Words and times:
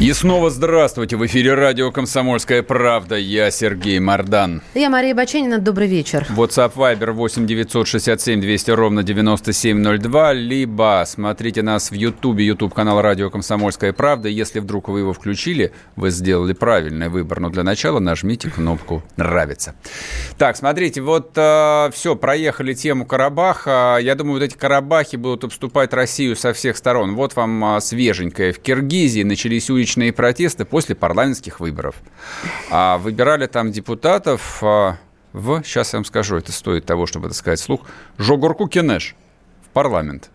И 0.00 0.12
снова 0.12 0.48
здравствуйте. 0.48 1.16
В 1.16 1.26
эфире 1.26 1.54
радио 1.54 1.90
«Комсомольская 1.90 2.62
правда». 2.62 3.16
Я 3.16 3.50
Сергей 3.50 3.98
Мордан. 3.98 4.62
Я 4.74 4.90
Мария 4.90 5.12
Баченина. 5.12 5.58
Добрый 5.58 5.88
вечер. 5.88 6.24
WhatsApp 6.30 6.74
Viber 6.74 7.10
8 7.10 7.48
967 7.48 8.40
200 8.40 8.70
ровно 8.70 9.02
9702. 9.02 10.32
Либо 10.34 11.02
смотрите 11.04 11.62
нас 11.62 11.90
в 11.90 11.94
Ютубе, 11.94 12.46
YouTube 12.46 12.74
канал 12.74 13.02
радио 13.02 13.28
«Комсомольская 13.28 13.92
правда». 13.92 14.28
Если 14.28 14.60
вдруг 14.60 14.86
вы 14.88 15.00
его 15.00 15.12
включили, 15.12 15.72
вы 15.96 16.10
сделали 16.10 16.52
правильный 16.52 17.08
выбор. 17.08 17.40
Но 17.40 17.50
для 17.50 17.64
начала 17.64 17.98
нажмите 17.98 18.50
кнопку 18.50 19.02
«Нравится». 19.16 19.74
Так, 20.38 20.56
смотрите, 20.56 21.00
вот 21.00 21.32
э, 21.34 21.90
все, 21.92 22.14
проехали 22.14 22.72
тему 22.72 23.04
Карабаха. 23.04 23.98
Я 24.00 24.14
думаю, 24.14 24.34
вот 24.34 24.44
эти 24.44 24.56
Карабахи 24.56 25.16
будут 25.16 25.42
обступать 25.42 25.92
Россию 25.92 26.36
со 26.36 26.52
всех 26.52 26.76
сторон. 26.76 27.16
Вот 27.16 27.34
вам 27.34 27.78
э, 27.78 27.80
свеженькое. 27.80 28.52
В 28.52 28.60
Киргизии 28.60 29.24
начались 29.24 29.68
уличные 29.68 29.87
уличные 29.88 30.12
протесты 30.12 30.64
после 30.64 30.94
парламентских 30.94 31.60
выборов. 31.60 31.96
А 32.70 32.98
выбирали 32.98 33.46
там 33.46 33.72
депутатов 33.72 34.62
а, 34.62 34.98
в, 35.32 35.62
сейчас 35.64 35.94
я 35.94 35.98
вам 35.98 36.04
скажу, 36.04 36.36
это 36.36 36.52
стоит 36.52 36.84
того, 36.84 37.06
чтобы 37.06 37.28
это 37.28 37.34
сказать 37.34 37.58
вслух, 37.58 37.86
Жогорку 38.18 38.68
Кенеш 38.68 39.16
в 39.64 39.68
парламент. 39.70 40.30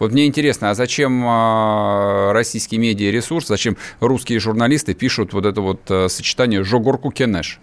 Вот 0.00 0.12
мне 0.12 0.26
интересно, 0.26 0.70
а 0.70 0.74
зачем 0.74 1.22
э, 1.22 2.32
российский 2.32 2.78
медиаресурс, 2.78 3.46
зачем 3.46 3.76
русские 4.00 4.40
журналисты 4.40 4.94
пишут 4.94 5.34
вот 5.34 5.44
это 5.44 5.60
вот 5.60 5.82
э, 5.90 6.08
сочетание 6.08 6.64
«жогорку 6.64 7.10
кенеш»? 7.10 7.60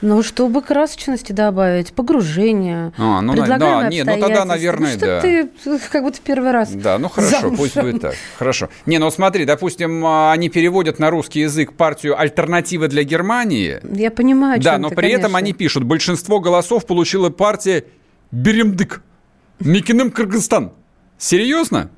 Ну, 0.00 0.22
чтобы 0.22 0.62
красочности 0.62 1.32
добавить, 1.32 1.92
погружение, 1.92 2.92
а, 2.96 3.20
ну, 3.20 3.34
да, 3.34 3.88
нет, 3.88 4.06
ну 4.06 4.20
тогда, 4.20 4.44
наверное, 4.44 4.94
ну, 4.94 5.00
да. 5.00 5.20
ты 5.20 5.50
как 5.90 6.04
будто 6.04 6.20
первый 6.24 6.52
раз 6.52 6.70
Да, 6.70 6.96
ну 6.96 7.08
хорошо, 7.08 7.40
замужем. 7.40 7.56
пусть 7.56 7.76
будет 7.76 8.00
так. 8.00 8.14
Хорошо. 8.38 8.68
Не, 8.86 8.98
ну 8.98 9.10
смотри, 9.10 9.44
допустим, 9.44 10.06
а, 10.06 10.30
они 10.30 10.48
переводят 10.48 11.00
на 11.00 11.10
русский 11.10 11.40
язык 11.40 11.72
партию 11.72 12.18
«Альтернатива 12.18 12.86
для 12.86 13.02
Германии». 13.02 13.80
Я 13.82 14.12
понимаю, 14.12 14.60
Да, 14.62 14.78
но 14.78 14.90
ты, 14.90 14.94
при 14.94 15.08
этом 15.08 15.32
конечно. 15.32 15.38
они 15.38 15.52
пишут, 15.54 15.82
большинство 15.82 16.38
голосов 16.38 16.86
получила 16.86 17.30
партия 17.30 17.84
Беремдык, 18.30 19.02
Микиным 19.58 20.12
Кыргызстан. 20.12 20.70
Серьезно? 21.20 21.90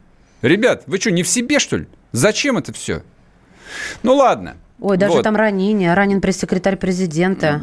Ребят, 0.42 0.83
вы 0.87 0.98
что, 0.98 1.12
не 1.12 1.23
в 1.23 1.28
себе, 1.28 1.61
что 1.61 1.77
ли? 1.77 1.87
Зачем 2.11 2.59
это 2.59 2.73
все? 2.73 3.05
Ну 4.03 4.17
ладно. 4.17 4.56
Ой, 4.84 4.97
даже 4.97 5.12
Вот. 5.12 5.22
там 5.22 5.36
ранение, 5.36 5.94
ранен 5.94 6.20
пресс-секретарь 6.20 6.77
президента. 6.77 7.61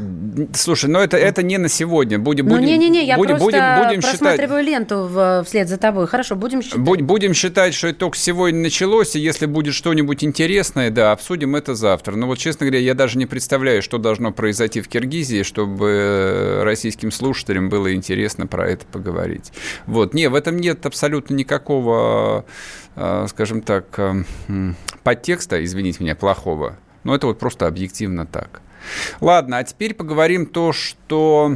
Слушай, 0.53 0.89
ну 0.89 0.99
это, 0.99 1.17
это 1.17 1.43
не 1.43 1.57
на 1.57 1.67
сегодня. 1.67 2.17
Будем, 2.17 2.45
Ну, 2.45 2.55
будем, 2.55 2.65
не-не-не, 2.67 3.05
я 3.05 3.17
будем, 3.17 3.31
просто 3.37 3.45
будем, 3.45 3.87
будем 3.87 4.01
считать, 4.01 4.19
просматриваю 4.19 4.63
ленту 4.63 5.03
в- 5.03 5.43
вслед 5.45 5.67
за 5.67 5.75
тобой. 5.77 6.07
Хорошо, 6.07 6.37
будем 6.37 6.61
считать. 6.61 6.79
будь- 6.79 7.01
будем 7.01 7.33
считать, 7.33 7.73
что 7.73 7.87
это 7.89 7.99
только 7.99 8.17
сегодня 8.17 8.61
началось, 8.61 9.17
и 9.17 9.19
если 9.19 9.47
будет 9.47 9.73
что-нибудь 9.73 10.23
интересное, 10.23 10.91
да, 10.91 11.11
обсудим 11.11 11.57
это 11.57 11.75
завтра. 11.75 12.15
Но 12.15 12.25
вот, 12.25 12.37
честно 12.37 12.65
говоря, 12.65 12.79
я 12.81 12.93
даже 12.93 13.17
не 13.17 13.25
представляю, 13.25 13.81
что 13.81 13.97
должно 13.97 14.31
произойти 14.31 14.79
в 14.79 14.87
Киргизии, 14.87 15.43
чтобы 15.43 15.89
э, 15.89 16.63
российским 16.63 17.11
слушателям 17.11 17.67
было 17.67 17.93
интересно 17.93 18.47
про 18.47 18.69
это 18.69 18.85
поговорить. 18.85 19.52
Вот, 19.87 20.13
не, 20.13 20.29
в 20.29 20.35
этом 20.35 20.55
нет 20.55 20.85
абсолютно 20.85 21.33
никакого, 21.33 22.45
э, 22.95 23.25
скажем 23.29 23.61
так, 23.61 23.85
э, 23.97 24.23
м, 24.47 24.75
подтекста, 25.03 25.61
извините 25.61 25.97
меня, 26.02 26.15
плохого. 26.15 26.77
Но 27.04 27.15
это 27.15 27.27
вот 27.27 27.39
просто 27.39 27.67
объективно 27.67 28.26
так. 28.26 28.61
Ладно, 29.21 29.58
а 29.58 29.64
теперь 29.64 29.93
поговорим 29.93 30.45
то, 30.45 30.73
что 30.73 31.55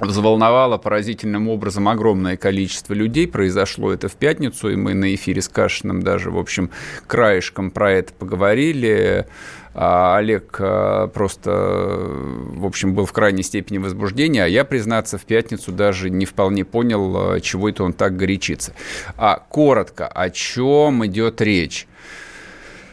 взволновало 0.00 0.78
поразительным 0.78 1.48
образом 1.48 1.88
огромное 1.88 2.36
количество 2.36 2.94
людей. 2.94 3.26
Произошло 3.26 3.92
это 3.92 4.08
в 4.08 4.14
пятницу, 4.14 4.70
и 4.70 4.76
мы 4.76 4.94
на 4.94 5.14
эфире 5.14 5.42
с 5.42 5.48
Кашиным 5.48 6.02
даже, 6.02 6.30
в 6.30 6.38
общем, 6.38 6.70
краешком 7.06 7.70
про 7.70 7.92
это 7.92 8.12
поговорили. 8.12 9.26
А 9.74 10.16
Олег 10.16 10.56
а, 10.60 11.06
просто, 11.08 11.50
в 11.50 12.66
общем, 12.66 12.94
был 12.94 13.06
в 13.06 13.12
крайней 13.12 13.42
степени 13.42 13.78
возбуждения, 13.78 14.44
а 14.44 14.48
я, 14.48 14.64
признаться, 14.64 15.18
в 15.18 15.24
пятницу 15.24 15.72
даже 15.72 16.10
не 16.10 16.24
вполне 16.24 16.64
понял, 16.64 17.34
а, 17.34 17.40
чего 17.40 17.68
это 17.68 17.84
он 17.84 17.92
так 17.92 18.16
горячится. 18.16 18.72
А 19.16 19.36
коротко, 19.48 20.08
о 20.08 20.30
чем 20.30 21.06
идет 21.06 21.40
речь? 21.40 21.86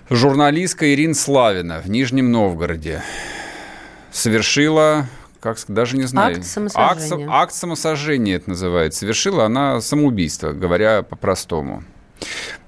Журналистка 0.09 0.93
Ирина 0.93 1.15
Славина 1.15 1.81
в 1.81 1.89
Нижнем 1.89 2.31
Новгороде 2.31 3.01
совершила, 4.11 5.07
как 5.39 5.57
даже 5.67 5.97
не 5.97 6.03
знаю. 6.03 6.37
Акт 6.37 6.45
самосожжения. 6.45 7.25
Акт, 7.25 7.33
акт 7.33 7.53
самосожжения 7.53 8.35
это 8.35 8.49
называется. 8.51 8.99
Совершила 8.99 9.45
она 9.45 9.81
самоубийство, 9.81 10.51
говоря 10.51 11.01
по-простому. 11.01 11.83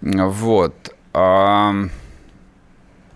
Вот. 0.01 0.95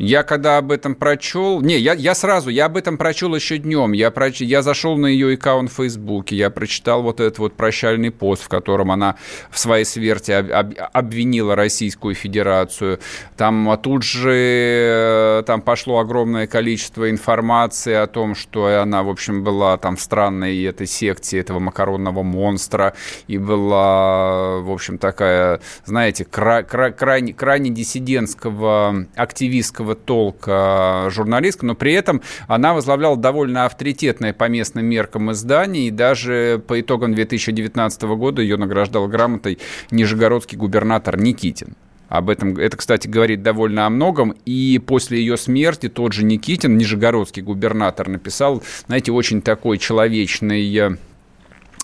Я 0.02 0.24
когда 0.24 0.58
об 0.58 0.72
этом 0.72 0.96
прочел... 0.96 1.62
Не, 1.62 1.78
я, 1.78 1.94
я 1.94 2.16
сразу, 2.16 2.50
я 2.50 2.66
об 2.66 2.76
этом 2.76 2.98
прочел 2.98 3.36
еще 3.36 3.60
днем. 3.60 3.92
Я, 3.92 4.10
проч... 4.10 4.42
я 4.42 4.64
зашел 4.64 4.98
на 4.98 5.06
ее 5.06 5.36
аккаунт 5.36 5.72
в 5.72 5.76
Фейсбуке, 5.76 6.36
я 6.36 6.50
прочитал 6.50 7.04
вот 7.04 7.20
этот 7.20 7.38
вот 7.38 7.54
прощальный 7.54 8.10
пост, 8.10 8.42
в 8.42 8.48
котором 8.48 8.90
она 8.90 9.16
в 9.52 9.60
своей 9.60 9.86
смерти 9.86 10.32
об- 10.32 10.52
об- 10.52 10.74
обвинила 10.92 11.56
Российскую 11.56 12.16
Федерацию. 12.16 13.00
Там 13.38 13.70
а 13.70 13.78
тут 13.78 14.02
же 14.02 14.34
э, 14.34 15.44
там 15.46 15.62
пошло 15.62 16.00
огромное 16.00 16.48
количество 16.48 17.08
информации 17.12 17.94
о 17.94 18.08
том, 18.08 18.34
что 18.34 18.82
она, 18.82 19.04
в 19.04 19.10
общем, 19.10 19.44
была 19.44 19.78
там 19.78 19.98
в 19.98 20.02
странной 20.02 20.64
этой 20.64 20.88
секте 20.88 21.38
этого 21.38 21.60
макаронного 21.60 22.24
монстра 22.24 22.96
и 23.28 23.38
была, 23.38 24.62
в 24.62 24.72
общем, 24.72 24.98
такая, 24.98 25.62
знаете, 25.86 26.26
кра- 26.26 26.64
кра- 26.64 26.92
крайне, 26.92 27.34
крайне 27.34 27.70
диссидентского, 27.70 29.06
активистского 29.16 29.91
толка 29.96 31.08
журналистка, 31.10 31.66
но 31.66 31.76
при 31.76 31.94
этом 31.94 32.22
она 32.48 32.74
возглавляла 32.74 33.18
довольно 33.18 33.66
авторитетное 33.66 34.34
по 34.34 34.48
местным 34.48 34.86
меркам 34.86 35.32
издание, 35.32 35.88
и 35.88 35.92
даже 35.92 36.62
по 36.68 36.80
итогам 36.80 37.14
2019 37.14 38.02
года 38.04 38.42
ее 38.42 38.58
награждал 38.58 39.08
грамотой 39.08 39.60
нижегородский 39.92 40.58
губернатор 40.58 41.18
Никитин. 41.18 41.76
Об 42.12 42.30
этом, 42.30 42.58
это, 42.58 42.76
кстати, 42.76 43.08
говорит 43.08 43.42
довольно 43.42 43.86
о 43.86 43.90
многом. 43.90 44.36
И 44.46 44.82
после 44.86 45.20
ее 45.20 45.38
смерти 45.38 45.88
тот 45.88 46.12
же 46.12 46.26
Никитин, 46.26 46.78
нижегородский 46.78 47.42
губернатор, 47.42 48.10
написал, 48.10 48.62
знаете, 48.88 49.14
очень 49.14 49.42
такой 49.42 49.78
человечный 49.78 50.76
э, 50.76 50.98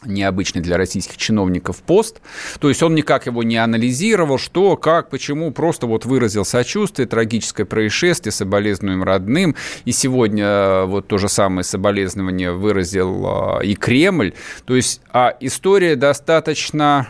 необычный 0.05 0.61
для 0.61 0.77
российских 0.77 1.17
чиновников 1.17 1.77
пост. 1.77 2.21
То 2.59 2.69
есть 2.69 2.83
он 2.83 2.95
никак 2.95 3.25
его 3.25 3.43
не 3.43 3.57
анализировал, 3.57 4.37
что, 4.37 4.77
как, 4.77 5.09
почему, 5.09 5.51
просто 5.51 5.87
вот 5.87 6.05
выразил 6.05 6.45
сочувствие, 6.45 7.07
трагическое 7.07 7.65
происшествие, 7.65 8.31
соболезнуем 8.31 9.03
родным. 9.03 9.55
И 9.85 9.91
сегодня 9.91 10.45
э, 10.45 10.85
вот 10.85 11.07
то 11.07 11.17
же 11.17 11.29
самое 11.29 11.63
соболезнование 11.63 12.51
выразил 12.51 13.59
э, 13.61 13.65
и 13.65 13.75
Кремль. 13.75 14.33
То 14.65 14.75
есть 14.75 15.01
а 15.11 15.35
история 15.39 15.95
достаточно 15.95 17.07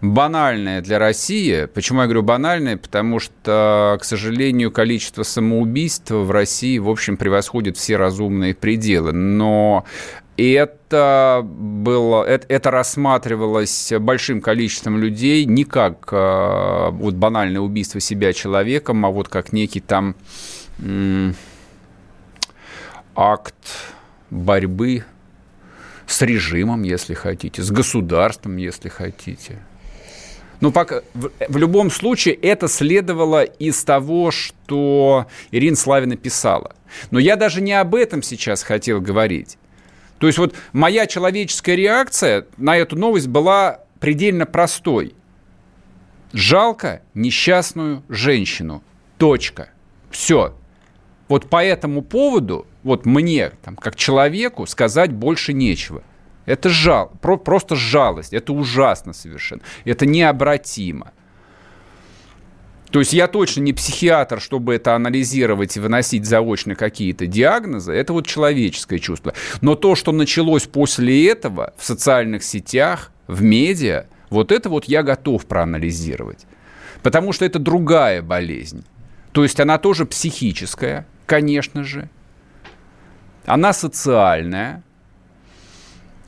банальная 0.00 0.80
для 0.80 0.98
России. 0.98 1.66
Почему 1.66 2.00
я 2.00 2.06
говорю 2.06 2.22
банальная? 2.22 2.76
Потому 2.76 3.18
что, 3.18 3.98
к 4.00 4.04
сожалению, 4.04 4.70
количество 4.70 5.22
самоубийств 5.22 6.10
в 6.10 6.30
России, 6.30 6.78
в 6.78 6.88
общем, 6.88 7.16
превосходит 7.16 7.76
все 7.76 7.96
разумные 7.96 8.54
пределы. 8.54 9.12
Но 9.12 9.84
это 10.44 11.42
было, 11.44 12.24
это, 12.24 12.46
это 12.48 12.70
рассматривалось 12.70 13.92
большим 13.98 14.40
количеством 14.40 14.98
людей 14.98 15.44
не 15.44 15.64
как 15.64 16.08
э, 16.12 16.90
вот 16.92 17.14
банальное 17.14 17.60
убийство 17.60 18.00
себя 18.00 18.32
человеком, 18.32 19.04
а 19.04 19.10
вот 19.10 19.28
как 19.28 19.52
некий 19.52 19.80
там 19.80 20.14
акт 23.16 23.54
борьбы 24.30 25.04
с 26.06 26.22
режимом, 26.22 26.82
если 26.82 27.14
хотите, 27.14 27.62
с 27.62 27.70
государством, 27.70 28.56
если 28.56 28.88
хотите. 28.88 29.58
Ну, 30.60 30.72
пока, 30.72 31.02
в, 31.14 31.30
в 31.48 31.56
любом 31.56 31.90
случае, 31.90 32.34
это 32.34 32.68
следовало 32.68 33.42
из 33.42 33.82
того, 33.84 34.30
что 34.30 35.26
Ирина 35.50 35.76
Славина 35.76 36.16
писала. 36.16 36.74
Но 37.10 37.18
я 37.18 37.36
даже 37.36 37.60
не 37.60 37.72
об 37.72 37.94
этом 37.94 38.22
сейчас 38.22 38.62
хотел 38.62 39.00
говорить. 39.00 39.58
То 40.18 40.26
есть 40.26 40.38
вот 40.38 40.54
моя 40.72 41.06
человеческая 41.06 41.76
реакция 41.76 42.46
на 42.56 42.76
эту 42.76 42.96
новость 42.96 43.28
была 43.28 43.80
предельно 44.00 44.46
простой. 44.46 45.14
Жалко 46.32 47.02
несчастную 47.14 48.02
женщину. 48.08 48.82
Точка. 49.16 49.70
Все. 50.10 50.54
Вот 51.28 51.48
по 51.48 51.62
этому 51.62 52.02
поводу, 52.02 52.66
вот 52.82 53.06
мне, 53.06 53.50
там, 53.62 53.76
как 53.76 53.96
человеку, 53.96 54.66
сказать 54.66 55.12
больше 55.12 55.52
нечего. 55.52 56.02
Это 56.46 56.70
жал, 56.70 57.12
про, 57.20 57.36
просто 57.36 57.76
жалость, 57.76 58.32
это 58.32 58.54
ужасно 58.54 59.12
совершенно, 59.12 59.60
это 59.84 60.06
необратимо. 60.06 61.12
То 62.90 63.00
есть 63.00 63.12
я 63.12 63.28
точно 63.28 63.60
не 63.60 63.72
психиатр, 63.72 64.40
чтобы 64.40 64.74
это 64.74 64.94
анализировать 64.94 65.76
и 65.76 65.80
выносить 65.80 66.24
заочно 66.24 66.74
какие-то 66.74 67.26
диагнозы. 67.26 67.92
Это 67.92 68.12
вот 68.12 68.26
человеческое 68.26 68.98
чувство. 68.98 69.34
Но 69.60 69.74
то, 69.74 69.94
что 69.94 70.12
началось 70.12 70.64
после 70.64 71.28
этого 71.28 71.74
в 71.76 71.84
социальных 71.84 72.42
сетях, 72.42 73.12
в 73.26 73.42
медиа, 73.42 74.06
вот 74.30 74.52
это 74.52 74.70
вот 74.70 74.86
я 74.86 75.02
готов 75.02 75.46
проанализировать. 75.46 76.46
Потому 77.02 77.32
что 77.32 77.44
это 77.44 77.58
другая 77.58 78.22
болезнь. 78.22 78.84
То 79.32 79.42
есть 79.42 79.60
она 79.60 79.78
тоже 79.78 80.06
психическая, 80.06 81.06
конечно 81.26 81.84
же. 81.84 82.08
Она 83.44 83.72
социальная. 83.72 84.82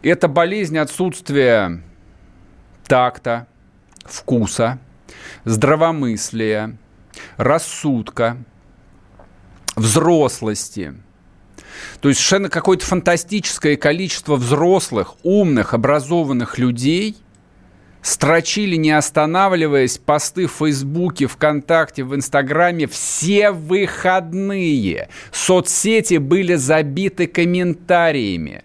Это 0.03 0.29
болезнь 0.29 0.79
отсутствия 0.79 1.83
такта, 2.87 3.47
вкуса, 4.05 4.79
здравомыслия, 5.45 6.77
рассудка, 7.37 8.37
взрослости. 9.77 10.95
То 12.01 12.09
есть 12.09 12.21
совершенно 12.21 12.49
какое-то 12.49 12.85
фантастическое 12.85 13.77
количество 13.77 14.37
взрослых, 14.37 15.15
умных, 15.23 15.75
образованных 15.75 16.59
людей 16.59 17.17
строчили, 18.03 18.77
не 18.77 18.91
останавливаясь, 18.93 19.99
посты 19.99 20.47
в 20.47 20.53
Фейсбуке, 20.53 21.27
ВКонтакте, 21.27 22.03
в 22.05 22.15
Инстаграме 22.15 22.87
все 22.87 23.51
выходные. 23.51 25.09
Соцсети 25.33 26.17
были 26.17 26.55
забиты 26.55 27.27
комментариями. 27.27 28.65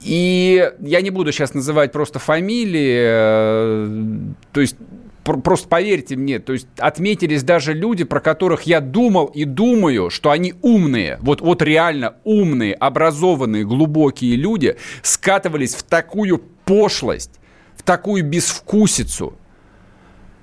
И 0.00 0.70
я 0.80 1.00
не 1.00 1.10
буду 1.10 1.32
сейчас 1.32 1.52
называть 1.52 1.90
просто 1.90 2.20
фамилии, 2.20 3.02
э, 3.02 4.10
то 4.52 4.60
есть 4.60 4.76
просто 5.26 5.68
поверьте 5.68 6.16
мне, 6.16 6.38
то 6.38 6.52
есть 6.52 6.68
отметились 6.78 7.42
даже 7.42 7.72
люди, 7.72 8.04
про 8.04 8.20
которых 8.20 8.62
я 8.62 8.80
думал 8.80 9.26
и 9.26 9.44
думаю, 9.44 10.10
что 10.10 10.30
они 10.30 10.54
умные, 10.62 11.18
вот, 11.20 11.40
вот 11.40 11.62
реально 11.62 12.16
умные, 12.24 12.74
образованные, 12.74 13.64
глубокие 13.64 14.36
люди 14.36 14.76
скатывались 15.02 15.74
в 15.74 15.82
такую 15.82 16.38
пошлость, 16.64 17.40
в 17.76 17.82
такую 17.82 18.24
безвкусицу, 18.24 19.36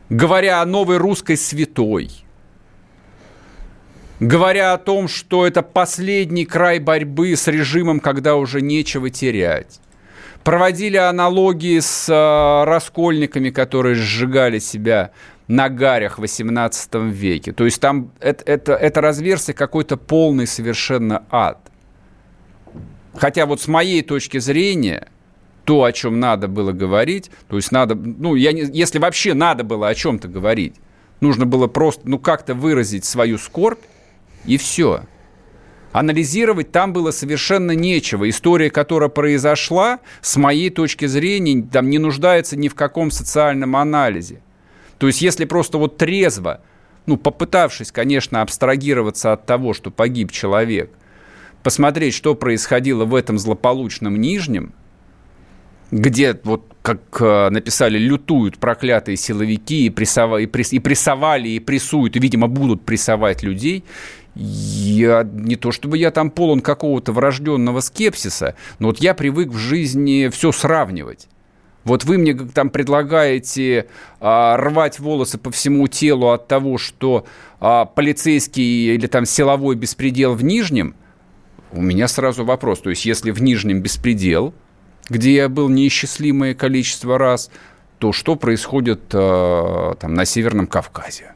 говоря 0.09 0.61
о 0.61 0.65
новой 0.65 0.97
русской 0.97 1.37
святой, 1.37 2.11
говоря 4.19 4.73
о 4.73 4.77
том, 4.77 5.07
что 5.07 5.47
это 5.47 5.61
последний 5.61 6.45
край 6.45 6.79
борьбы 6.79 7.35
с 7.35 7.47
режимом, 7.47 7.99
когда 7.99 8.35
уже 8.35 8.61
нечего 8.61 9.09
терять 9.09 9.79
проводили 10.43 10.97
аналогии 10.97 11.79
с 11.79 12.09
э, 12.09 12.63
раскольниками, 12.65 13.49
которые 13.49 13.95
сжигали 13.95 14.59
себя 14.59 15.11
на 15.47 15.69
гарях 15.69 16.17
в 16.17 16.21
18 16.21 16.95
веке. 16.95 17.51
То 17.51 17.65
есть 17.65 17.79
там 17.79 18.11
это, 18.19 18.43
это, 18.45 18.73
это 18.73 19.01
разверстие 19.01 19.53
какой-то 19.53 19.97
полный 19.97 20.47
совершенно 20.47 21.23
ад. 21.29 21.59
Хотя 23.15 23.45
вот 23.45 23.61
с 23.61 23.67
моей 23.67 24.01
точки 24.01 24.39
зрения, 24.39 25.07
то, 25.65 25.83
о 25.83 25.91
чем 25.91 26.19
надо 26.19 26.47
было 26.47 26.71
говорить, 26.71 27.29
то 27.47 27.55
есть 27.55 27.71
надо, 27.71 27.95
ну, 27.95 28.35
я 28.35 28.51
не, 28.51 28.61
если 28.61 28.99
вообще 28.99 29.33
надо 29.33 29.63
было 29.63 29.87
о 29.87 29.95
чем-то 29.95 30.27
говорить, 30.27 30.75
нужно 31.21 31.45
было 31.45 31.67
просто, 31.67 32.01
ну, 32.05 32.19
как-то 32.19 32.53
выразить 32.53 33.05
свою 33.05 33.37
скорбь, 33.37 33.79
и 34.45 34.57
все. 34.57 35.03
Анализировать 35.93 36.71
там 36.71 36.91
было 36.91 37.11
совершенно 37.11 37.71
нечего. 37.71 38.27
История, 38.27 38.71
которая 38.71 39.09
произошла, 39.09 39.99
с 40.21 40.35
моей 40.37 40.71
точки 40.71 41.05
зрения, 41.05 41.61
там 41.71 41.89
не 41.91 41.99
нуждается 41.99 42.57
ни 42.57 42.67
в 42.67 42.73
каком 42.73 43.11
социальном 43.11 43.75
анализе. 43.75 44.41
То 44.97 45.05
есть 45.05 45.21
если 45.21 45.45
просто 45.45 45.77
вот 45.77 45.97
трезво, 45.97 46.61
ну, 47.05 47.15
попытавшись, 47.15 47.91
конечно, 47.91 48.41
абстрагироваться 48.41 49.33
от 49.33 49.45
того, 49.45 49.73
что 49.73 49.91
погиб 49.91 50.31
человек, 50.31 50.89
посмотреть, 51.61 52.15
что 52.15 52.33
происходило 52.33 53.05
в 53.05 53.13
этом 53.13 53.37
злополучном 53.37 54.19
Нижнем, 54.19 54.73
где, 55.91 56.39
вот 56.43 56.65
как 56.81 57.01
э, 57.19 57.49
написали, 57.51 57.99
лютуют 57.99 58.57
проклятые 58.57 59.15
силовики 59.15 59.85
и, 59.85 59.89
прессова, 59.91 60.37
и, 60.37 60.47
пресс, 60.47 60.73
и 60.73 60.79
прессовали, 60.79 61.49
и 61.49 61.59
прессуют, 61.59 62.15
и, 62.15 62.19
видимо, 62.19 62.47
будут 62.47 62.83
прессовать 62.83 63.43
людей, 63.43 63.83
я 64.35 65.23
не 65.23 65.55
то 65.55 65.71
чтобы 65.71 65.97
я 65.97 66.11
там 66.11 66.31
полон 66.31 66.61
какого-то 66.61 67.11
врожденного 67.11 67.81
скепсиса, 67.81 68.55
но 68.79 68.87
вот 68.87 68.99
я 68.99 69.13
привык 69.13 69.49
в 69.49 69.57
жизни 69.57 70.29
все 70.31 70.51
сравнивать. 70.51 71.27
Вот 71.83 72.05
вы 72.05 72.17
мне 72.17 72.33
там 72.33 72.69
предлагаете 72.69 73.87
а, 74.19 74.55
рвать 74.57 74.99
волосы 74.99 75.37
по 75.37 75.51
всему 75.51 75.87
телу 75.87 76.29
от 76.29 76.47
того, 76.47 76.77
что 76.77 77.25
а, 77.59 77.85
полицейский 77.85 78.95
или 78.95 79.07
там 79.07 79.25
силовой 79.25 79.75
беспредел 79.75 80.33
в 80.33 80.43
Нижнем. 80.43 80.95
У 81.71 81.81
меня 81.81 82.07
сразу 82.07 82.45
вопрос. 82.45 82.79
То 82.79 82.89
есть, 82.89 83.05
если 83.05 83.31
в 83.31 83.41
Нижнем 83.41 83.81
беспредел, 83.81 84.53
где 85.09 85.33
я 85.35 85.49
был 85.49 85.67
неисчислимое 85.67 86.53
количество 86.53 87.17
раз, 87.17 87.51
то 87.99 88.13
что 88.13 88.37
происходит 88.37 89.01
а, 89.13 89.95
там 89.95 90.13
на 90.13 90.23
Северном 90.23 90.67
Кавказе 90.67 91.33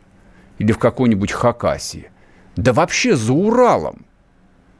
или 0.59 0.71
в 0.71 0.77
какой-нибудь 0.77 1.33
Хакасии? 1.33 2.09
Да 2.57 2.73
вообще 2.73 3.15
за 3.15 3.33
Уралом. 3.33 4.05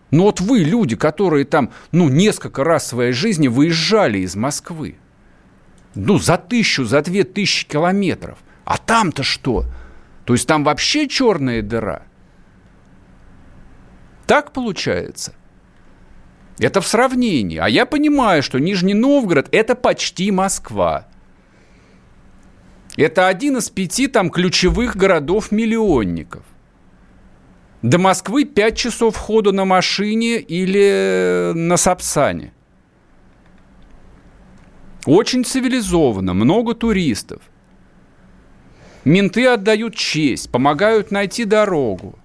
Ну 0.09 0.23
вот 0.23 0.41
вы, 0.41 0.59
люди, 0.59 0.95
которые 0.95 1.45
там, 1.45 1.71
ну, 1.91 2.09
несколько 2.09 2.63
раз 2.63 2.83
в 2.83 2.87
своей 2.87 3.11
жизни 3.11 3.47
выезжали 3.47 4.19
из 4.19 4.35
Москвы. 4.35 4.97
Ну, 5.95 6.17
за 6.17 6.37
тысячу, 6.37 6.85
за 6.85 7.01
две 7.01 7.23
тысячи 7.23 7.67
километров. 7.67 8.39
А 8.65 8.77
там-то 8.77 9.23
что? 9.23 9.65
То 10.25 10.33
есть 10.33 10.47
там 10.47 10.63
вообще 10.63 11.07
черная 11.07 11.61
дыра. 11.61 12.03
Так 14.25 14.53
получается. 14.53 15.33
Это 16.59 16.81
в 16.81 16.87
сравнении. 16.87 17.57
А 17.57 17.69
я 17.69 17.85
понимаю, 17.85 18.41
что 18.41 18.59
Нижний 18.59 18.95
Новгород– 18.95 19.47
это 19.51 19.75
почти 19.75 20.31
Москва. 20.31 21.07
Это 22.95 23.27
один 23.27 23.57
из 23.57 23.69
пяти 23.69 24.07
там 24.07 24.31
ключевых 24.31 24.95
городов-миллионников. 24.95 26.43
До 27.87 27.99
Москвы 27.99 28.43
5 28.43 28.75
часов 28.77 29.15
хода 29.15 29.53
на 29.53 29.63
машине 29.63 30.39
или 30.39 31.53
на 31.55 31.77
Сапсане. 31.77 32.51
Очень 35.05 35.45
цивилизованно, 35.45 36.33
много 36.33 36.73
туристов. 36.73 37.41
Менты 39.05 39.47
отдают 39.47 39.95
честь, 39.95 40.51
помогают 40.51 41.11
найти 41.11 41.45
дорогу. 41.45 42.19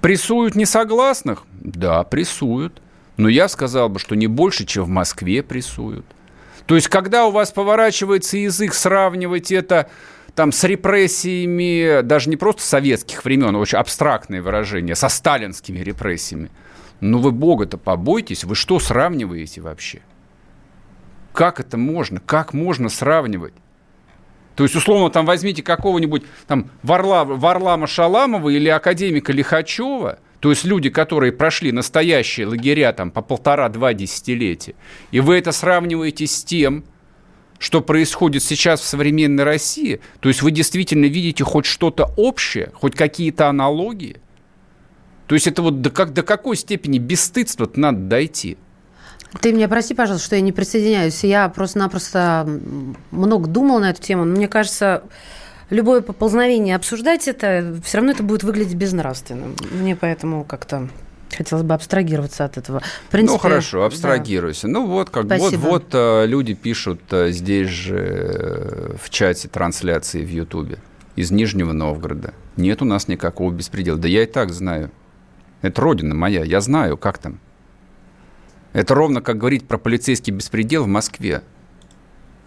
Прессуют 0.00 0.54
несогласных? 0.54 1.44
Да, 1.52 2.04
прессуют. 2.04 2.80
Но 3.18 3.28
я 3.28 3.48
сказал 3.48 3.90
бы, 3.90 3.98
что 3.98 4.16
не 4.16 4.28
больше, 4.28 4.64
чем 4.64 4.84
в 4.84 4.88
Москве 4.88 5.42
прессуют. 5.42 6.06
То 6.64 6.74
есть, 6.74 6.88
когда 6.88 7.26
у 7.26 7.30
вас 7.30 7.52
поворачивается 7.52 8.38
язык 8.38 8.72
сравнивать 8.72 9.52
это 9.52 9.90
там 10.34 10.52
с 10.52 10.64
репрессиями 10.64 12.02
даже 12.02 12.28
не 12.28 12.36
просто 12.36 12.62
советских 12.62 13.24
времен, 13.24 13.54
а 13.54 13.58
очень 13.58 13.78
абстрактное 13.78 14.42
выражение, 14.42 14.94
со 14.94 15.08
сталинскими 15.08 15.78
репрессиями. 15.78 16.50
Ну 17.00 17.18
вы 17.18 17.32
бога-то 17.32 17.78
побойтесь, 17.78 18.44
вы 18.44 18.54
что 18.54 18.78
сравниваете 18.78 19.60
вообще? 19.60 20.00
Как 21.32 21.60
это 21.60 21.76
можно? 21.76 22.20
Как 22.20 22.52
можно 22.52 22.88
сравнивать? 22.88 23.54
То 24.56 24.62
есть, 24.62 24.76
условно, 24.76 25.10
там 25.10 25.26
возьмите 25.26 25.62
какого-нибудь 25.62 26.22
там 26.46 26.70
Варла, 26.84 27.24
Варлама 27.24 27.88
Шаламова 27.88 28.50
или 28.50 28.68
академика 28.68 29.32
Лихачева, 29.32 30.20
то 30.38 30.50
есть 30.50 30.64
люди, 30.64 30.90
которые 30.90 31.32
прошли 31.32 31.72
настоящие 31.72 32.46
лагеря 32.46 32.92
там 32.92 33.10
по 33.10 33.20
полтора-два 33.20 33.94
десятилетия, 33.94 34.76
и 35.10 35.18
вы 35.18 35.38
это 35.38 35.50
сравниваете 35.50 36.26
с 36.26 36.44
тем, 36.44 36.84
что 37.58 37.80
происходит 37.80 38.42
сейчас 38.42 38.80
в 38.80 38.84
современной 38.84 39.44
России, 39.44 40.00
то 40.20 40.28
есть 40.28 40.42
вы 40.42 40.50
действительно 40.50 41.06
видите 41.06 41.44
хоть 41.44 41.66
что-то 41.66 42.10
общее, 42.16 42.72
хоть 42.74 42.94
какие-то 42.94 43.48
аналогии? 43.48 44.16
То 45.26 45.34
есть 45.34 45.46
это 45.46 45.62
вот 45.62 45.80
до, 45.80 45.90
как, 45.90 46.12
до 46.12 46.22
какой 46.22 46.56
степени 46.56 46.98
бесстыдства 46.98 47.70
надо 47.76 47.98
дойти? 47.98 48.58
Ты 49.40 49.52
меня 49.52 49.68
прости, 49.68 49.94
пожалуйста, 49.94 50.26
что 50.26 50.36
я 50.36 50.42
не 50.42 50.52
присоединяюсь. 50.52 51.24
Я 51.24 51.48
просто-напросто 51.48 52.46
много 53.10 53.48
думал 53.48 53.80
на 53.80 53.90
эту 53.90 54.00
тему. 54.00 54.24
Но 54.24 54.36
мне 54.36 54.48
кажется, 54.48 55.02
любое 55.70 56.02
поползновение 56.02 56.76
обсуждать 56.76 57.26
это, 57.26 57.80
все 57.84 57.98
равно 57.98 58.12
это 58.12 58.22
будет 58.22 58.42
выглядеть 58.42 58.74
безнравственным. 58.74 59.56
Мне 59.72 59.96
поэтому 59.96 60.44
как-то 60.44 60.88
Хотелось 61.36 61.64
бы 61.64 61.74
абстрагироваться 61.74 62.44
от 62.44 62.56
этого. 62.56 62.80
В 62.80 63.10
принципе, 63.10 63.34
ну 63.34 63.38
хорошо, 63.38 63.84
абстрагируйся. 63.84 64.66
Да. 64.66 64.74
Ну 64.74 64.86
вот 64.86 65.10
как 65.10 65.26
Спасибо. 65.26 65.60
вот 65.60 65.84
вот 65.84 65.94
э, 65.94 66.26
люди 66.26 66.54
пишут 66.54 67.00
э, 67.10 67.30
здесь 67.30 67.68
же 67.68 67.96
э, 67.98 68.96
в 69.00 69.10
чате 69.10 69.48
трансляции 69.48 70.24
в 70.24 70.28
Ютубе 70.28 70.78
из 71.16 71.30
Нижнего 71.30 71.72
Новгорода. 71.72 72.34
Нет 72.56 72.82
у 72.82 72.84
нас 72.84 73.08
никакого 73.08 73.52
беспредела. 73.52 73.98
Да 73.98 74.08
я 74.08 74.22
и 74.22 74.26
так 74.26 74.52
знаю. 74.52 74.90
Это 75.62 75.80
родина 75.80 76.14
моя, 76.14 76.44
я 76.44 76.60
знаю, 76.60 76.96
как 76.96 77.18
там. 77.18 77.38
Это 78.72 78.94
ровно 78.94 79.20
как 79.20 79.38
говорить 79.38 79.66
про 79.66 79.78
полицейский 79.78 80.32
беспредел 80.32 80.84
в 80.84 80.88
Москве. 80.88 81.42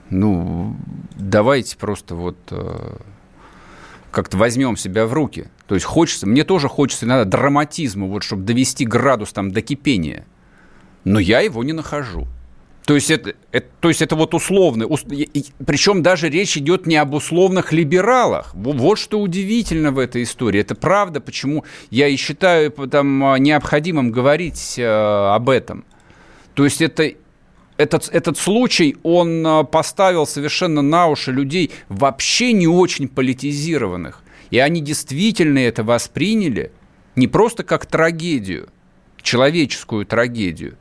Ну, 0.09 0.75
давайте 1.15 1.77
просто 1.77 2.15
вот 2.15 2.37
как-то 4.11 4.37
возьмем 4.37 4.77
себя 4.77 5.05
в 5.05 5.13
руки. 5.13 5.47
То 5.67 5.75
есть 5.75 5.85
хочется, 5.85 6.25
мне 6.25 6.43
тоже 6.43 6.69
хочется 6.69 7.05
иногда 7.05 7.25
драматизма, 7.25 8.07
вот 8.07 8.23
чтобы 8.23 8.43
довести 8.43 8.85
градус 8.85 9.33
там 9.33 9.51
до 9.51 9.61
кипения. 9.61 10.25
Но 11.03 11.19
я 11.19 11.41
его 11.41 11.63
не 11.63 11.73
нахожу. 11.73 12.27
То 12.85 12.95
есть 12.95 13.11
это, 13.11 13.33
это, 13.51 13.67
то 13.81 13.89
есть 13.89 14.01
это 14.01 14.15
вот 14.15 14.33
условно. 14.33 14.87
Причем 15.65 16.01
даже 16.01 16.29
речь 16.29 16.55
идет 16.55 16.87
не 16.87 16.95
об 16.95 17.13
условных 17.13 17.73
либералах. 17.73 18.51
Вот 18.55 18.97
что 18.97 19.19
удивительно 19.19 19.91
в 19.91 19.99
этой 19.99 20.23
истории. 20.23 20.61
Это 20.61 20.73
правда, 20.73 21.19
почему 21.19 21.65
я 21.91 22.07
и 22.07 22.15
считаю 22.15 22.71
там, 22.71 23.35
необходимым 23.43 24.11
говорить 24.11 24.75
э, 24.77 24.85
об 24.85 25.49
этом. 25.49 25.83
То 26.53 26.63
есть 26.63 26.81
это 26.81 27.11
этот, 27.75 28.09
этот 28.11 28.37
случай, 28.37 28.95
он 29.03 29.45
э, 29.45 29.63
поставил 29.65 30.25
совершенно 30.25 30.81
на 30.81 31.07
уши 31.07 31.33
людей 31.33 31.71
вообще 31.89 32.53
не 32.53 32.67
очень 32.67 33.09
политизированных. 33.09 34.23
И 34.49 34.59
они 34.59 34.81
действительно 34.81 35.59
это 35.59 35.83
восприняли 35.83 36.71
не 37.15 37.27
просто 37.27 37.63
как 37.63 37.85
трагедию, 37.85 38.69
человеческую 39.21 40.05
трагедию, 40.05 40.77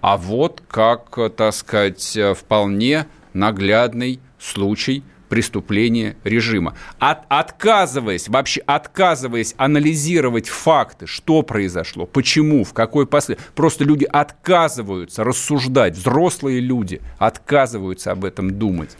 а 0.00 0.16
вот 0.16 0.62
как, 0.68 1.16
так 1.36 1.54
сказать, 1.54 2.18
вполне 2.36 3.06
наглядный 3.32 4.20
случай 4.38 5.04
преступления 5.28 6.16
режима. 6.24 6.74
От, 6.98 7.24
отказываясь, 7.28 8.28
вообще 8.28 8.60
отказываясь 8.66 9.54
анализировать 9.56 10.48
факты, 10.48 11.06
что 11.06 11.42
произошло, 11.42 12.04
почему, 12.04 12.64
в 12.64 12.72
какой 12.74 13.06
последовательности, 13.06 13.54
просто 13.54 13.84
люди 13.84 14.04
отказываются 14.04 15.22
рассуждать, 15.22 15.96
взрослые 15.96 16.60
люди 16.60 17.00
отказываются 17.18 18.10
об 18.10 18.24
этом 18.24 18.58
думать. 18.58 18.96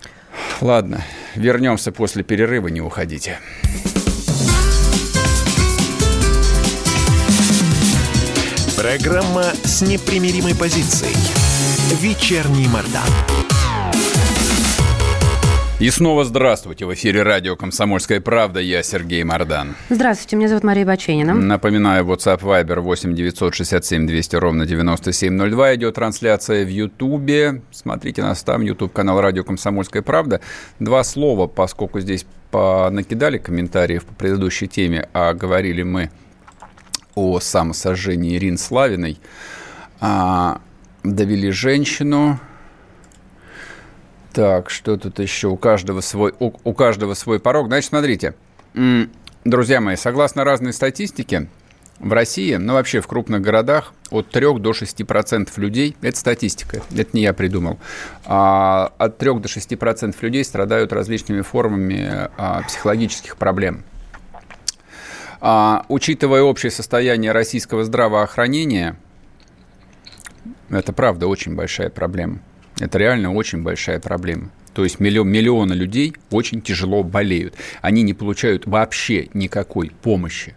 Ладно, 0.61 1.05
вернемся 1.35 1.93
после 1.93 2.23
перерыва, 2.23 2.69
не 2.69 2.81
уходите. 2.81 3.39
Программа 8.77 9.45
с 9.65 9.83
непримиримой 9.83 10.55
позицией. 10.55 11.15
Вечерний 12.01 12.67
Мордан. 12.69 13.50
И 15.81 15.89
снова 15.89 16.27
здравствуйте. 16.27 16.85
В 16.85 16.93
эфире 16.93 17.23
радио 17.23 17.57
«Комсомольская 17.57 18.21
правда». 18.21 18.61
Я 18.61 18.83
Сергей 18.83 19.25
Мордан. 19.25 19.77
Здравствуйте, 19.89 20.37
меня 20.37 20.49
зовут 20.49 20.63
Мария 20.63 20.85
Баченина. 20.85 21.33
Напоминаю, 21.33 22.05
WhatsApp 22.05 22.41
Viber 22.41 22.81
8 22.81 23.15
967 23.15 24.07
200 24.07 24.37
ровно 24.37 24.67
9702. 24.67 25.77
Идет 25.77 25.95
трансляция 25.95 26.67
в 26.67 26.69
Ютубе. 26.69 27.63
Смотрите 27.71 28.21
нас 28.21 28.43
там, 28.43 28.61
YouTube 28.61 28.93
канал 28.93 29.23
радио 29.23 29.43
«Комсомольская 29.43 30.03
правда». 30.03 30.43
Два 30.81 31.03
слова, 31.03 31.47
поскольку 31.47 31.99
здесь 32.01 32.27
накидали 32.53 33.39
комментариев 33.39 34.05
по 34.05 34.13
предыдущей 34.13 34.69
теме, 34.69 35.09
а 35.15 35.33
говорили 35.33 35.83
мы 35.83 36.11
о 37.15 37.41
самосожжении 37.41 38.37
Ирины 38.37 38.59
Славиной. 38.59 39.19
А, 39.99 40.61
довели 41.05 41.51
женщину. 41.51 42.39
Так, 44.33 44.71
что 44.71 44.97
тут 44.97 45.19
еще? 45.19 45.49
У 45.49 45.57
каждого 45.57 46.01
свой, 46.01 46.33
у, 46.39 46.53
у 46.63 46.73
каждого 46.73 47.15
свой 47.15 47.41
порог. 47.41 47.67
Значит, 47.67 47.89
смотрите, 47.89 48.35
друзья 49.45 49.81
мои, 49.81 49.97
согласно 49.97 50.45
разной 50.45 50.73
статистике, 50.73 51.49
в 52.01 52.13
России, 52.15 52.55
ну 52.55 52.73
вообще 52.73 53.01
в 53.01 53.07
крупных 53.07 53.43
городах, 53.43 53.93
от 54.11 54.31
3 54.31 54.59
до 54.59 54.73
6 54.73 55.07
процентов 55.07 55.59
людей, 55.59 55.97
это 56.01 56.17
статистика, 56.17 56.83
это 56.97 57.11
не 57.13 57.23
я 57.23 57.35
придумал, 57.35 57.79
а, 58.25 58.93
от 58.97 59.19
3 59.19 59.39
до 59.39 59.49
6 59.49 59.79
процентов 59.79 60.23
людей 60.23 60.43
страдают 60.43 60.93
различными 60.95 61.43
формами 61.43 62.31
а, 62.39 62.63
психологических 62.63 63.37
проблем. 63.37 63.85
А, 65.43 65.85
учитывая 65.89 66.43
общее 66.43 66.71
состояние 66.71 67.33
российского 67.33 67.85
здравоохранения, 67.85 68.97
это 70.71 70.93
правда 70.95 71.27
очень 71.27 71.55
большая 71.55 71.91
проблема. 71.91 72.41
Это 72.81 72.99
реально 72.99 73.33
очень 73.33 73.63
большая 73.63 74.01
проблема. 74.01 74.51
То 74.75 74.85
есть 74.85 75.01
миллион, 75.01 75.29
миллионы 75.29 75.75
людей 75.75 76.15
очень 76.31 76.61
тяжело 76.61 77.03
болеют. 77.03 77.55
Они 77.81 78.03
не 78.03 78.15
получают 78.15 78.67
вообще 78.67 79.29
никакой 79.35 79.93
помощи. 80.03 80.57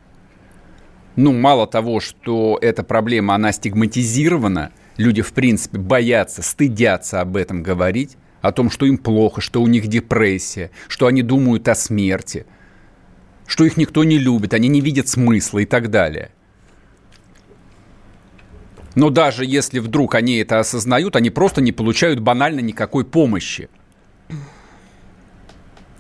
Ну, 1.16 1.32
мало 1.32 1.68
того, 1.68 2.00
что 2.00 2.58
эта 2.62 2.84
проблема, 2.84 3.36
она 3.36 3.52
стигматизирована, 3.52 4.72
люди, 4.98 5.22
в 5.22 5.34
принципе, 5.34 5.78
боятся, 5.78 6.42
стыдятся 6.42 7.22
об 7.22 7.38
этом 7.38 7.62
говорить, 7.62 8.18
о 8.42 8.52
том, 8.52 8.70
что 8.72 8.86
им 8.86 8.98
плохо, 8.98 9.40
что 9.40 9.62
у 9.62 9.68
них 9.68 9.88
депрессия, 9.88 10.72
что 10.88 11.06
они 11.08 11.22
думают 11.22 11.68
о 11.68 11.76
смерти– 11.76 12.46
что 13.48 13.66
их 13.66 13.78
никто 13.78 14.04
не 14.04 14.18
любит, 14.18 14.54
они 14.54 14.68
не 14.68 14.82
видят 14.82 15.08
смысла 15.08 15.60
и 15.60 15.66
так 15.66 15.90
далее. 15.90 16.32
Но 18.96 19.10
даже 19.10 19.46
если 19.46 19.80
вдруг 19.80 20.16
они 20.16 20.38
это 20.38 20.60
осознают, 20.60 21.16
они 21.16 21.30
просто 21.30 21.62
не 21.62 21.72
получают 21.72 22.20
банально 22.20 22.60
никакой 22.60 23.06
помощи. 23.06 23.70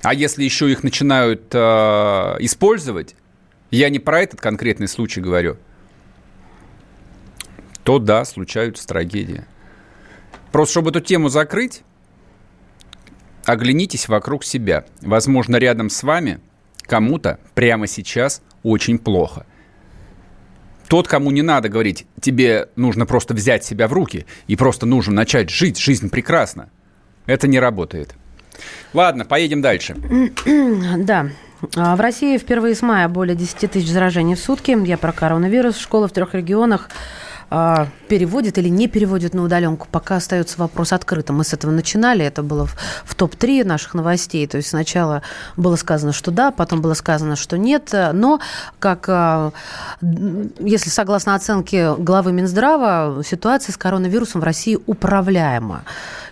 А 0.01 0.13
если 0.13 0.43
еще 0.43 0.71
их 0.71 0.83
начинают 0.83 1.53
э, 1.53 1.57
использовать, 2.39 3.15
я 3.71 3.89
не 3.89 3.99
про 3.99 4.21
этот 4.21 4.41
конкретный 4.41 4.87
случай 4.87 5.21
говорю, 5.21 5.57
то 7.83 7.99
да, 7.99 8.25
случаются 8.25 8.87
трагедии. 8.87 9.45
Просто 10.51 10.73
чтобы 10.73 10.91
эту 10.91 10.99
тему 10.99 11.29
закрыть, 11.29 11.83
оглянитесь 13.45 14.07
вокруг 14.07 14.43
себя. 14.43 14.85
Возможно, 15.01 15.55
рядом 15.55 15.89
с 15.89 16.03
вами– 16.03 16.39
кому-то 16.83 17.39
прямо 17.55 17.87
сейчас 17.87 18.41
очень 18.61 18.99
плохо. 18.99 19.45
Тот, 20.87 21.07
кому 21.07 21.31
не 21.31 21.41
надо 21.41 21.69
говорить, 21.69 22.05
тебе 22.19 22.69
нужно 22.75 23.05
просто 23.05 23.33
взять 23.33 23.63
себя 23.63 23.87
в 23.87 23.93
руки 23.93 24.25
и 24.47 24.55
просто 24.55 24.85
нужно 24.85 25.13
начать 25.13 25.49
жить, 25.49 25.77
жизнь 25.77 26.09
прекрасна. 26.09 26.69
Это 27.25 27.47
не 27.47 27.59
работает. 27.59 28.15
Ладно, 28.93 29.25
поедем 29.25 29.61
дальше. 29.61 29.95
Да. 30.97 31.29
А, 31.77 31.95
в 31.95 32.01
России 32.01 32.37
впервые 32.37 32.75
с 32.75 32.81
мая 32.81 33.07
более 33.07 33.35
10 33.35 33.71
тысяч 33.71 33.87
заражений 33.87 34.35
в 34.35 34.39
сутки. 34.39 34.77
Я 34.85 34.97
про 34.97 35.13
коронавирус. 35.13 35.77
Школа 35.77 36.07
в 36.07 36.11
трех 36.11 36.33
регионах 36.33 36.89
а, 37.55 37.87
переводит 38.07 38.57
или 38.57 38.67
не 38.67 38.87
переводит 38.87 39.35
на 39.35 39.43
удаленку, 39.43 39.87
пока 39.91 40.15
остается 40.15 40.57
вопрос 40.57 40.91
открытым. 40.91 41.37
Мы 41.37 41.43
с 41.43 41.53
этого 41.53 41.69
начинали, 41.69 42.25
это 42.25 42.41
было 42.41 42.65
в, 42.65 42.75
в 43.05 43.13
топ-3 43.13 43.63
наших 43.63 43.93
новостей. 43.93 44.47
То 44.47 44.57
есть 44.57 44.69
сначала 44.69 45.21
было 45.55 45.75
сказано, 45.75 46.13
что 46.13 46.31
да, 46.31 46.49
потом 46.49 46.81
было 46.81 46.95
сказано, 46.95 47.35
что 47.35 47.59
нет. 47.59 47.93
Но, 48.13 48.39
как 48.79 49.05
а, 49.07 49.51
если 50.01 50.89
согласно 50.89 51.35
оценке 51.35 51.93
главы 51.93 52.31
Минздрава, 52.31 53.21
ситуация 53.23 53.71
с 53.71 53.77
коронавирусом 53.77 54.41
в 54.41 54.43
России 54.43 54.79
управляема. 54.87 55.83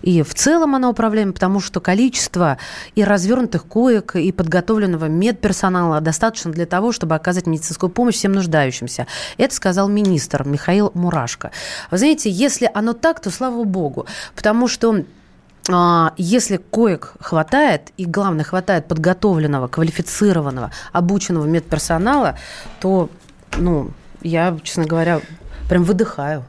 И 0.01 0.23
в 0.23 0.33
целом 0.33 0.75
она 0.75 0.89
управляема, 0.89 1.33
потому 1.33 1.59
что 1.59 1.79
количество 1.79 2.57
и 2.95 3.03
развернутых 3.03 3.65
коек, 3.65 4.15
и 4.15 4.31
подготовленного 4.31 5.05
медперсонала 5.05 6.01
достаточно 6.01 6.51
для 6.51 6.65
того, 6.65 6.91
чтобы 6.91 7.15
оказать 7.15 7.47
медицинскую 7.47 7.89
помощь 7.89 8.15
всем 8.15 8.33
нуждающимся. 8.33 9.07
Это 9.37 9.53
сказал 9.53 9.87
министр 9.87 10.43
Михаил 10.45 10.91
Мурашко. 10.93 11.51
Вы 11.91 11.97
знаете, 11.97 12.29
если 12.29 12.69
оно 12.73 12.93
так, 12.93 13.19
то 13.19 13.29
слава 13.29 13.63
богу, 13.63 14.05
потому 14.35 14.67
что 14.67 15.03
а, 15.69 16.13
если 16.17 16.57
коек 16.57 17.13
хватает, 17.19 17.91
и 17.97 18.05
главное, 18.05 18.43
хватает 18.43 18.87
подготовленного, 18.87 19.67
квалифицированного, 19.67 20.71
обученного 20.91 21.45
медперсонала, 21.45 22.37
то, 22.79 23.09
ну, 23.57 23.91
я, 24.21 24.57
честно 24.63 24.85
говоря, 24.85 25.21
прям 25.69 25.83
выдыхаю. 25.83 26.45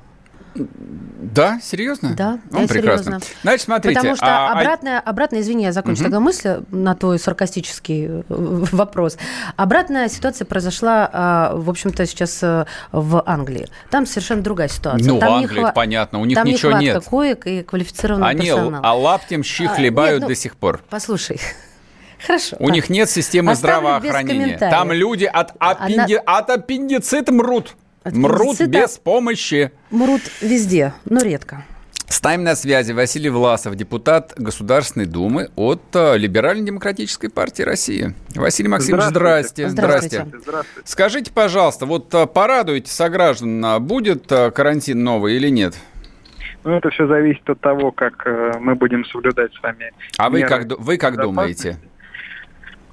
Да, 0.54 1.60
серьезно? 1.62 2.14
Да, 2.14 2.38
Он 2.52 2.68
прекрасно. 2.68 3.20
Серьезно. 3.20 3.36
Значит, 3.42 3.62
смотрите. 3.62 3.96
Потому 3.96 4.16
что 4.16 4.26
а, 4.26 4.52
а 4.52 4.60
обратная, 4.60 5.00
обратная, 5.00 5.40
извини, 5.40 5.64
я 5.64 5.72
закончу 5.72 6.00
угу. 6.00 6.04
тогда 6.04 6.20
мысль 6.20 6.60
на 6.70 6.94
твой 6.94 7.18
саркастический 7.18 8.06
э, 8.06 8.22
вопрос. 8.28 9.16
Обратная 9.56 10.08
ситуация 10.08 10.44
произошла, 10.44 11.08
а, 11.12 11.56
в 11.56 11.70
общем-то, 11.70 12.04
сейчас 12.06 12.42
э, 12.42 12.66
в 12.92 13.22
Англии. 13.24 13.68
Там 13.90 14.06
совершенно 14.06 14.42
другая 14.42 14.68
ситуация. 14.68 15.06
Ну, 15.06 15.18
там 15.18 15.30
в 15.30 15.36
Англии, 15.36 15.60
хва... 15.60 15.72
понятно, 15.72 16.20
у 16.20 16.24
них 16.24 16.34
там 16.34 16.46
ничего 16.46 16.72
не 16.72 16.86
нет. 16.86 17.04
коек 17.04 17.46
и 17.46 17.62
квалифицированного 17.62 18.30
Они 18.30 18.46
персонала. 18.46 18.80
а 18.82 18.94
лаптем 18.94 19.42
щи 19.42 19.66
хлебают 19.66 20.10
а, 20.10 20.14
нет, 20.14 20.22
ну, 20.22 20.28
до 20.28 20.34
сих 20.34 20.56
пор. 20.56 20.82
Послушай, 20.90 21.40
Хорошо. 22.26 22.56
У 22.58 22.66
так. 22.66 22.74
них 22.74 22.90
нет 22.90 23.10
системы 23.10 23.52
Оставлю 23.52 23.98
здравоохранения. 23.98 24.58
Там 24.58 24.92
люди 24.92 25.24
от, 25.24 25.52
аппенди... 25.58 26.20
Она... 26.24 26.38
от 26.38 26.50
аппендицита 26.50 27.32
мрут. 27.32 27.74
От 28.04 28.14
мрут 28.14 28.60
без 28.60 28.98
помощи. 28.98 29.70
Мрут 29.90 30.22
везде, 30.40 30.92
но 31.04 31.20
редко. 31.20 31.64
С 32.12 32.22
нами 32.22 32.42
на 32.42 32.54
связи 32.56 32.92
Василий 32.92 33.30
Власов, 33.30 33.74
депутат 33.74 34.34
Государственной 34.36 35.06
Думы 35.06 35.48
от 35.56 35.80
э, 35.94 36.18
Либерально-демократической 36.18 37.28
партии 37.28 37.62
России. 37.62 38.14
Василий 38.34 38.68
Максимович, 38.68 39.06
здрасте. 39.06 39.68
Здравствуйте. 39.70 40.16
здравствуйте. 40.16 40.44
здравствуйте. 40.44 40.90
Скажите, 40.90 41.32
пожалуйста, 41.32 41.86
вот 41.86 42.12
э, 42.12 42.26
порадуйте 42.26 42.90
сограждан, 42.90 43.64
а 43.64 43.78
будет 43.78 44.30
э, 44.30 44.50
карантин 44.50 45.02
новый 45.02 45.36
или 45.36 45.48
нет? 45.48 45.74
Ну, 46.64 46.72
это 46.72 46.90
все 46.90 47.06
зависит 47.06 47.48
от 47.48 47.60
того, 47.60 47.92
как 47.92 48.26
мы 48.60 48.74
будем 48.74 49.04
соблюдать 49.06 49.52
с 49.54 49.62
вами. 49.62 49.92
А 50.18 50.28
вы 50.28 50.42
как, 50.42 50.78
вы 50.78 50.98
как 50.98 51.16
думаете? 51.16 51.78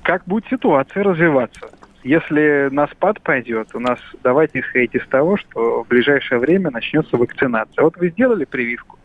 Как 0.01 0.23
будет 0.25 0.45
ситуация 0.49 1.03
развиваться? 1.03 1.69
Если 2.03 2.69
на 2.71 2.87
спад 2.87 3.21
пойдет, 3.21 3.69
у 3.73 3.79
нас 3.79 3.99
давайте 4.23 4.61
исходить 4.61 4.95
из 4.95 5.05
того, 5.07 5.37
что 5.37 5.83
в 5.83 5.87
ближайшее 5.87 6.39
время 6.39 6.71
начнется 6.71 7.17
вакцинация. 7.17 7.83
Вот 7.83 7.97
вы 7.97 8.09
сделали 8.09 8.45
прививку? 8.45 8.99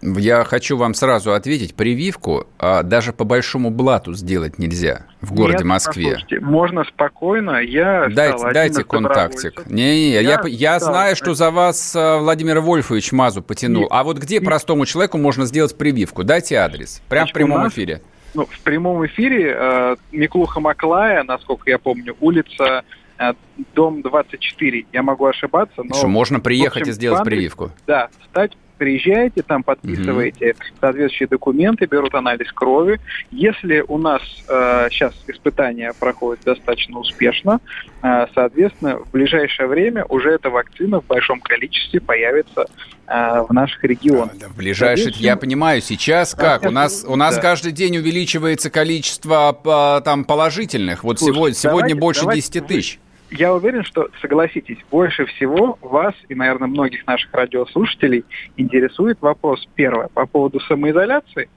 Я 0.00 0.44
хочу 0.44 0.76
вам 0.76 0.94
сразу 0.94 1.32
ответить, 1.32 1.74
прививку 1.74 2.46
а, 2.58 2.84
даже 2.84 3.12
по 3.12 3.24
большому 3.24 3.70
блату 3.70 4.14
сделать 4.14 4.58
нельзя 4.58 5.06
в 5.20 5.34
городе 5.34 5.58
Нет, 5.58 5.66
Москве. 5.66 6.18
Можно 6.40 6.84
спокойно. 6.84 7.58
Я 7.58 8.08
дайте, 8.08 8.52
дайте 8.52 8.84
контактик. 8.84 9.66
Не, 9.66 10.10
не, 10.10 10.10
я, 10.12 10.20
я, 10.20 10.40
я 10.46 10.78
знаю, 10.78 11.16
что 11.16 11.34
за 11.34 11.50
вас 11.50 11.96
а, 11.96 12.18
Владимир 12.18 12.60
Вольфович 12.60 13.10
Мазу 13.10 13.42
потянул. 13.42 13.82
Нет, 13.82 13.90
а 13.92 14.04
вот 14.04 14.18
где 14.18 14.36
нет. 14.36 14.44
простому 14.44 14.86
человеку 14.86 15.18
можно 15.18 15.46
сделать 15.46 15.76
прививку? 15.76 16.22
Дайте 16.22 16.56
адрес. 16.56 17.02
Прямо 17.08 17.24
Значит, 17.24 17.34
в 17.34 17.34
прямом 17.34 17.62
нас, 17.62 17.72
эфире. 17.72 18.02
Ну, 18.34 18.46
в 18.46 18.60
прямом 18.60 19.04
эфире 19.06 19.54
э, 19.56 19.96
Миклуха 20.12 20.60
Маклая, 20.60 21.22
насколько 21.24 21.70
я 21.70 21.78
помню, 21.78 22.16
улица 22.20 22.84
э, 23.18 23.32
дом 23.74 24.02
24. 24.02 24.86
Я 24.92 25.02
могу 25.02 25.26
ошибаться, 25.26 25.82
но... 25.82 25.94
Что, 25.94 26.08
можно 26.08 26.40
приехать 26.40 26.82
общем, 26.82 26.90
и 26.92 26.94
сделать 26.94 27.24
прививку? 27.24 27.70
Да, 27.86 28.08
стать 28.30 28.56
приезжаете, 28.78 29.42
там 29.42 29.62
подписываете 29.62 30.52
угу. 30.52 30.58
соответствующие 30.80 31.28
документы, 31.28 31.86
берут 31.86 32.14
анализ 32.14 32.50
крови. 32.52 33.00
Если 33.30 33.84
у 33.86 33.98
нас 33.98 34.22
э, 34.48 34.88
сейчас 34.90 35.12
испытания 35.26 35.92
проходят 35.98 36.44
достаточно 36.44 36.98
успешно, 36.98 37.60
э, 38.02 38.26
соответственно, 38.34 38.98
в 38.98 39.10
ближайшее 39.10 39.68
время 39.68 40.04
уже 40.08 40.30
эта 40.30 40.50
вакцина 40.50 41.00
в 41.00 41.06
большом 41.06 41.40
количестве 41.40 42.00
появится 42.00 42.66
э, 43.06 43.42
в 43.48 43.52
наших 43.52 43.82
регионах. 43.84 44.38
Да, 44.38 44.48
в 44.48 44.56
ближайшее, 44.56 45.12
я 45.16 45.36
понимаю, 45.36 45.80
сейчас 45.82 46.34
как? 46.34 46.64
у 46.64 46.70
нас, 46.70 47.04
у 47.06 47.16
нас 47.16 47.36
да. 47.36 47.42
каждый 47.42 47.72
день 47.72 47.98
увеличивается 47.98 48.70
количество 48.70 49.58
а, 49.64 50.00
там 50.00 50.24
положительных. 50.24 51.04
Вот 51.04 51.18
Слушайте, 51.18 51.34
сегодня, 51.36 51.54
сегодня 51.54 51.78
давайте, 51.80 52.00
больше 52.00 52.20
давайте 52.22 52.60
10 52.60 52.66
тысяч 52.66 53.00
я 53.30 53.54
уверен, 53.54 53.84
что, 53.84 54.08
согласитесь, 54.20 54.78
больше 54.90 55.26
всего 55.26 55.78
вас 55.80 56.14
и, 56.28 56.34
наверное, 56.34 56.68
многих 56.68 57.06
наших 57.06 57.32
радиослушателей 57.32 58.24
интересует 58.56 59.18
вопрос, 59.20 59.66
первое, 59.74 60.08
по 60.08 60.26
поводу 60.26 60.60
самоизоляции 60.60 61.48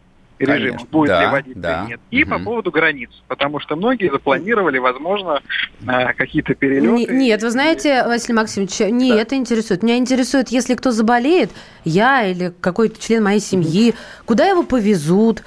режима, 0.42 0.78
Конечно. 0.78 0.88
будет 0.92 1.08
да, 1.10 1.22
ли 1.22 1.28
вводиться 1.28 1.62
да. 1.62 1.82
или 1.84 1.90
нет, 1.92 2.00
и 2.10 2.24
угу. 2.24 2.32
по 2.32 2.40
поводу 2.40 2.72
границ, 2.72 3.10
потому 3.28 3.60
что 3.60 3.76
многие 3.76 4.10
запланировали, 4.10 4.80
возможно, 4.80 5.42
э, 5.88 6.14
какие-то 6.14 6.56
перелеты. 6.56 7.14
Нет, 7.14 7.42
вы 7.44 7.50
знаете, 7.52 8.04
Василий 8.06 8.34
Максимович, 8.34 8.80
не 8.92 9.12
да. 9.12 9.22
это 9.22 9.36
интересует. 9.36 9.84
Меня 9.84 9.98
интересует, 9.98 10.50
если 10.50 10.76
кто 10.76 10.92
заболеет, 10.92 11.52
я 11.84 12.26
или 12.26 12.54
какой-то 12.60 13.02
член 13.02 13.24
моей 13.24 13.40
семьи, 13.40 13.94
куда 14.26 14.48
его 14.48 14.64
повезут, 14.64 15.44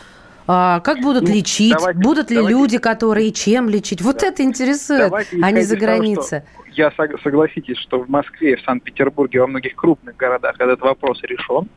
а, 0.47 0.81
как 0.81 1.01
будут 1.01 1.25
ну, 1.25 1.35
лечить? 1.35 1.73
Давайте, 1.73 2.01
Будут 2.01 2.31
ли 2.31 2.37
давайте, 2.37 2.59
люди, 2.59 2.79
которые 2.79 3.33
чем 3.33 3.69
лечить? 3.69 4.03
Вот 4.03 4.19
да. 4.19 4.29
это 4.29 4.43
интересует, 4.43 5.11
давайте, 5.11 5.39
а 5.43 5.51
не 5.51 5.63
за 5.63 5.77
границей. 5.77 6.43
Я 6.73 6.93
согласитесь, 7.23 7.79
что 7.79 8.01
в 8.01 8.09
Москве, 8.09 8.57
в 8.57 8.63
Санкт-Петербурге, 8.63 9.41
во 9.41 9.47
многих 9.47 9.75
крупных 9.77 10.17
городах 10.17 10.57
этот 10.59 10.81
вопрос 10.81 11.23
решен. 11.23 11.69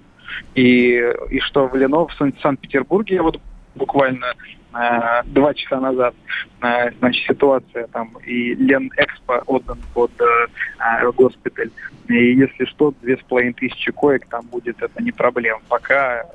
И, 0.56 1.02
и 1.30 1.40
что 1.40 1.68
в 1.68 1.76
Ленов, 1.76 2.12
в 2.12 2.42
Санкт-Петербурге, 2.42 3.22
вот 3.22 3.40
буквально 3.76 4.34
э, 4.74 5.24
два 5.26 5.54
часа 5.54 5.80
назад, 5.80 6.16
э, 6.62 6.92
значит, 7.00 7.26
ситуация 7.28 7.88
там, 7.88 8.18
и 8.26 8.56
Лен 8.56 8.92
Экспо 8.98 9.44
отдан 9.46 9.78
под 9.94 10.12
э, 10.20 11.12
госпиталь. 11.12 11.70
И 12.10 12.36
если 12.36 12.66
что, 12.66 12.94
две 13.02 13.18
с 13.18 13.22
половиной 13.22 13.54
тысячи 13.54 13.92
коек 13.92 14.26
там 14.28 14.46
будет, 14.48 14.82
это 14.82 15.02
не 15.02 15.12
проблема. 15.12 15.62
Пока 15.70 16.26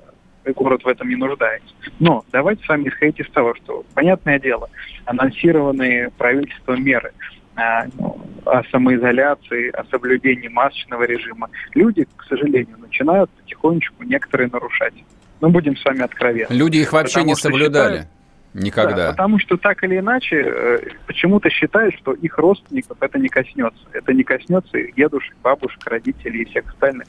город 0.46 0.84
в 0.84 0.88
этом 0.88 1.08
не 1.08 1.16
нуждается. 1.16 1.74
Но 1.98 2.24
давайте 2.32 2.64
с 2.64 2.68
вами 2.68 2.88
исходить 2.88 3.20
из 3.20 3.30
того, 3.30 3.54
что, 3.54 3.84
понятное 3.94 4.38
дело, 4.38 4.68
анонсированные 5.04 6.10
правительством 6.10 6.84
меры 6.84 7.12
а, 7.54 7.84
ну, 7.98 8.20
о 8.44 8.62
самоизоляции, 8.64 9.70
о 9.70 9.84
соблюдении 9.84 10.48
масочного 10.48 11.04
режима, 11.04 11.48
люди, 11.74 12.06
к 12.16 12.24
сожалению, 12.24 12.78
начинают 12.78 13.30
потихонечку 13.30 14.02
некоторые 14.04 14.50
нарушать. 14.50 14.94
Мы 15.40 15.48
будем 15.50 15.76
с 15.76 15.84
вами 15.84 16.02
откровенны. 16.02 16.54
Люди 16.54 16.78
их 16.78 16.92
вообще 16.92 17.20
Потому 17.20 17.30
не 17.30 17.34
соблюдали. 17.36 17.92
Считают, 17.92 18.08
Никогда. 18.54 18.96
Да, 18.96 19.10
потому 19.12 19.38
что 19.38 19.56
так 19.56 19.82
или 19.82 19.98
иначе 19.98 20.42
э, 20.44 20.78
почему-то 21.06 21.48
считают, 21.48 21.94
что 21.96 22.12
их 22.12 22.36
родственников 22.36 22.98
это 23.00 23.18
не 23.18 23.28
коснется. 23.28 23.82
Это 23.92 24.12
не 24.12 24.24
коснется 24.24 24.76
их 24.76 24.94
дедушек, 24.94 25.34
бабушек, 25.42 25.80
родителей 25.86 26.42
и 26.42 26.44
всех 26.44 26.68
остальных. 26.68 27.06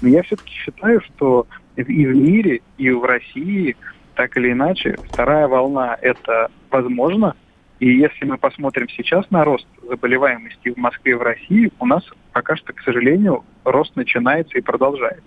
Но 0.00 0.08
я 0.08 0.22
все-таки 0.22 0.50
считаю, 0.52 1.02
что 1.02 1.46
и 1.76 2.06
в 2.06 2.16
мире, 2.16 2.60
и 2.78 2.90
в 2.90 3.04
России 3.04 3.76
так 4.14 4.36
или 4.36 4.52
иначе 4.52 4.96
вторая 5.10 5.46
волна 5.46 5.96
это 6.00 6.50
возможно. 6.70 7.34
И 7.78 7.90
если 7.90 8.24
мы 8.24 8.38
посмотрим 8.38 8.88
сейчас 8.88 9.30
на 9.30 9.44
рост 9.44 9.66
заболеваемости 9.86 10.70
в 10.70 10.78
Москве 10.78 11.12
и 11.12 11.14
в 11.14 11.22
России, 11.22 11.70
у 11.78 11.86
нас 11.86 12.02
пока 12.32 12.56
что, 12.56 12.72
к 12.72 12.80
сожалению, 12.80 13.44
рост 13.64 13.94
начинается 13.96 14.56
и 14.56 14.62
продолжается. 14.62 15.22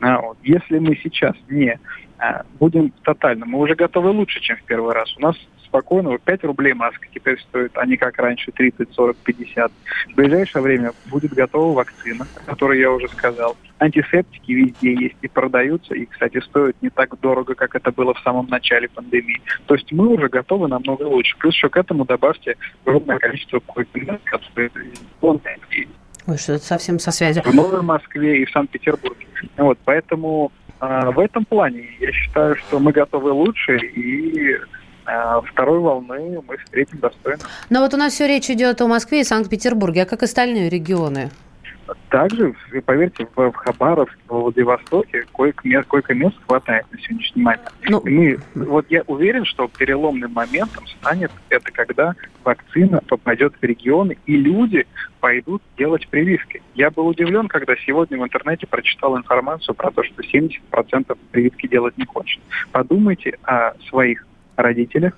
А. 0.00 0.20
Если 0.42 0.78
мы 0.78 0.96
сейчас 0.96 1.34
не 1.50 1.78
а, 2.18 2.44
будем 2.58 2.90
тотально. 3.02 3.44
Мы 3.46 3.58
уже 3.58 3.74
готовы 3.74 4.10
лучше, 4.10 4.40
чем 4.40 4.56
в 4.56 4.62
первый 4.62 4.94
раз. 4.94 5.14
У 5.16 5.20
нас 5.20 5.36
спокойно 5.76 6.16
5 6.18 6.44
рублей 6.44 6.72
маска 6.72 7.06
теперь 7.12 7.38
стоит, 7.40 7.76
а 7.76 7.84
не 7.84 7.96
как 7.96 8.16
раньше 8.18 8.50
30, 8.50 8.94
40, 8.94 9.16
50. 9.16 9.72
В 10.08 10.14
ближайшее 10.14 10.62
время 10.62 10.92
будет 11.06 11.34
готова 11.34 11.76
вакцина, 11.76 12.26
о 12.36 12.50
которой 12.50 12.80
я 12.80 12.90
уже 12.90 13.08
сказал. 13.08 13.56
Антисептики 13.78 14.52
везде 14.52 14.94
есть 14.94 15.16
и 15.20 15.28
продаются, 15.28 15.94
и, 15.94 16.06
кстати, 16.06 16.40
стоят 16.40 16.76
не 16.80 16.88
так 16.88 17.20
дорого, 17.20 17.54
как 17.54 17.74
это 17.74 17.92
было 17.92 18.14
в 18.14 18.20
самом 18.20 18.46
начале 18.48 18.88
пандемии. 18.88 19.42
То 19.66 19.74
есть 19.74 19.92
мы 19.92 20.08
уже 20.08 20.28
готовы 20.28 20.66
намного 20.68 21.02
лучше. 21.02 21.36
Плюс 21.38 21.54
еще 21.54 21.68
к 21.68 21.76
этому 21.76 22.06
добавьте 22.06 22.56
огромное 22.84 23.18
количество 23.18 23.60
койок, 23.60 23.88
которые 24.24 24.70
Ой, 26.26 26.38
что 26.38 26.54
это 26.54 26.64
совсем 26.64 26.98
со 26.98 27.10
связью. 27.10 27.42
В 27.42 27.54
Новой 27.54 27.82
Москве 27.82 28.42
и 28.42 28.44
в 28.46 28.50
Санкт-Петербурге. 28.50 29.26
Вот, 29.58 29.78
поэтому 29.84 30.50
а, 30.80 31.10
в 31.10 31.18
этом 31.18 31.44
плане 31.44 31.88
я 32.00 32.12
считаю, 32.12 32.56
что 32.56 32.78
мы 32.78 32.92
готовы 32.92 33.30
лучше 33.30 33.76
и 33.76 34.58
второй 35.46 35.78
волны 35.78 36.40
мы 36.46 36.56
встретим 36.58 36.98
достойно. 36.98 37.42
Но 37.70 37.80
вот 37.80 37.94
у 37.94 37.96
нас 37.96 38.12
все 38.12 38.26
речь 38.26 38.50
идет 38.50 38.80
о 38.80 38.88
Москве 38.88 39.20
и 39.20 39.24
Санкт-Петербурге, 39.24 40.02
а 40.02 40.06
как 40.06 40.22
остальные 40.22 40.68
регионы? 40.68 41.30
Также, 42.08 42.54
поверьте, 42.84 43.26
в, 43.34 43.52
Хабаровске, 43.52 44.18
в 44.28 44.34
Владивостоке 44.34 45.24
койко-мест, 45.32 45.86
койко-мест 45.86 46.36
хватает 46.46 46.86
на 46.90 46.98
сегодняшний 46.98 47.42
момент. 47.42 47.72
Ну, 47.88 48.02
мы, 48.04 48.38
вот 48.54 48.86
я 48.88 49.02
уверен, 49.06 49.44
что 49.44 49.68
переломным 49.68 50.32
моментом 50.32 50.86
станет 50.86 51.30
это, 51.48 51.70
когда 51.70 52.14
вакцина 52.44 53.02
попадет 53.06 53.54
в 53.60 53.62
регионы, 53.62 54.16
и 54.26 54.36
люди 54.36 54.86
пойдут 55.20 55.62
делать 55.76 56.08
прививки. 56.08 56.62
Я 56.74 56.90
был 56.90 57.06
удивлен, 57.06 57.48
когда 57.48 57.76
сегодня 57.76 58.18
в 58.18 58.24
интернете 58.24 58.66
прочитал 58.66 59.16
информацию 59.16 59.74
про 59.74 59.90
то, 59.90 60.02
что 60.02 60.22
70% 60.22 61.16
прививки 61.30 61.66
делать 61.68 61.96
не 61.98 62.06
хочет. 62.06 62.40
Подумайте 62.72 63.38
о 63.44 63.74
своих 63.88 64.26
родителях, 64.56 65.16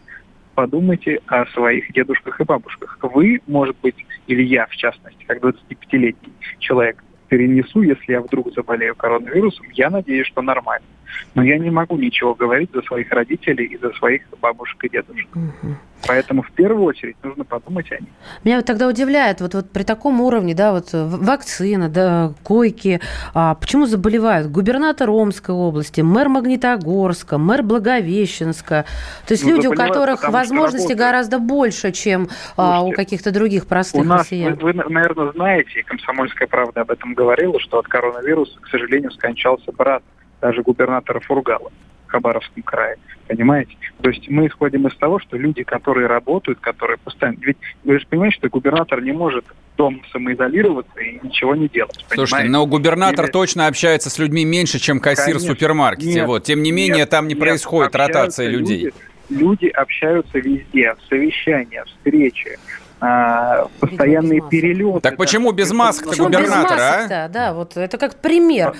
подумайте 0.54 1.20
о 1.26 1.46
своих 1.46 1.92
дедушках 1.92 2.40
и 2.40 2.44
бабушках. 2.44 2.98
Вы, 3.02 3.40
может 3.46 3.76
быть, 3.80 3.96
или 4.26 4.42
я, 4.42 4.66
в 4.66 4.76
частности, 4.76 5.24
как 5.26 5.38
25-летний 5.42 6.32
человек, 6.58 7.02
перенесу, 7.28 7.82
если 7.82 8.12
я 8.12 8.20
вдруг 8.20 8.52
заболею 8.54 8.94
коронавирусом, 8.94 9.66
я 9.74 9.90
надеюсь, 9.90 10.26
что 10.26 10.42
нормально. 10.42 10.86
Но 11.34 11.42
я 11.42 11.58
не 11.58 11.70
могу 11.70 11.96
ничего 11.96 12.34
говорить 12.34 12.70
за 12.72 12.82
своих 12.82 13.10
родителей 13.12 13.66
и 13.66 13.78
за 13.78 13.90
своих 13.92 14.22
бабушек 14.40 14.82
и 14.84 14.88
дедушек. 14.88 15.28
Угу. 15.34 15.76
Поэтому 16.06 16.42
в 16.42 16.50
первую 16.52 16.84
очередь 16.84 17.16
нужно 17.22 17.44
подумать 17.44 17.90
о 17.90 17.96
них. 17.96 18.08
Меня 18.44 18.56
вот 18.56 18.66
тогда 18.66 18.88
удивляет, 18.88 19.40
вот, 19.40 19.54
вот 19.54 19.70
при 19.70 19.82
таком 19.82 20.20
уровне, 20.20 20.54
да, 20.54 20.72
вот 20.72 20.90
вакцина, 20.92 21.88
да, 21.88 22.32
койки, 22.44 23.00
а 23.34 23.54
почему 23.54 23.86
заболевают 23.86 24.48
губернатор 24.48 25.10
Омской 25.10 25.54
области, 25.54 26.00
мэр 26.00 26.28
Магнитогорска, 26.28 27.38
мэр 27.38 27.62
Благовещенска, 27.62 28.84
то 29.26 29.34
есть 29.34 29.44
ну, 29.44 29.56
люди, 29.56 29.66
у 29.66 29.74
которых 29.74 30.28
возможности 30.28 30.92
гораздо 30.92 31.38
больше, 31.38 31.92
чем 31.92 32.28
а, 32.56 32.82
у 32.82 32.92
каких-то 32.92 33.32
других 33.32 33.66
простых 33.66 34.02
у 34.02 34.04
нас, 34.04 34.20
россиян. 34.20 34.54
Вы, 34.54 34.72
вы, 34.72 34.84
наверное, 34.90 35.32
знаете, 35.32 35.82
Комсомольская 35.82 36.48
правда 36.48 36.82
об 36.82 36.90
этом 36.90 37.14
говорила, 37.14 37.58
что 37.60 37.78
от 37.78 37.88
коронавируса, 37.88 38.58
к 38.60 38.68
сожалению, 38.68 39.10
скончался 39.10 39.72
брат 39.72 40.02
даже 40.40 40.62
губернатора 40.62 41.20
Фургала. 41.20 41.70
в 42.06 42.10
Хабаровском 42.10 42.62
крае. 42.62 42.96
Понимаете? 43.26 43.76
То 44.00 44.08
есть 44.08 44.28
мы 44.30 44.46
исходим 44.46 44.86
из 44.86 44.96
того, 44.96 45.18
что 45.18 45.36
люди, 45.36 45.62
которые 45.62 46.06
работают, 46.06 46.60
которые 46.60 46.96
постоянно... 46.96 47.36
Ведь 47.42 47.58
вы 47.84 47.98
же 47.98 48.06
понимаете, 48.08 48.38
что 48.38 48.48
губернатор 48.48 49.02
не 49.02 49.12
может 49.12 49.44
дома 49.76 49.98
самоизолироваться 50.10 50.98
и 51.00 51.20
ничего 51.22 51.54
не 51.54 51.68
делать. 51.68 51.94
Слушайте, 52.08 52.30
понимаете? 52.30 52.50
но 52.50 52.66
губернатор 52.66 53.26
Или... 53.26 53.32
точно 53.32 53.66
общается 53.66 54.08
с 54.08 54.18
людьми 54.18 54.44
меньше, 54.44 54.78
чем 54.78 54.98
кассир 54.98 55.34
Конечно. 55.34 55.40
в 55.40 55.52
супермаркете. 55.52 56.14
Нет, 56.14 56.26
вот. 56.26 56.44
Тем 56.44 56.62
не 56.62 56.72
менее, 56.72 56.98
нет, 56.98 57.10
там 57.10 57.28
не 57.28 57.34
нет, 57.34 57.42
происходит 57.42 57.94
ротация 57.94 58.48
людей. 58.48 58.84
Люди, 58.84 58.94
люди 59.28 59.66
общаются 59.66 60.38
везде, 60.38 60.94
совещания, 61.08 61.84
встречи, 61.84 62.58
а, 63.00 63.68
постоянные 63.78 64.40
перелеты. 64.48 65.00
Так 65.00 65.16
почему 65.16 65.52
без 65.52 65.70
масок-то 65.70 66.16
губернатора, 66.16 66.74
без 66.74 66.80
масок 66.80 67.10
а? 67.10 67.28
Да, 67.28 67.54
вот 67.54 67.76
это 67.76 67.98
как 67.98 68.20
пример. 68.20 68.74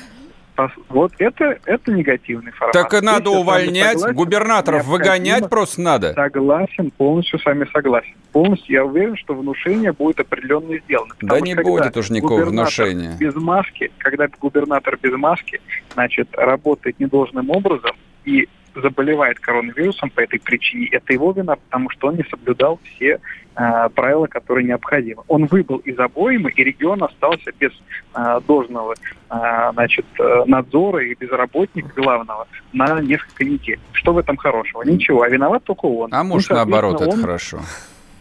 Вот 0.89 1.13
это, 1.19 1.59
это 1.65 1.93
негативный 1.93 2.53
формат. 2.53 2.73
Так 2.73 2.95
и 2.95 3.05
надо 3.05 3.31
Здесь 3.31 3.41
увольнять, 3.41 3.93
согласен, 3.93 4.17
губернаторов 4.17 4.87
выгонять 4.87 5.49
просто 5.49 5.81
надо. 5.81 6.13
Согласен, 6.15 6.91
полностью 6.91 7.39
с 7.39 7.45
вами 7.45 7.67
согласен. 7.73 8.15
Полностью 8.33 8.75
я 8.75 8.85
уверен, 8.85 9.17
что 9.17 9.35
внушение 9.35 9.93
будет 9.93 10.21
определенно 10.21 10.79
сделано. 10.79 11.15
Да 11.21 11.41
не 11.41 11.55
будет 11.55 11.97
уж 11.97 12.11
никакого 12.11 12.45
внушения. 12.45 13.17
без 13.19 13.35
маски, 13.35 13.91
когда 13.99 14.29
губернатор 14.41 14.99
без 15.01 15.13
маски, 15.13 15.61
значит, 15.95 16.29
работает 16.33 16.99
недолжным 16.99 17.51
образом 17.51 17.93
и 18.25 18.49
заболевает 18.75 19.39
коронавирусом 19.41 20.11
по 20.11 20.21
этой 20.21 20.41
причине, 20.41 20.89
это 20.93 21.13
его 21.13 21.33
вина, 21.33 21.57
потому 21.57 21.91
что 21.91 22.09
он 22.09 22.17
не 22.17 22.25
соблюдал 22.31 22.79
все 22.85 23.21
э, 23.59 23.89
правила, 23.95 24.27
которые 24.27 24.67
необходимы. 24.67 25.23
Он 25.29 25.47
выбыл 25.47 25.79
из 25.79 25.99
обоймы, 25.99 26.51
и 26.51 26.65
регион 26.65 27.03
остался 27.03 27.51
без 27.59 27.73
э, 28.15 28.41
должного 28.47 28.95
э, 28.95 29.71
значит, 29.73 30.07
э, 30.19 30.45
надзора 30.47 31.05
и 31.05 31.15
без 31.15 31.31
работника 31.31 31.93
главного 31.95 32.47
на 32.73 33.01
несколько 33.01 33.45
недель. 33.45 33.81
Что 33.93 34.13
в 34.13 34.19
этом 34.19 34.37
хорошего? 34.37 34.83
Ничего, 34.83 35.23
а 35.23 35.29
виноват 35.29 35.65
только 35.65 35.87
он. 35.87 36.11
А 36.13 36.23
может, 36.23 36.51
наоборот, 36.51 37.01
это 37.01 37.17
хорошо. 37.17 37.61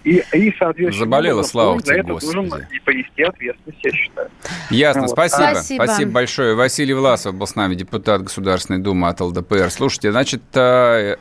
И, 0.07 0.23
и 0.31 0.55
соответственно, 0.57 1.05
Заболела, 1.05 1.43
слава 1.43 1.81
тебе, 1.81 2.01
Господи. 2.01 2.33
должен 2.33 2.65
и 2.71 2.79
понести 2.79 3.23
ответственность, 3.23 3.79
я 3.83 3.91
считаю. 3.91 4.29
Ясно, 4.69 5.01
вот. 5.01 5.11
спасибо. 5.11 5.49
спасибо. 5.55 5.83
Спасибо 5.83 6.11
большое. 6.11 6.55
Василий 6.55 6.93
Власов 6.93 7.35
был 7.35 7.45
с 7.45 7.55
нами, 7.55 7.75
депутат 7.75 8.23
Государственной 8.23 8.79
Думы 8.79 9.09
от 9.09 9.19
ЛДПР. 9.19 9.69
Слушайте, 9.69 10.13
значит, 10.13 10.43
э, 10.53 11.17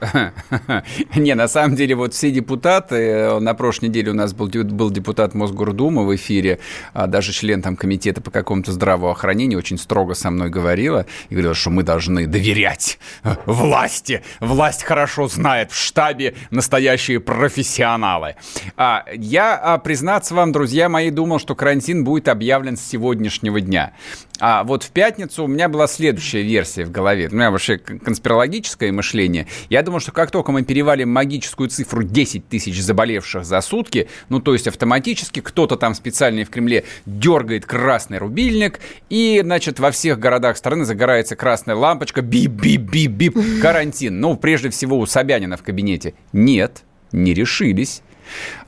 не, 1.17 1.35
на 1.35 1.49
самом 1.49 1.75
деле, 1.75 1.97
вот 1.97 2.15
все 2.15 2.31
депутаты, 2.31 2.95
э, 2.95 3.39
на 3.41 3.55
прошлой 3.55 3.89
неделе 3.89 4.13
у 4.13 4.15
нас 4.15 4.33
был, 4.33 4.47
был 4.47 4.91
депутат 4.93 5.35
Мосгордумы 5.35 6.07
в 6.07 6.15
эфире, 6.15 6.61
а 6.93 7.09
даже 7.09 7.33
член 7.33 7.63
там 7.63 7.75
комитета 7.75 8.21
по 8.21 8.31
какому-то 8.31 8.71
здравоохранению 8.71 9.59
очень 9.59 9.79
строго 9.79 10.15
со 10.15 10.31
мной 10.31 10.49
говорила 10.49 11.07
и 11.29 11.35
говорила, 11.35 11.55
что 11.55 11.71
мы 11.71 11.83
должны 11.83 12.29
доверять 12.29 13.01
власти. 13.47 14.23
Власть 14.39 14.85
хорошо 14.85 15.27
знает 15.27 15.73
в 15.73 15.77
штабе 15.77 16.37
настоящие 16.53 17.19
профессионалы. 17.19 18.37
А, 18.77 19.05
я, 19.15 19.57
а, 19.57 19.79
признаться 19.79 20.35
вам, 20.35 20.53
друзья 20.53 20.89
мои, 20.89 21.11
думал, 21.11 21.39
что 21.39 21.55
карантин 21.55 22.05
будет 22.05 22.29
объявлен 22.29 22.77
с 22.77 22.83
сегодняшнего 22.83 23.61
дня. 23.61 23.93
А 24.39 24.65
вот 24.65 24.83
в 24.83 24.91
пятницу 24.91 25.45
у 25.45 25.47
меня 25.47 25.71
была 25.71 25.87
следующая 25.87 26.43
версия 26.43 26.85
в 26.85 26.91
голове. 26.91 27.29
У 27.33 27.35
меня 27.35 27.51
вообще 27.51 27.79
конспирологическое 27.79 28.93
мышление. 28.93 29.47
Я 29.71 29.83
думал, 29.83 30.01
что 30.01 30.13
как 30.13 30.31
только 30.31 30.53
мы 30.53 30.63
перевалим 30.63 31.11
магическую 31.11 31.71
цифру 31.71 32.03
10 32.03 32.49
тысяч 32.49 32.83
заболевших 32.83 33.47
за 33.47 33.63
сутки, 33.63 34.09
ну, 34.29 34.41
то 34.41 34.53
есть 34.53 34.69
автоматически 34.69 35.41
кто-то 35.41 35.77
там 35.77 35.95
специально 35.95 36.45
в 36.45 36.51
Кремле 36.51 36.85
дергает 37.07 37.65
красный 37.65 38.19
рубильник, 38.19 38.81
и, 39.09 39.41
значит, 39.43 39.79
во 39.81 39.91
всех 39.91 40.19
городах 40.19 40.59
страны 40.59 40.85
загорается 40.85 41.35
красная 41.35 41.77
лампочка, 41.77 42.21
бип-бип-бип-бип, 42.21 43.63
карантин. 43.63 44.21
Ну, 44.21 44.37
прежде 44.37 44.69
всего 44.69 44.99
у 44.99 45.07
Собянина 45.07 45.57
в 45.57 45.63
кабинете. 45.63 46.13
Нет, 46.35 46.83
не 47.13 47.33
решились. 47.33 48.03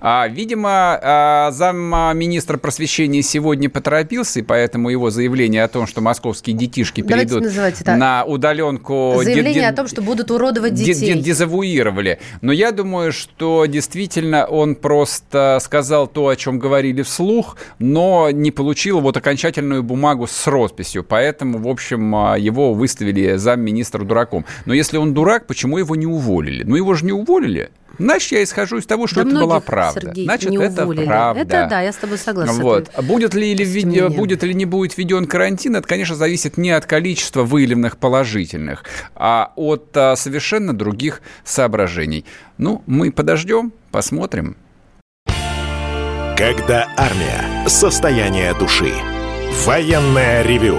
А, 0.00 0.28
видимо, 0.28 0.98
а, 1.02 1.50
замминистра 1.50 2.56
просвещения 2.56 3.22
сегодня 3.22 3.68
поторопился, 3.68 4.40
и 4.40 4.42
поэтому 4.42 4.90
его 4.90 5.10
заявление 5.10 5.64
о 5.64 5.68
том, 5.68 5.86
что 5.86 6.00
московские 6.00 6.56
детишки 6.56 7.00
перейдут 7.00 7.44
на 7.86 8.24
удаленку... 8.24 9.20
Заявление 9.22 9.68
о 9.68 9.72
том, 9.72 9.88
что 9.88 10.02
будут 10.02 10.30
уродовать 10.30 10.74
детей. 10.74 11.14
Дезавуировали. 11.20 12.20
Но 12.42 12.52
я 12.52 12.70
думаю, 12.70 13.12
что 13.12 13.66
действительно 13.66 14.46
он 14.46 14.76
просто 14.76 15.58
сказал 15.60 16.06
то, 16.06 16.28
о 16.28 16.36
чем 16.36 16.58
говорили 16.58 17.02
вслух, 17.02 17.56
но 17.78 18.30
не 18.30 18.50
получил 18.50 19.00
вот 19.00 19.16
окончательную 19.16 19.82
бумагу 19.82 20.26
с 20.26 20.46
росписью. 20.46 21.02
Поэтому, 21.02 21.58
в 21.58 21.68
общем, 21.68 22.14
а, 22.14 22.38
его 22.38 22.72
выставили 22.72 23.36
замминистра 23.36 24.04
дураком. 24.04 24.44
Но 24.64 24.74
если 24.74 24.96
он 24.96 25.12
дурак, 25.12 25.46
почему 25.46 25.78
его 25.78 25.96
не 25.96 26.06
уволили? 26.06 26.62
Ну, 26.62 26.76
его 26.76 26.94
же 26.94 27.04
не 27.04 27.12
уволили. 27.12 27.70
Значит, 27.98 28.32
я 28.32 28.42
исхожу 28.44 28.78
из 28.78 28.86
того, 28.86 29.06
что 29.06 29.24
да 29.24 29.30
это 29.30 29.40
была 29.40 29.60
правда. 29.92 30.08
Сергей, 30.08 30.24
Значит, 30.24 30.50
не 30.50 30.56
это 30.58 30.84
уволили. 30.84 31.06
правда. 31.06 31.40
Это 31.40 31.66
да, 31.70 31.80
я 31.80 31.92
с 31.92 31.96
тобой 31.96 32.18
согласна. 32.18 32.62
Вот. 32.62 32.90
Будет 33.02 33.34
ли, 33.34 33.52
или 33.52 33.64
видео, 33.64 34.08
будет 34.08 34.44
или 34.44 34.52
не 34.52 34.64
будет 34.64 34.96
введен 34.96 35.26
карантин, 35.26 35.76
это, 35.76 35.86
конечно, 35.86 36.16
зависит 36.16 36.56
не 36.56 36.70
от 36.70 36.86
количества 36.86 37.42
выявленных 37.42 37.96
положительных, 37.96 38.84
а 39.14 39.52
от 39.56 39.96
а, 39.96 40.16
совершенно 40.16 40.76
других 40.76 41.22
соображений. 41.44 42.24
Ну, 42.58 42.82
мы 42.86 43.10
подождем, 43.12 43.72
посмотрим. 43.90 44.56
Когда 46.36 46.88
армия. 46.96 47.68
Состояние 47.68 48.54
души. 48.54 48.92
Военное 49.64 50.42
ревю 50.42 50.78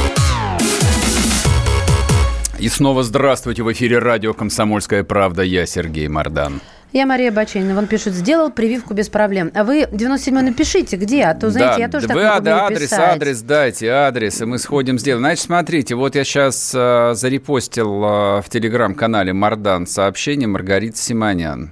И 2.61 2.69
снова 2.69 3.01
здравствуйте. 3.01 3.63
В 3.63 3.71
эфире 3.71 3.97
радио 3.97 4.35
«Комсомольская 4.35 5.03
правда». 5.03 5.41
Я 5.41 5.65
Сергей 5.65 6.07
Мордан. 6.07 6.61
Я 6.93 7.05
Мария 7.05 7.31
Баченина. 7.31 7.77
Он 7.77 7.87
пишет, 7.87 8.13
сделал 8.13 8.51
прививку 8.51 8.93
без 8.93 9.07
проблем. 9.07 9.49
А 9.55 9.63
вы 9.63 9.87
97 9.89 10.41
напишите, 10.41 10.97
где? 10.97 11.23
А 11.23 11.33
то, 11.33 11.49
знаете, 11.49 11.75
да, 11.75 11.79
я 11.79 11.89
тоже 11.89 12.07
вы 12.07 12.13
так 12.15 12.33
могу 12.33 12.45
да, 12.45 12.65
адрес, 12.65 12.81
писать. 12.81 12.99
адрес 12.99 13.41
дайте, 13.41 13.87
адрес, 13.89 14.41
и 14.41 14.45
мы 14.45 14.57
сходим, 14.57 14.99
сделаем. 14.99 15.23
Значит, 15.23 15.45
смотрите, 15.45 15.95
вот 15.95 16.15
я 16.15 16.25
сейчас 16.25 16.73
э, 16.75 17.13
зарепостил 17.15 18.03
э, 18.03 18.41
в 18.41 18.45
телеграм-канале 18.49 19.31
Мардан 19.31 19.87
сообщение 19.87 20.49
Маргариты 20.49 20.97
Симонян. 20.97 21.71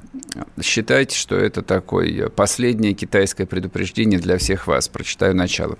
Считайте, 0.61 1.17
что 1.17 1.35
это 1.35 1.61
такое 1.61 2.29
последнее 2.29 2.93
китайское 2.93 3.47
предупреждение 3.47 4.19
для 4.19 4.37
всех 4.37 4.67
вас. 4.67 4.87
Прочитаю 4.87 5.35
начало. 5.35 5.77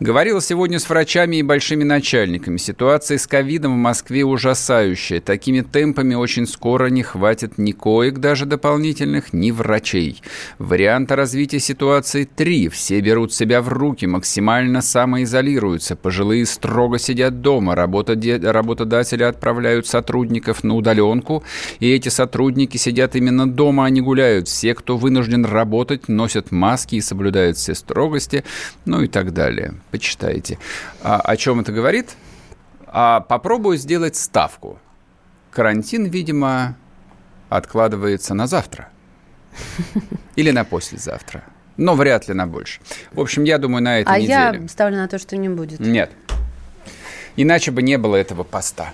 Говорила 0.00 0.40
сегодня 0.40 0.78
с 0.78 0.88
врачами 0.88 1.36
и 1.36 1.42
большими 1.42 1.84
начальниками. 1.84 2.56
Ситуация 2.58 3.18
с 3.18 3.26
ковидом 3.26 3.74
в 3.74 3.78
Москве 3.78 4.24
ужасающая. 4.24 5.20
Такими 5.20 5.60
темпами 5.60 6.14
очень 6.14 6.46
скоро 6.46 6.86
не 6.86 7.02
хватит 7.02 7.58
ни 7.58 7.72
коек 7.72 8.18
даже 8.18 8.46
дополнительных, 8.78 9.32
ни 9.32 9.50
врачей. 9.50 10.22
Варианта 10.58 11.16
развития 11.16 11.58
ситуации 11.58 12.24
три. 12.24 12.68
Все 12.68 13.00
берут 13.00 13.32
себя 13.32 13.60
в 13.60 13.68
руки, 13.68 14.06
максимально 14.06 14.82
самоизолируются. 14.82 15.96
Пожилые 15.96 16.46
строго 16.46 16.98
сидят 16.98 17.40
дома. 17.40 17.74
Работодатели 17.74 19.24
отправляют 19.24 19.86
сотрудников 19.86 20.62
на 20.64 20.74
удаленку. 20.76 21.42
И 21.80 21.90
эти 21.90 22.08
сотрудники 22.08 22.76
сидят 22.76 23.16
именно 23.16 23.50
дома, 23.50 23.86
а 23.86 23.90
не 23.90 24.00
гуляют. 24.00 24.46
Все, 24.46 24.74
кто 24.74 24.96
вынужден 24.96 25.44
работать, 25.44 26.08
носят 26.08 26.52
маски 26.52 26.96
и 26.96 27.00
соблюдают 27.00 27.56
все 27.56 27.74
строгости, 27.74 28.44
ну 28.84 29.02
и 29.02 29.08
так 29.08 29.32
далее. 29.32 29.74
Почитайте. 29.90 30.58
А, 31.02 31.20
о 31.20 31.36
чем 31.36 31.60
это 31.60 31.72
говорит? 31.72 32.16
А, 32.86 33.20
попробую 33.20 33.76
сделать 33.76 34.14
ставку. 34.14 34.78
Карантин, 35.50 36.04
видимо, 36.04 36.76
откладывается 37.48 38.34
на 38.34 38.46
завтра. 38.46 38.88
Или 40.36 40.50
на 40.50 40.64
послезавтра. 40.64 41.44
Но 41.76 41.94
вряд 41.94 42.28
ли 42.28 42.34
на 42.34 42.46
больше. 42.46 42.80
В 43.12 43.20
общем, 43.20 43.44
я 43.44 43.58
думаю, 43.58 43.82
на 43.82 44.00
этой 44.00 44.14
а 44.14 44.18
неделе. 44.18 44.34
А 44.36 44.54
я 44.54 44.68
ставлю 44.68 44.96
на 44.96 45.08
то, 45.08 45.18
что 45.18 45.36
не 45.36 45.48
будет. 45.48 45.80
Нет. 45.80 46.10
Иначе 47.36 47.70
бы 47.70 47.82
не 47.82 47.96
было 47.98 48.16
этого 48.16 48.42
поста. 48.42 48.92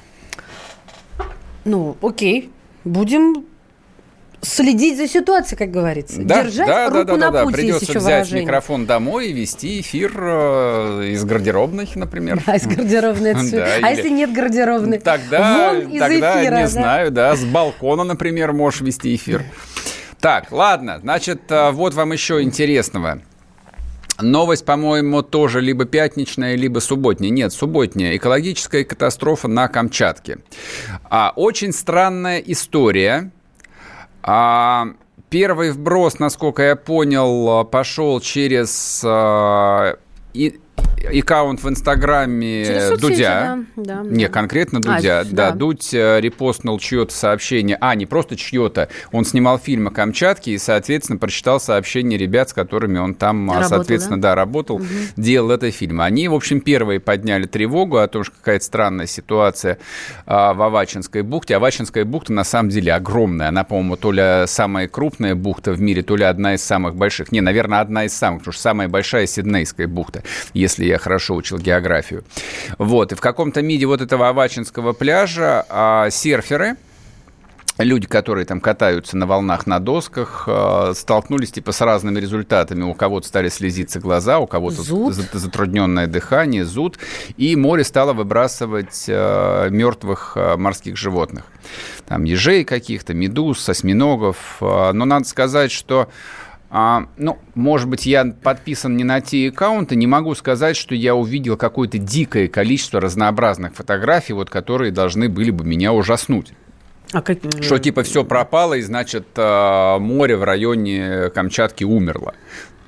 Ну, 1.64 1.96
окей. 2.02 2.52
Будем 2.84 3.46
следить 4.44 4.96
за 4.96 5.08
ситуацией, 5.08 5.58
как 5.58 5.70
говорится. 5.70 6.22
Да, 6.22 6.42
Держать 6.42 6.66
да, 6.66 6.88
руку 6.90 7.04
да, 7.04 7.04
да, 7.04 7.16
на 7.16 7.30
да, 7.30 7.44
пути, 7.44 7.56
Придется 7.56 7.84
еще 7.84 7.98
взять 7.98 8.26
выражение. 8.26 8.42
микрофон 8.44 8.86
домой 8.86 9.28
и 9.28 9.32
вести 9.32 9.80
эфир 9.80 10.12
э, 10.16 11.08
из 11.12 11.24
гардеробной, 11.24 11.88
например. 11.94 12.42
А 12.46 12.56
из 12.56 12.66
гардеробной. 12.66 13.34
Да, 13.54 13.66
А 13.82 13.90
если 13.90 14.08
нет 14.08 14.32
гардеробной? 14.32 14.98
Тогда, 14.98 15.74
тогда 15.98 16.42
не 16.42 16.50
да? 16.50 16.66
знаю, 16.66 17.10
да, 17.10 17.36
с 17.36 17.44
балкона, 17.44 18.04
например, 18.04 18.52
можешь 18.52 18.80
вести 18.80 19.14
эфир. 19.14 19.44
Так, 20.20 20.50
ладно, 20.50 20.98
значит, 21.02 21.42
э, 21.50 21.70
вот 21.70 21.94
вам 21.94 22.12
еще 22.12 22.42
интересного. 22.42 23.20
Новость, 24.20 24.64
по-моему, 24.64 25.22
тоже 25.22 25.60
либо 25.60 25.84
пятничная, 25.86 26.54
либо 26.54 26.78
субботняя. 26.78 27.30
Нет, 27.30 27.52
субботняя. 27.52 28.16
Экологическая 28.16 28.84
катастрофа 28.84 29.48
на 29.48 29.66
Камчатке. 29.68 30.38
А, 31.10 31.32
очень 31.34 31.72
странная 31.72 32.38
история. 32.38 33.30
А, 34.26 34.86
первый 35.28 35.70
вброс, 35.70 36.18
насколько 36.18 36.62
я 36.62 36.76
понял, 36.76 37.64
пошел 37.66 38.20
через 38.20 39.04
и- 40.34 40.60
аккаунт 41.06 41.62
в 41.62 41.68
Инстаграме 41.68 42.90
Дудя. 42.98 43.58
да, 43.76 44.02
да, 44.02 44.02
Не, 44.02 44.26
да. 44.26 44.32
конкретно 44.32 44.80
А, 44.80 44.96
Дудя. 44.96 45.24
да. 45.24 45.50
да. 45.50 45.50
Дудь 45.52 45.92
э, 45.94 46.20
репостнул 46.20 46.78
чье-то 46.78 47.14
сообщение. 47.14 47.76
А, 47.80 47.94
не 47.94 48.06
просто 48.06 48.36
чье-то. 48.36 48.88
Он 49.12 49.24
снимал 49.24 49.58
фильм 49.58 49.88
о 49.88 49.90
Камчатке 49.90 50.52
и, 50.52 50.58
соответственно, 50.58 51.18
прочитал 51.18 51.60
сообщения 51.60 52.16
ребят, 52.16 52.50
с 52.50 52.52
которыми 52.52 52.98
он 52.98 53.14
там, 53.14 53.50
а, 53.50 53.54
Работал, 53.54 53.68
соответственно, 53.78 54.20
да, 54.20 54.34
работал, 54.34 54.80
делал 55.16 55.50
это 55.50 55.70
фильм. 55.70 56.00
Они, 56.00 56.28
в 56.28 56.34
общем, 56.34 56.60
первые 56.60 57.00
подняли 57.00 57.46
тревогу 57.46 57.98
о 57.98 58.08
том, 58.08 58.24
что 58.24 58.34
какая-то 58.34 58.64
странная 58.64 59.06
ситуация 59.06 59.78
а, 60.26 60.54
в 60.54 60.62
Авачинской 60.62 61.22
бухте. 61.22 61.56
Авачинская 61.56 62.04
бухта, 62.04 62.32
на 62.32 62.44
самом 62.44 62.70
деле, 62.70 62.92
огромная. 62.92 63.48
Она, 63.48 63.64
по-моему, 63.64 63.96
то 63.96 64.12
ли 64.12 64.46
самая 64.46 64.88
крупная 64.88 65.34
бухта 65.34 65.72
в 65.72 65.80
мире, 65.80 66.02
то 66.02 66.16
ли 66.16 66.24
одна 66.24 66.54
из 66.54 66.64
самых 66.64 66.94
больших. 66.96 67.32
Не, 67.32 67.40
наверное, 67.40 67.80
одна 67.80 68.04
из 68.04 68.14
самых, 68.14 68.40
потому 68.40 68.52
что 68.52 68.62
самая 68.62 68.88
большая 68.88 69.26
Сиднейская 69.26 69.86
бухта, 69.86 70.22
если 70.52 70.86
я 70.94 70.98
хорошо 70.98 71.34
учил 71.34 71.58
географию. 71.58 72.24
Вот, 72.78 73.12
и 73.12 73.14
в 73.14 73.20
каком-то 73.20 73.62
миде 73.62 73.86
вот 73.86 74.00
этого 74.00 74.28
Авачинского 74.28 74.92
пляжа 74.92 75.66
а, 75.68 76.10
серферы, 76.10 76.76
люди, 77.78 78.06
которые 78.06 78.44
там 78.44 78.60
катаются 78.60 79.16
на 79.16 79.26
волнах 79.26 79.66
на 79.66 79.80
досках, 79.80 80.44
э, 80.46 80.92
столкнулись 80.94 81.50
типа 81.50 81.72
с 81.72 81.80
разными 81.80 82.20
результатами. 82.20 82.84
У 82.84 82.94
кого-то 82.94 83.26
стали 83.26 83.48
слезиться 83.48 83.98
глаза, 83.98 84.38
у 84.38 84.46
кого-то 84.46 84.82
затрудненное 85.12 86.06
дыхание, 86.06 86.64
зуд, 86.64 86.98
и 87.36 87.56
море 87.56 87.84
стало 87.84 88.12
выбрасывать 88.12 89.04
э, 89.08 89.68
мертвых 89.70 90.34
э, 90.36 90.56
морских 90.56 90.96
животных. 90.96 91.46
Там 92.06 92.24
ежей 92.24 92.64
каких-то, 92.64 93.14
медуз, 93.14 93.68
осьминогов. 93.68 94.58
Но 94.60 94.92
надо 94.92 95.26
сказать, 95.26 95.72
что 95.72 96.08
а, 96.76 97.06
ну, 97.16 97.38
может 97.54 97.88
быть, 97.88 98.04
я 98.04 98.24
подписан 98.24 98.96
не 98.96 99.04
на 99.04 99.20
те 99.20 99.48
аккаунты, 99.48 99.94
не 99.94 100.08
могу 100.08 100.34
сказать, 100.34 100.76
что 100.76 100.96
я 100.96 101.14
увидел 101.14 101.56
какое-то 101.56 101.98
дикое 101.98 102.48
количество 102.48 103.00
разнообразных 103.00 103.76
фотографий, 103.76 104.32
вот, 104.32 104.50
которые 104.50 104.90
должны 104.90 105.28
были 105.28 105.52
бы 105.52 105.64
меня 105.64 105.92
ужаснуть. 105.92 106.52
А 107.12 107.22
как... 107.22 107.38
Что 107.60 107.78
типа 107.78 108.02
все 108.02 108.24
пропало, 108.24 108.74
и 108.74 108.82
значит 108.82 109.24
э, 109.36 109.98
море 110.00 110.36
в 110.36 110.42
районе 110.42 111.30
Камчатки 111.32 111.84
умерло. 111.84 112.34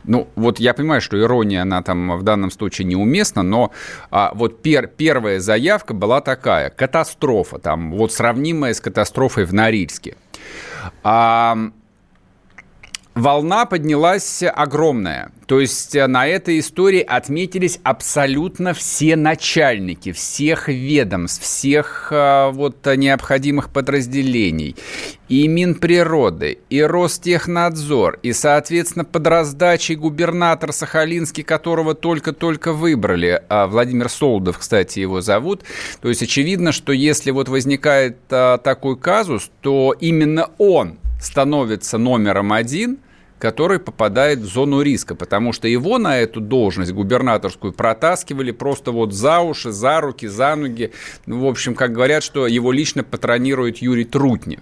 Ну, 0.02 0.26
вот 0.34 0.58
я 0.58 0.74
понимаю, 0.74 1.00
что 1.00 1.16
ирония, 1.20 1.62
она 1.62 1.80
там 1.80 2.18
в 2.18 2.24
данном 2.24 2.50
случае 2.50 2.86
неуместна, 2.86 3.44
но 3.44 3.70
а, 4.10 4.32
вот 4.34 4.62
пер, 4.62 4.88
первая 4.88 5.38
заявка 5.38 5.94
была 5.94 6.20
такая. 6.20 6.70
Катастрофа, 6.70 7.60
там, 7.60 7.92
вот 7.92 8.12
сравнимая 8.12 8.74
с 8.74 8.80
катастрофой 8.80 9.44
в 9.44 9.54
Норильске. 9.54 10.16
А, 11.04 11.56
волна 13.16 13.64
поднялась 13.64 14.42
огромная. 14.42 15.32
То 15.46 15.60
есть 15.60 15.96
э, 15.96 16.06
на 16.06 16.26
этой 16.26 16.58
истории 16.58 17.00
отметились 17.00 17.80
абсолютно 17.82 18.74
все 18.74 19.16
начальники, 19.16 20.12
всех 20.12 20.68
ведомств, 20.68 21.42
всех 21.42 22.08
э, 22.10 22.50
вот 22.52 22.86
э, 22.86 22.96
необходимых 22.96 23.70
подразделений. 23.70 24.76
И 25.28 25.48
Минприроды, 25.48 26.58
и 26.68 26.82
Ростехнадзор, 26.82 28.18
и, 28.22 28.32
соответственно, 28.32 29.04
под 29.04 29.26
раздачей 29.26 29.96
губернатор 29.96 30.72
Сахалинский, 30.72 31.42
которого 31.42 31.94
только-только 31.94 32.72
выбрали. 32.72 33.42
Владимир 33.48 34.08
Солдов, 34.08 34.58
кстати, 34.58 35.00
его 35.00 35.20
зовут. 35.20 35.62
То 36.00 36.08
есть 36.08 36.22
очевидно, 36.22 36.70
что 36.70 36.92
если 36.92 37.32
вот 37.32 37.48
возникает 37.48 38.18
такой 38.28 38.96
казус, 38.96 39.50
то 39.62 39.96
именно 39.98 40.50
он 40.58 40.98
становится 41.20 41.98
номером 41.98 42.52
один, 42.52 42.98
который 43.46 43.78
попадает 43.78 44.40
в 44.40 44.46
зону 44.46 44.82
риска, 44.82 45.14
потому 45.14 45.52
что 45.52 45.68
его 45.68 45.98
на 45.98 46.18
эту 46.18 46.40
должность 46.40 46.90
губернаторскую 46.90 47.72
протаскивали 47.72 48.50
просто 48.50 48.90
вот 48.90 49.12
за 49.12 49.38
уши, 49.38 49.70
за 49.70 50.00
руки, 50.00 50.26
за 50.26 50.56
ноги. 50.56 50.90
Ну, 51.26 51.44
в 51.44 51.46
общем, 51.46 51.76
как 51.76 51.92
говорят, 51.92 52.24
что 52.24 52.48
его 52.48 52.72
лично 52.72 53.04
патронирует 53.04 53.78
Юрий 53.78 54.04
Трутнев. 54.04 54.58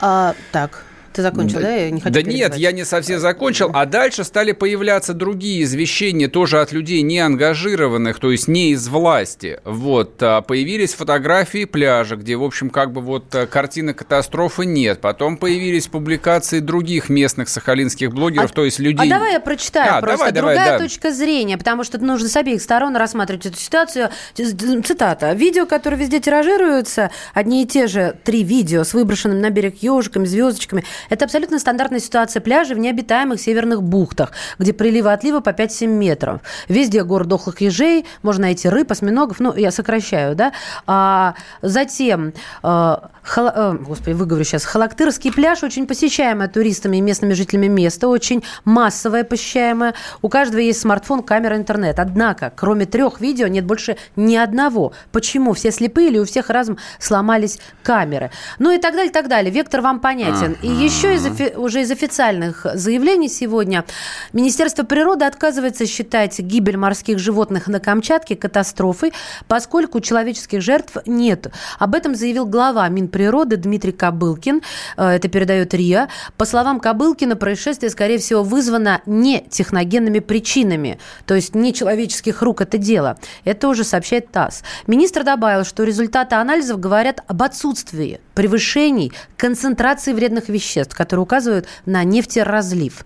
А, 0.00 0.36
так, 0.52 0.84
ты 1.16 1.22
закончил, 1.22 1.60
да? 1.60 1.74
Я 1.74 1.90
не 1.90 2.00
хочу 2.00 2.12
да 2.12 2.22
нет, 2.22 2.56
я 2.56 2.72
не 2.72 2.84
совсем 2.84 3.18
закончил. 3.18 3.70
А 3.72 3.86
дальше 3.86 4.22
стали 4.22 4.52
появляться 4.52 5.14
другие 5.14 5.62
извещения 5.62 6.28
тоже 6.28 6.60
от 6.60 6.72
людей 6.72 7.00
не 7.00 7.18
ангажированных, 7.18 8.20
то 8.20 8.30
есть 8.30 8.48
не 8.48 8.72
из 8.72 8.86
власти. 8.88 9.60
Вот, 9.64 10.22
а, 10.22 10.42
появились 10.42 10.92
фотографии 10.92 11.64
пляжа, 11.64 12.16
где, 12.16 12.36
в 12.36 12.44
общем, 12.44 12.68
как 12.68 12.92
бы 12.92 13.00
вот 13.00 13.34
а, 13.34 13.46
картины 13.46 13.94
катастрофы 13.94 14.66
нет. 14.66 15.00
Потом 15.00 15.38
появились 15.38 15.86
публикации 15.86 16.60
других 16.60 17.08
местных 17.08 17.48
сахалинских 17.48 18.12
блогеров, 18.12 18.50
А- 18.50 18.54
то 18.54 18.64
есть 18.64 18.78
людей... 18.78 19.06
А 19.06 19.08
давай 19.08 19.32
я 19.32 19.40
прочитаю 19.40 19.96
А, 19.96 20.00
просто 20.00 20.18
давай, 20.18 20.32
давай, 20.32 20.54
другая 20.56 20.78
да. 20.78 20.84
точка 20.84 21.12
зрения, 21.12 21.56
потому 21.56 21.82
что 21.82 21.98
нужно 21.98 22.28
с 22.28 22.36
обеих 22.36 22.60
сторон 22.60 22.94
рассматривать 22.94 23.46
эту 23.46 23.58
ситуацию. 23.58 24.10
Цитата. 24.34 25.32
Видео, 25.32 25.64
которые 25.64 25.98
везде 25.98 26.20
тиражируются, 26.20 27.10
одни 27.32 27.62
и 27.62 27.66
те 27.66 27.86
же 27.86 28.16
три 28.22 28.42
видео 28.42 28.84
с 28.84 28.92
выброшенными 28.92 29.40
на 29.40 29.50
берег 29.50 29.76
ежиками, 29.82 30.26
звездочками, 30.26 30.84
это 31.10 31.24
абсолютно 31.24 31.58
стандартная 31.58 32.00
ситуация 32.00 32.40
пляжа 32.40 32.74
в 32.74 32.78
необитаемых 32.78 33.40
северных 33.40 33.82
бухтах, 33.82 34.32
где 34.58 34.72
прилива 34.72 35.12
отлива 35.12 35.40
по 35.40 35.50
5-7 35.50 35.86
метров. 35.86 36.40
Везде 36.68 37.02
город 37.04 37.28
дохлых 37.28 37.60
ежей, 37.60 38.06
можно 38.22 38.42
найти 38.42 38.68
рыб, 38.68 38.90
осьминогов, 38.90 39.40
ну, 39.40 39.54
я 39.54 39.70
сокращаю, 39.70 40.34
да. 40.34 40.52
А 40.86 41.34
затем, 41.62 42.32
э, 42.62 42.96
Хала- 43.26 43.52
э, 43.56 43.76
господи, 43.80 44.14
выговорю 44.14 44.44
сейчас, 44.44 44.64
Халактырский 44.64 45.32
пляж 45.32 45.64
очень 45.64 45.86
посещаемое 45.86 46.46
туристами 46.46 46.98
и 46.98 47.00
местными 47.00 47.32
жителями 47.34 47.66
место, 47.66 48.06
очень 48.06 48.44
массовое 48.64 49.24
посещаемое. 49.24 49.94
У 50.22 50.28
каждого 50.28 50.60
есть 50.60 50.80
смартфон, 50.80 51.24
камера, 51.24 51.56
интернет. 51.56 51.98
Однако, 51.98 52.52
кроме 52.54 52.86
трех 52.86 53.20
видео, 53.20 53.48
нет 53.48 53.64
больше 53.64 53.96
ни 54.14 54.36
одного. 54.36 54.92
Почему? 55.10 55.54
Все 55.54 55.72
слепые 55.72 56.08
или 56.08 56.18
у 56.18 56.24
всех 56.24 56.50
разом 56.50 56.78
сломались 57.00 57.58
камеры? 57.82 58.30
Ну 58.60 58.70
и 58.70 58.78
так 58.78 58.94
далее, 58.94 59.12
так 59.12 59.26
далее. 59.26 59.50
Вектор 59.50 59.80
вам 59.80 59.98
понятен. 59.98 60.56
И 60.62 60.68
еще 60.68 60.95
из, 61.04 61.26
офи- 61.26 61.54
уже 61.56 61.82
из 61.82 61.90
официальных 61.90 62.66
заявлений 62.74 63.28
сегодня 63.28 63.84
Министерство 64.32 64.82
природы 64.82 65.24
отказывается 65.26 65.86
считать 65.86 66.38
гибель 66.38 66.76
морских 66.76 67.18
животных 67.18 67.68
на 67.68 67.80
Камчатке 67.80 68.34
катастрофой, 68.34 69.12
поскольку 69.46 70.00
человеческих 70.00 70.62
жертв 70.62 70.96
нет. 71.04 71.48
Об 71.78 71.94
этом 71.94 72.14
заявил 72.14 72.46
глава 72.46 72.88
Минприроды 72.88 73.56
Дмитрий 73.56 73.92
Кобылкин. 73.92 74.62
Э, 74.96 75.10
Это 75.10 75.28
передает 75.28 75.74
РИА. 75.74 76.08
По 76.38 76.46
словам 76.46 76.80
Кобылкина, 76.80 77.36
происшествие, 77.36 77.90
скорее 77.90 78.18
всего, 78.18 78.42
вызвано 78.42 79.02
не 79.04 79.40
техногенными 79.40 80.20
причинами, 80.20 80.98
то 81.26 81.34
есть 81.34 81.54
не 81.54 81.74
человеческих 81.74 82.42
рук 82.42 82.62
это 82.62 82.78
дело. 82.78 83.18
Это 83.44 83.68
уже 83.68 83.84
сообщает 83.84 84.30
ТАСС. 84.32 84.62
Министр 84.86 85.24
добавил, 85.24 85.64
что 85.64 85.84
результаты 85.84 86.36
анализов 86.36 86.80
говорят 86.80 87.20
об 87.26 87.42
отсутствии 87.42 88.20
превышений 88.36 89.12
концентрации 89.36 90.12
вредных 90.12 90.48
веществ, 90.48 90.94
которые 90.94 91.24
указывают 91.24 91.66
на 91.86 92.04
нефтеразлив. 92.04 93.04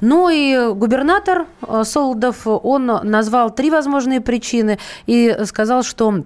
Ну 0.00 0.28
и 0.30 0.72
губернатор 0.74 1.46
э, 1.62 1.82
Солодов, 1.84 2.46
он 2.46 2.86
назвал 2.86 3.54
три 3.54 3.70
возможные 3.70 4.20
причины 4.20 4.78
и 5.06 5.36
сказал, 5.44 5.82
что 5.84 6.24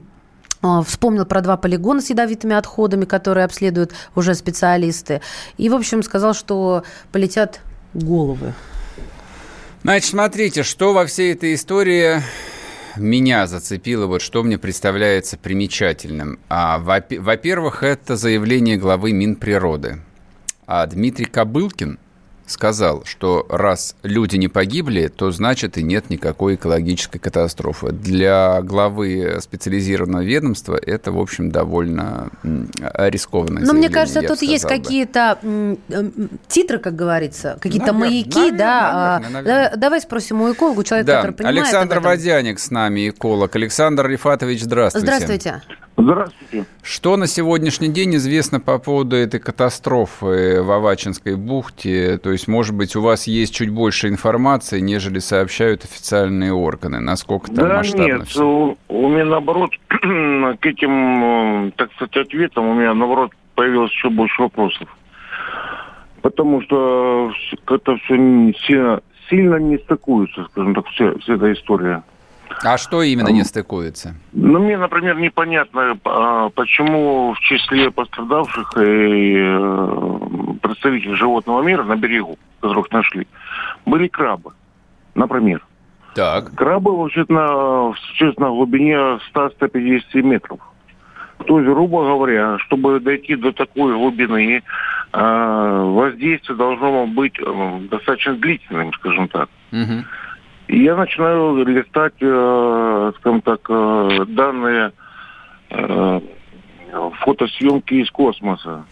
э, 0.63 0.83
Вспомнил 0.87 1.27
про 1.27 1.41
два 1.41 1.57
полигона 1.57 2.01
с 2.01 2.11
ядовитыми 2.11 2.55
отходами, 2.55 3.05
которые 3.05 3.45
обследуют 3.45 3.93
уже 4.15 4.35
специалисты. 4.35 5.21
И, 5.59 5.69
в 5.69 5.75
общем, 5.75 6.03
сказал, 6.03 6.33
что 6.33 6.85
полетят 7.13 7.61
головы. 7.93 8.55
Значит, 9.83 10.11
смотрите, 10.11 10.63
что 10.63 10.93
во 10.93 11.07
всей 11.07 11.35
этой 11.35 11.55
истории 11.55 12.23
меня 12.99 13.47
зацепило, 13.47 14.07
вот 14.07 14.23
что 14.23 14.43
мне 14.43 14.59
представляется 14.59 15.37
примечательным. 15.37 16.39
А, 16.49 16.79
во- 16.79 17.03
во-первых, 17.19 17.83
это 17.83 18.17
заявление 18.17 18.77
главы 18.77 19.13
Минприроды. 19.13 20.01
А 20.67 20.87
Дмитрий 20.87 21.25
Кобылкин 21.27 21.99
сказал, 22.49 23.05
что 23.05 23.47
раз 23.49 23.95
люди 24.03 24.37
не 24.37 24.49
погибли, 24.49 25.09
то 25.09 25.31
значит 25.31 25.79
и 25.79 25.83
нет 25.83 26.11
никакой 26.11 26.57
экологической 26.57 27.19
катастрофы. 27.19 27.93
Для 27.93 28.61
главы 28.63 29.39
специализированного 29.41 30.23
ведомства 30.23 30.77
это, 30.77 31.13
в 31.13 31.19
общем, 31.19 31.51
довольно 31.51 32.31
рискованно. 32.83 33.61
Но 33.61 33.73
мне 33.73 33.89
кажется, 33.89 34.23
тут 34.23 34.43
есть 34.43 34.67
какие-то 34.67 35.39
титры, 36.49 36.79
как 36.79 36.97
говорится, 36.97 37.59
какие-то 37.61 37.93
маяки, 37.93 38.39
наверное, 38.39 38.59
да. 38.59 39.21
Наверное, 39.23 39.43
наверное. 39.43 39.77
Давай 39.77 40.01
спросим 40.01 40.43
у 40.43 40.53
эколога, 40.53 40.85
человека, 40.85 41.07
да. 41.07 41.17
который 41.21 41.37
понимает 41.37 41.59
Александр 41.59 42.01
Водяник 42.01 42.59
с 42.59 42.71
нами, 42.71 43.11
эколог. 43.11 43.55
Александр 43.55 44.09
Рифатович, 44.09 44.63
здравствуйте. 44.63 45.07
Здравствуйте. 45.07 45.63
Здравствуйте. 45.99 46.65
Что 46.85 47.17
на 47.17 47.27
сегодняшний 47.27 47.89
день 47.89 48.15
известно 48.15 48.61
по 48.61 48.79
поводу 48.79 49.17
этой 49.17 49.41
катастрофы 49.41 50.63
в 50.63 50.71
Авачинской 50.71 51.35
бухте? 51.35 52.19
То 52.19 52.31
есть, 52.31 52.47
может 52.47 52.77
быть, 52.77 52.95
у 52.95 53.03
вас 53.03 53.27
есть 53.27 53.53
чуть 53.53 53.71
больше 53.71 54.07
информации, 54.07 54.79
нежели 54.79 55.19
сообщают 55.19 55.83
официальные 55.83 56.53
органы? 56.53 57.01
Насколько 57.01 57.49
там 57.49 57.69
да 57.69 57.79
масштабно 57.79 58.03
нет, 58.05 58.29
все? 58.29 58.47
У, 58.47 58.77
у 58.89 59.09
меня, 59.09 59.25
наоборот, 59.25 59.73
к 59.89 60.67
этим, 60.67 61.73
так 61.73 61.93
сказать, 61.95 62.17
ответам 62.17 62.69
у 62.69 62.75
меня, 62.75 62.95
наоборот, 62.95 63.33
появилось 63.57 63.91
еще 63.91 64.09
больше 64.09 64.41
вопросов. 64.41 64.89
Потому 66.23 66.63
что 66.63 67.33
это 67.67 67.97
все 67.97 68.53
сильно, 68.67 69.01
сильно 69.29 69.57
не 69.57 69.79
стыкуется, 69.79 70.47
скажем 70.53 70.77
так, 70.77 70.87
вся, 70.91 71.13
вся 71.19 71.35
эта 71.35 71.53
история. 71.53 72.05
А 72.63 72.79
что 72.79 73.03
именно 73.03 73.29
не 73.29 73.45
стыкуется? 73.45 74.15
Ну, 74.33 74.59
мне, 74.59 74.77
например, 74.77 75.19
непонятно, 75.19 75.99
а, 76.05 76.49
почему 76.51 77.35
в 77.35 77.41
числе 77.41 77.91
пострадавших 77.91 78.77
и 78.79 79.35
э, 79.37 80.09
представителей 80.63 81.15
животного 81.15 81.63
мира 81.63 81.85
на 81.85 81.97
берегу, 81.97 82.39
которых 82.61 82.91
нашли, 82.91 83.27
были 83.87 84.09
крабы, 84.09 84.53
например. 85.15 85.65
Так. 86.15 86.55
Крабы 86.55 86.97
вообще 86.97 87.25
на, 87.29 87.95
сейчас 88.13 88.37
на 88.39 88.49
глубине 88.49 89.19
100-150 89.35 90.23
метров. 90.23 90.61
То 91.47 91.61
есть, 91.61 91.71
грубо 91.71 92.03
говоря, 92.03 92.59
чтобы 92.59 92.99
дойти 92.99 93.37
до 93.37 93.53
такой 93.53 93.93
глубины, 93.95 94.63
а, 95.13 95.85
воздействие 95.85 96.57
должно 96.57 97.07
быть 97.07 97.39
э, 97.39 97.79
достаточно 97.91 98.35
длительным, 98.35 98.93
скажем 98.95 99.29
так. 99.29 99.49
Угу. 99.73 100.05
И 100.69 100.83
я 100.83 100.97
начинаю 100.97 101.65
листать, 101.65 102.15
э, 102.21 103.13
скажем 103.17 103.41
так, 103.41 103.61
э, 103.71 104.25
данные 104.29 104.93
э, 105.71 106.21
фотосъемки 107.21 107.95
из 107.95 108.11
космоса. 108.11 108.85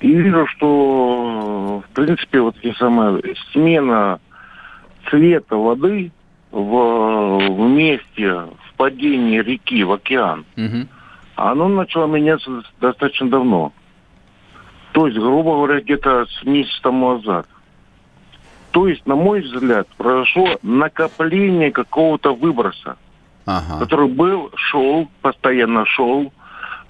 И 0.00 0.08
вижу, 0.12 0.46
что, 0.48 1.82
в 1.86 1.94
принципе, 1.94 2.40
вот 2.40 2.56
эти 2.60 2.76
самые 2.76 3.22
смена 3.52 4.18
цвета 5.08 5.56
воды 5.56 6.10
в, 6.50 7.48
в 7.48 7.68
месте 7.68 8.42
впадения 8.70 9.42
реки 9.42 9.84
в 9.84 9.92
океан, 9.92 10.44
угу. 10.56 10.88
оно 11.36 11.68
начало 11.68 12.06
меняться 12.06 12.62
достаточно 12.80 13.28
давно. 13.28 13.72
То 14.92 15.06
есть, 15.06 15.18
грубо 15.18 15.52
говоря, 15.52 15.80
где-то 15.80 16.26
с 16.26 16.44
месяца 16.44 16.82
тому 16.82 17.14
назад. 17.14 17.46
То 18.70 18.86
есть, 18.86 19.06
на 19.06 19.16
мой 19.16 19.40
взгляд, 19.40 19.88
произошло 19.96 20.58
накопление 20.62 21.72
какого-то 21.72 22.34
выброса, 22.34 22.96
ага. 23.46 23.78
который 23.80 24.08
был, 24.08 24.50
шел, 24.54 25.08
постоянно 25.22 25.84
шел, 25.86 26.32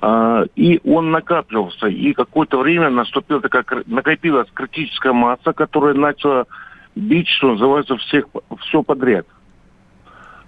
э, 0.02 0.46
и 0.56 0.80
он 0.84 1.10
накапливался. 1.10 1.86
И 1.86 2.12
какое-то 2.12 2.58
время 2.58 2.90
наступила 2.90 3.40
такая, 3.40 3.64
накопилась 3.86 4.48
критическая 4.52 5.12
масса, 5.12 5.52
которая 5.52 5.94
начала 5.94 6.46
бить, 6.94 7.28
что 7.28 7.52
называется, 7.52 7.96
всех, 7.96 8.26
все 8.60 8.82
подряд. 8.82 9.26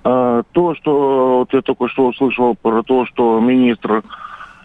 А, 0.04 0.42
то, 0.52 0.74
что 0.74 1.38
вот 1.38 1.52
я 1.52 1.62
только 1.62 1.88
что 1.88 2.08
услышал 2.08 2.54
про 2.54 2.82
то, 2.82 3.06
что 3.06 3.38
министр 3.40 4.02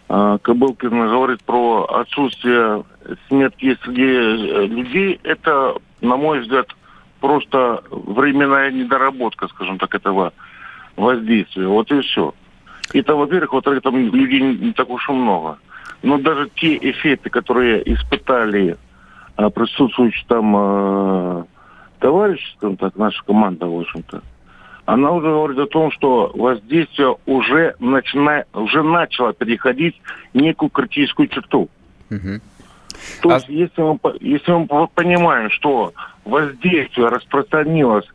а, 0.08 0.38
Кобылкин 0.38 0.90
говорит 0.90 1.42
про 1.44 1.84
отсутствие 1.84 2.84
смерти 3.58 3.78
среди 3.82 4.02
э, 4.02 4.66
людей, 4.66 5.20
это 5.22 5.74
на 6.00 6.16
мой 6.16 6.40
взгляд, 6.40 6.68
просто 7.20 7.82
временная 7.90 8.70
недоработка, 8.70 9.48
скажем 9.48 9.78
так, 9.78 9.94
этого 9.94 10.32
воздействия. 10.96 11.66
Вот 11.66 11.90
и 11.90 12.00
все. 12.00 12.34
Это, 12.92 13.14
во-первых, 13.14 13.52
вот 13.52 13.82
там 13.82 13.96
людей 13.96 14.40
не 14.40 14.72
так 14.72 14.88
уж 14.88 15.08
и 15.08 15.12
много. 15.12 15.58
Но 16.02 16.18
даже 16.18 16.48
те 16.54 16.76
эффекты, 16.76 17.28
которые 17.28 17.82
испытали 17.92 18.76
а, 19.36 19.50
присутствующие 19.50 20.24
там 20.28 20.54
а, 20.56 21.44
товарищи, 21.98 22.54
скажем 22.56 22.76
так, 22.76 22.96
наша 22.96 23.22
команда, 23.24 23.66
в 23.66 23.80
общем-то, 23.80 24.22
она 24.86 25.10
уже 25.10 25.26
говорит 25.26 25.58
о 25.58 25.66
том, 25.66 25.90
что 25.90 26.32
воздействие 26.34 27.16
уже, 27.26 27.74
начина... 27.78 28.44
уже 28.54 28.82
начало 28.82 29.34
переходить 29.34 30.00
некую 30.32 30.70
критическую 30.70 31.28
черту. 31.28 31.68
Угу. 32.10 32.40
То 33.22 33.30
а... 33.30 33.34
есть, 33.34 33.48
если 33.48 33.82
мы, 33.82 33.98
если 34.20 34.52
мы 34.52 34.88
понимаем, 34.88 35.50
что 35.50 35.92
воздействие 36.24 37.08
распространилось 37.08 38.06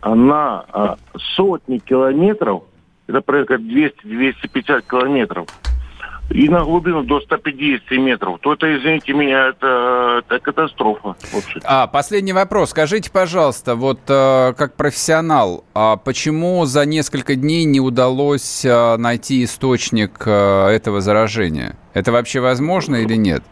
а, 0.00 0.14
на 0.14 0.64
а, 0.72 0.96
сотни 1.36 1.78
километров, 1.78 2.64
это 3.06 3.20
порядка 3.20 3.54
200-250 3.54 4.84
километров, 4.88 5.46
и 6.30 6.48
на 6.48 6.62
глубину 6.62 7.02
до 7.02 7.20
150 7.20 7.90
метров, 7.98 8.38
то 8.40 8.52
это, 8.52 8.76
извините 8.76 9.12
меня, 9.12 9.48
это, 9.48 10.22
это 10.24 10.38
катастрофа. 10.38 11.16
Вообще. 11.32 11.60
А, 11.64 11.86
последний 11.88 12.32
вопрос. 12.32 12.70
Скажите, 12.70 13.10
пожалуйста, 13.10 13.74
вот 13.74 13.98
э, 14.08 14.54
как 14.56 14.76
профессионал, 14.76 15.64
а 15.74 15.96
почему 15.96 16.64
за 16.66 16.86
несколько 16.86 17.34
дней 17.34 17.64
не 17.64 17.80
удалось 17.80 18.64
э, 18.64 18.96
найти 18.96 19.42
источник 19.42 20.22
э, 20.24 20.68
этого 20.68 21.00
заражения? 21.00 21.76
Это 21.94 22.12
вообще 22.12 22.38
возможно 22.38 22.96
или 22.96 23.16
нет? 23.16 23.42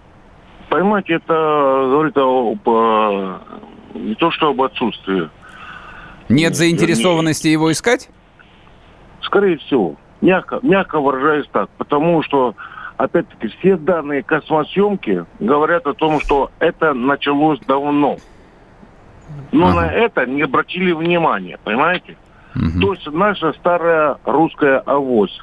Понимаете, 0.69 1.15
это 1.15 1.33
говорит 1.33 2.17
об, 2.17 2.69
э, 2.69 3.39
не 3.95 4.15
то 4.15 4.31
что 4.31 4.51
об 4.51 4.63
отсутствии. 4.63 5.31
Нет 6.29 6.57
заинтересованности 6.57 7.49
его 7.49 7.73
искать? 7.73 8.11
Скорее 9.23 9.57
всего. 9.59 9.97
Мягко, 10.21 10.59
мягко 10.63 11.01
выражаясь 11.01 11.47
так. 11.53 11.71
Потому 11.79 12.23
что, 12.23 12.55
опять-таки, 12.97 13.49
все 13.59 13.77
данные 13.77 14.23
космосъемки 14.23 15.25
говорят 15.39 15.87
о 15.87 15.95
том, 15.95 16.21
что 16.21 16.51
это 16.59 16.93
началось 16.93 17.61
давно. 17.61 18.19
Но 19.53 19.69
ага. 19.69 19.83
на 19.83 19.93
это 19.93 20.27
не 20.27 20.43
обратили 20.43 20.93
внимания, 20.93 21.59
понимаете? 21.65 22.17
Угу. 22.55 22.81
То 22.81 22.93
есть 22.95 23.07
наша 23.07 23.53
старая 23.55 24.19
русская 24.25 24.81
авось. 24.81 25.43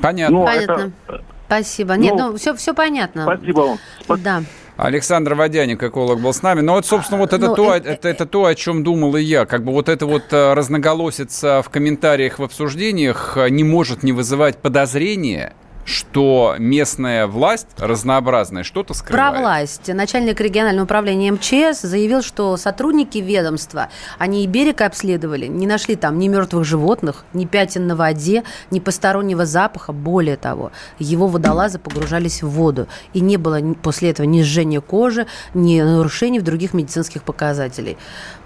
Понятно. 0.00 0.38
Но 0.38 0.44
Понятно. 0.46 0.92
Это, 1.08 1.24
Спасибо. 1.52 1.94
Нет, 1.94 2.14
ну, 2.16 2.30
ну 2.30 2.36
все, 2.36 2.54
все 2.54 2.72
понятно. 2.72 3.24
Спасибо 3.24 3.76
вам. 4.08 4.20
Да. 4.22 4.42
Александр 4.78 5.34
Водяник, 5.34 5.82
эколог, 5.82 6.18
был 6.20 6.32
с 6.32 6.42
нами. 6.42 6.62
Но 6.62 6.74
вот, 6.74 6.86
собственно, 6.86 7.20
вот 7.20 7.34
это, 7.34 7.48
ну, 7.48 7.54
то, 7.54 7.74
это, 7.74 7.90
это, 7.90 8.08
это 8.08 8.26
то, 8.26 8.46
о 8.46 8.54
чем 8.54 8.82
думал 8.82 9.16
и 9.16 9.22
я. 9.22 9.44
Как 9.44 9.62
бы 9.62 9.72
вот 9.72 9.90
это 9.90 10.06
вот 10.06 10.32
э, 10.32 10.54
разноголосица 10.54 11.60
в 11.62 11.68
комментариях, 11.68 12.38
в 12.38 12.42
обсуждениях 12.42 13.36
э, 13.36 13.50
не 13.50 13.64
может 13.64 14.02
не 14.02 14.12
вызывать 14.12 14.56
подозрения 14.58 15.52
что 15.84 16.56
местная 16.58 17.26
власть 17.26 17.66
разнообразная 17.78 18.62
что-то 18.62 18.94
скрывает. 18.94 19.32
Про 19.32 19.40
власть. 19.40 19.88
Начальник 19.88 20.40
регионального 20.40 20.84
управления 20.84 21.32
МЧС 21.32 21.82
заявил, 21.82 22.22
что 22.22 22.56
сотрудники 22.56 23.18
ведомства, 23.18 23.88
они 24.18 24.44
и 24.44 24.46
берег 24.46 24.80
обследовали, 24.80 25.46
не 25.46 25.66
нашли 25.66 25.96
там 25.96 26.18
ни 26.18 26.28
мертвых 26.28 26.64
животных, 26.64 27.24
ни 27.32 27.44
пятен 27.44 27.86
на 27.86 27.96
воде, 27.96 28.44
ни 28.70 28.80
постороннего 28.80 29.46
запаха. 29.46 29.92
Более 29.92 30.36
того, 30.36 30.72
его 30.98 31.26
водолазы 31.26 31.78
погружались 31.78 32.42
в 32.42 32.48
воду. 32.48 32.86
И 33.12 33.20
не 33.20 33.36
было 33.36 33.60
после 33.82 34.10
этого 34.10 34.26
ни 34.26 34.42
сжения 34.42 34.80
кожи, 34.80 35.26
ни 35.54 35.80
нарушений 35.80 36.40
в 36.40 36.44
других 36.44 36.74
медицинских 36.74 37.22
показателей. 37.22 37.96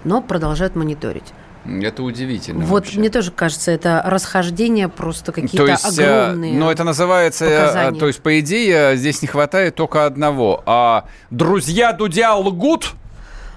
Но 0.03 0.21
продолжают 0.21 0.75
мониторить. 0.75 1.33
Это 1.67 2.03
удивительно. 2.03 2.65
Вот 2.65 2.85
вообще. 2.85 2.99
мне 2.99 3.09
тоже 3.09 3.31
кажется, 3.31 3.71
это 3.71 4.01
расхождение 4.05 4.87
просто 4.87 5.31
какие-то 5.31 5.57
то 5.57 5.67
есть, 5.67 5.99
э, 5.99 6.25
огромные. 6.25 6.53
Но 6.53 6.71
это 6.71 6.83
называется, 6.83 7.45
э, 7.45 7.65
показания. 7.65 7.99
то 7.99 8.07
есть 8.07 8.21
по 8.21 8.39
идее 8.39 8.95
здесь 8.95 9.21
не 9.21 9.27
хватает 9.27 9.75
только 9.75 10.05
одного. 10.05 10.63
А 10.65 11.05
друзья 11.29 11.93
Дудя 11.93 12.35
лгут. 12.35 12.93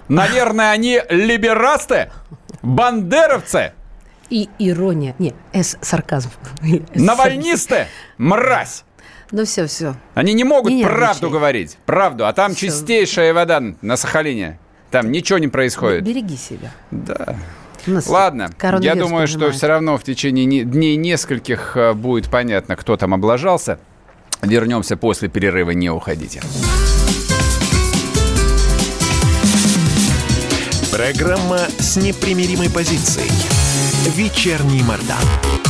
Наверное, 0.08 0.72
они 0.72 1.00
либерасты, 1.08 2.10
бандеровцы. 2.62 3.72
И 4.28 4.48
ирония. 4.58 5.14
Не, 5.18 5.34
с 5.52 5.78
сарказм. 5.80 6.30
Навальнисты, 6.94 7.86
мразь. 8.18 8.84
Ну 9.30 9.44
все, 9.44 9.66
все. 9.66 9.94
Они 10.14 10.32
не 10.32 10.42
могут 10.42 10.72
не 10.72 10.84
правду 10.84 11.30
говорить. 11.30 11.78
Правду. 11.86 12.26
А 12.26 12.32
там 12.32 12.54
все. 12.54 12.66
чистейшая 12.66 13.32
вода 13.32 13.62
на 13.80 13.96
Сахалине. 13.96 14.58
Там 14.90 15.12
ничего 15.12 15.38
не 15.38 15.46
происходит. 15.48 16.02
Береги 16.02 16.36
себя. 16.36 16.72
Да. 16.90 17.36
Ладно, 18.06 18.50
я 18.80 18.94
думаю, 18.94 19.26
что 19.26 19.50
все 19.50 19.66
равно 19.66 19.98
в 19.98 20.02
течение 20.02 20.64
дней 20.64 20.96
нескольких 20.96 21.76
э, 21.76 21.92
будет 21.94 22.28
понятно, 22.30 22.76
кто 22.76 22.96
там 22.96 23.14
облажался. 23.14 23.78
Вернемся 24.42 24.96
после 24.96 25.28
перерыва, 25.28 25.70
не 25.70 25.90
уходите. 25.90 26.40
Программа 30.92 31.58
с 31.78 31.96
непримиримой 31.96 32.68
позицией. 32.68 33.30
Вечерний 34.16 34.82
Мордан. 34.82 35.69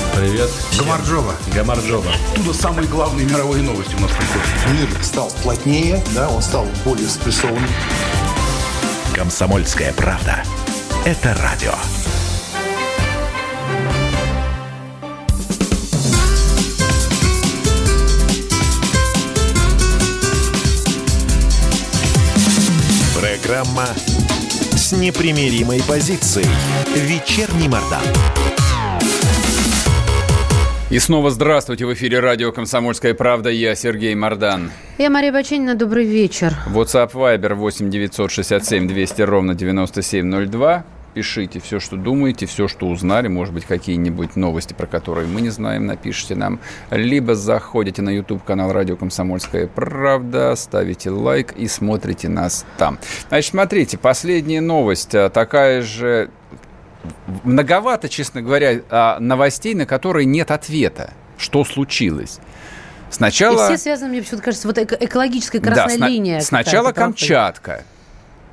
Привет. 0.15 0.49
всем. 0.71 0.85
Гамарджоба. 0.85 1.35
Гамарджоба. 1.55 2.11
Оттуда 2.33 2.53
самые 2.53 2.87
главные 2.87 3.25
мировые 3.25 3.63
новости 3.63 3.95
у 3.95 3.99
нас 3.99 4.11
приходят. 4.11 4.91
Мир 4.91 5.03
стал 5.03 5.31
плотнее, 5.41 6.03
да, 6.13 6.29
он 6.29 6.41
стал 6.41 6.67
более 6.83 7.07
спрессованным. 7.07 7.69
Комсомольская 9.15 9.93
правда. 9.93 10.43
Это 11.05 11.35
радио. 11.35 11.73
Программа 23.17 23.87
с 24.75 24.91
непримиримой 24.91 25.81
позицией. 25.83 26.47
Вечерний 26.95 27.67
Мордан. 27.67 28.03
И 30.91 30.99
снова 30.99 31.29
здравствуйте. 31.29 31.85
В 31.85 31.93
эфире 31.93 32.19
радио 32.19 32.51
«Комсомольская 32.51 33.13
правда». 33.13 33.49
Я 33.49 33.75
Сергей 33.75 34.13
Мордан. 34.13 34.71
Я 34.97 35.09
Мария 35.09 35.31
Баченина, 35.31 35.73
добрый 35.73 36.03
вечер. 36.05 36.53
WhatsApp 36.67 37.13
Viber 37.13 37.53
8 37.53 37.89
967 37.89 38.89
200 38.89 39.21
ровно 39.21 39.55
9702. 39.55 40.83
Пишите 41.13 41.61
все, 41.61 41.79
что 41.79 41.95
думаете, 41.95 42.45
все, 42.45 42.67
что 42.67 42.87
узнали. 42.87 43.29
Может 43.29 43.53
быть, 43.53 43.63
какие-нибудь 43.63 44.35
новости, 44.35 44.73
про 44.73 44.85
которые 44.85 45.27
мы 45.27 45.39
не 45.39 45.49
знаем, 45.49 45.85
напишите 45.85 46.35
нам. 46.35 46.59
Либо 46.89 47.35
заходите 47.35 48.01
на 48.01 48.09
YouTube-канал 48.09 48.73
«Радио 48.73 48.97
Комсомольская 48.97 49.67
правда», 49.67 50.53
ставите 50.57 51.09
лайк 51.09 51.53
и 51.53 51.69
смотрите 51.69 52.27
нас 52.27 52.65
там. 52.77 52.99
Значит, 53.29 53.51
смотрите, 53.51 53.97
последняя 53.97 54.59
новость. 54.59 55.15
а, 55.15 55.29
Такая 55.29 55.83
же 55.83 56.31
многовато, 57.43 58.09
честно 58.09 58.41
говоря, 58.41 58.81
а, 58.89 59.19
новостей, 59.19 59.73
на 59.75 59.85
которые 59.85 60.25
нет 60.25 60.51
ответа. 60.51 61.13
Что 61.37 61.63
случилось? 61.65 62.39
И 63.09 63.13
Сначала... 63.13 63.65
все 63.67 63.77
связаны, 63.77 64.09
мне 64.11 64.21
почему-то 64.21 64.43
кажется, 64.43 64.67
вот 64.67 64.77
эко- 64.77 64.97
экологическая 64.99 65.59
Да, 65.59 65.71
красная 65.73 65.97
сна- 65.97 66.07
линия. 66.07 66.39
Сначала? 66.41 66.91
Камчатка. 66.91 67.83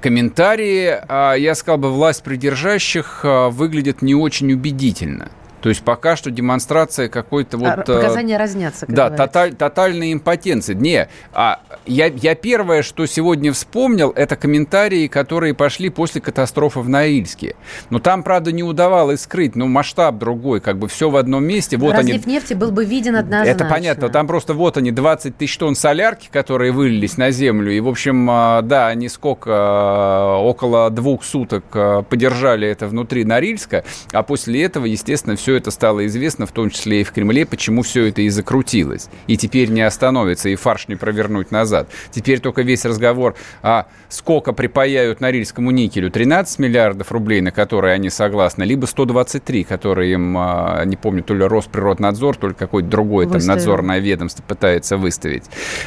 Комментарии, 0.01 0.97
а, 1.09 1.35
я 1.35 1.55
сказал 1.55 1.79
бы, 1.79 1.93
власть 1.93 2.23
придержащих 2.23 3.21
а, 3.25 3.49
выглядят 3.51 4.01
не 4.03 4.15
очень 4.15 4.53
убедительно. 4.53 5.31
То 5.61 5.69
есть 5.69 5.83
пока 5.83 6.17
что 6.17 6.31
демонстрация 6.31 7.09
какой-то 7.09 7.57
А, 7.57 7.77
вот... 7.77 7.89
э, 7.89 8.01
Показания 8.01 8.37
разнятся, 8.37 8.87
как 8.87 8.95
Да, 8.95 9.11
тоталь- 9.11 9.55
тотальной 9.55 10.13
импотенции. 10.13 10.75
Не, 10.75 11.09
а 11.33 11.61
я, 11.87 12.07
я 12.07 12.35
первое, 12.35 12.83
что 12.83 13.07
сегодня 13.07 13.53
вспомнил, 13.53 14.11
это 14.15 14.37
комментарии, 14.37 15.07
которые 15.09 15.55
пошли 15.55 15.89
после 15.89 16.21
катастрофы 16.21 16.81
в 16.81 16.89
Норильске. 16.89 17.57
Но 17.91 17.99
там, 17.99 18.23
правда, 18.23 18.53
не 18.53 18.63
удавалось 18.63 19.23
скрыть, 19.23 19.57
но 19.57 19.67
масштаб 19.67 20.17
другой, 20.19 20.61
как 20.61 20.79
бы 20.79 20.89
все 20.89 21.11
в 21.11 21.17
одном 21.17 21.45
месте. 21.45 21.77
Вот 21.77 21.95
они, 21.95 22.13
Разлив 22.13 22.27
нефти 22.27 22.55
был 22.55 22.71
бы 22.71 22.85
виден 22.85 23.17
однозначно. 23.17 23.51
это 23.51 23.65
понятно. 23.65 24.09
Там 24.09 24.27
просто 24.27 24.55
вот 24.55 24.77
они, 24.77 24.91
20 24.93 25.37
тысяч 25.37 25.57
тонн 25.59 25.75
солярки, 25.75 26.29
которые 26.31 26.73
вылились 26.73 27.17
на 27.17 27.31
землю. 27.31 27.73
И, 27.73 27.81
в 27.81 27.89
общем, 27.89 28.29
а, 28.31 28.63
да, 28.63 28.89
они 28.89 29.09
сколько, 29.09 29.51
а, 29.53 30.37
около 30.39 30.91
двух 30.91 31.25
суток 31.25 31.65
а, 31.73 32.03
подержали 32.03 32.69
это 32.69 32.87
внутри 32.87 33.25
Норильска. 33.25 33.85
А 34.13 34.23
после 34.23 34.63
этого, 34.63 34.85
естественно, 34.85 35.37
все 35.37 35.48
это 35.57 35.71
стало 35.71 36.07
известно, 36.07 36.47
в 36.47 36.53
том 36.53 36.71
числе 36.71 37.01
и 37.01 37.05
в 37.05 37.13
Кремле, 37.13 37.47
почему 37.47 37.83
все 37.83 38.07
это 38.07 38.23
и 38.23 38.29
закрутилось. 38.29 39.09
И 39.27 39.37
теперь 39.37 39.71
не 39.71 39.83
остановится, 39.83 40.49
и 40.49 40.55
фарш 40.57 40.89
не 40.89 40.97
провернуть 40.97 41.51
назад. 41.51 41.89
Теперь 42.11 42.41
только 42.41 42.63
весь 42.63 42.85
разговор, 42.85 43.35
а 43.63 43.87
сколько 44.09 44.53
припаяют 44.53 45.21
Норильскому 45.21 45.71
никелю? 45.71 46.11
13 46.11 46.59
миллиардов 46.59 47.13
рублей, 47.13 47.41
на 47.41 47.51
которые 47.51 47.95
они 47.95 48.11
согласны, 48.11 48.65
либо 48.65 48.87
123, 48.87 49.65
которые 49.65 50.13
им, 50.13 50.37
а, 50.37 50.85
не 50.85 50.97
помню, 50.97 51.23
то 51.23 51.35
ли 51.35 51.45
Росприроднадзор, 51.45 52.37
то 52.37 52.49
ли 52.49 52.55
какой-то 52.55 52.89
другой 52.89 53.27
там 53.27 53.41
надзорное 53.45 53.99
ведомство 53.99 54.43
пытается 54.43 54.97
выставить. 54.97 55.45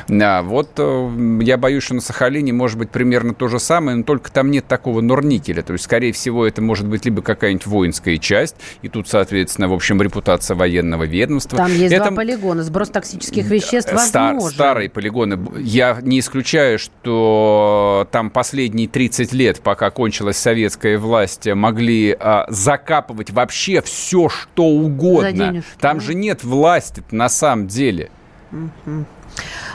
А, 0.09 0.41
вот 0.41 0.71
э, 0.77 1.39
я 1.41 1.57
боюсь, 1.57 1.83
что 1.83 1.95
на 1.95 2.01
Сахалине 2.01 2.53
может 2.53 2.77
быть 2.77 2.89
примерно 2.89 3.33
то 3.33 3.47
же 3.47 3.59
самое, 3.59 3.97
но 3.97 4.03
только 4.03 4.31
там 4.31 4.51
нет 4.51 4.67
такого 4.67 5.01
норникеля. 5.01 5.61
То 5.61 5.73
есть, 5.73 5.85
скорее 5.85 6.11
всего, 6.11 6.45
это 6.45 6.61
может 6.61 6.87
быть 6.87 7.05
либо 7.05 7.21
какая-нибудь 7.21 7.67
воинская 7.67 8.17
часть, 8.17 8.55
и 8.81 8.89
тут, 8.89 9.07
соответственно, 9.07 9.50
в 9.59 9.73
общем, 9.73 10.01
репутация 10.01 10.55
военного 10.55 11.03
ведомства. 11.03 11.57
Там 11.57 11.71
есть 11.73 11.93
это... 11.93 12.05
два 12.05 12.15
полигона. 12.15 12.63
Сброс 12.63 12.89
токсических 12.89 13.45
веществ 13.45 13.93
Стар- 13.97 14.33
возможен. 14.33 14.55
старые 14.55 14.89
полигоны. 14.89 15.39
Я 15.59 15.97
не 16.01 16.19
исключаю, 16.19 16.79
что 16.79 18.07
там 18.11 18.29
последние 18.29 18.87
30 18.87 19.33
лет, 19.33 19.61
пока 19.61 19.89
кончилась 19.91 20.37
советская 20.37 20.97
власть, 20.97 21.47
могли 21.47 22.15
а, 22.19 22.45
закапывать 22.49 23.31
вообще 23.31 23.81
все, 23.81 24.29
что 24.29 24.65
угодно. 24.65 25.31
денежки, 25.31 25.69
Там 25.79 25.99
да. 25.99 26.03
же 26.03 26.13
нет 26.13 26.43
власти 26.43 27.03
на 27.11 27.29
самом 27.29 27.67
деле. 27.67 28.09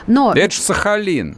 Но 0.06 0.32
Это 0.32 0.54
же 0.54 0.60
Сахалин. 0.60 1.36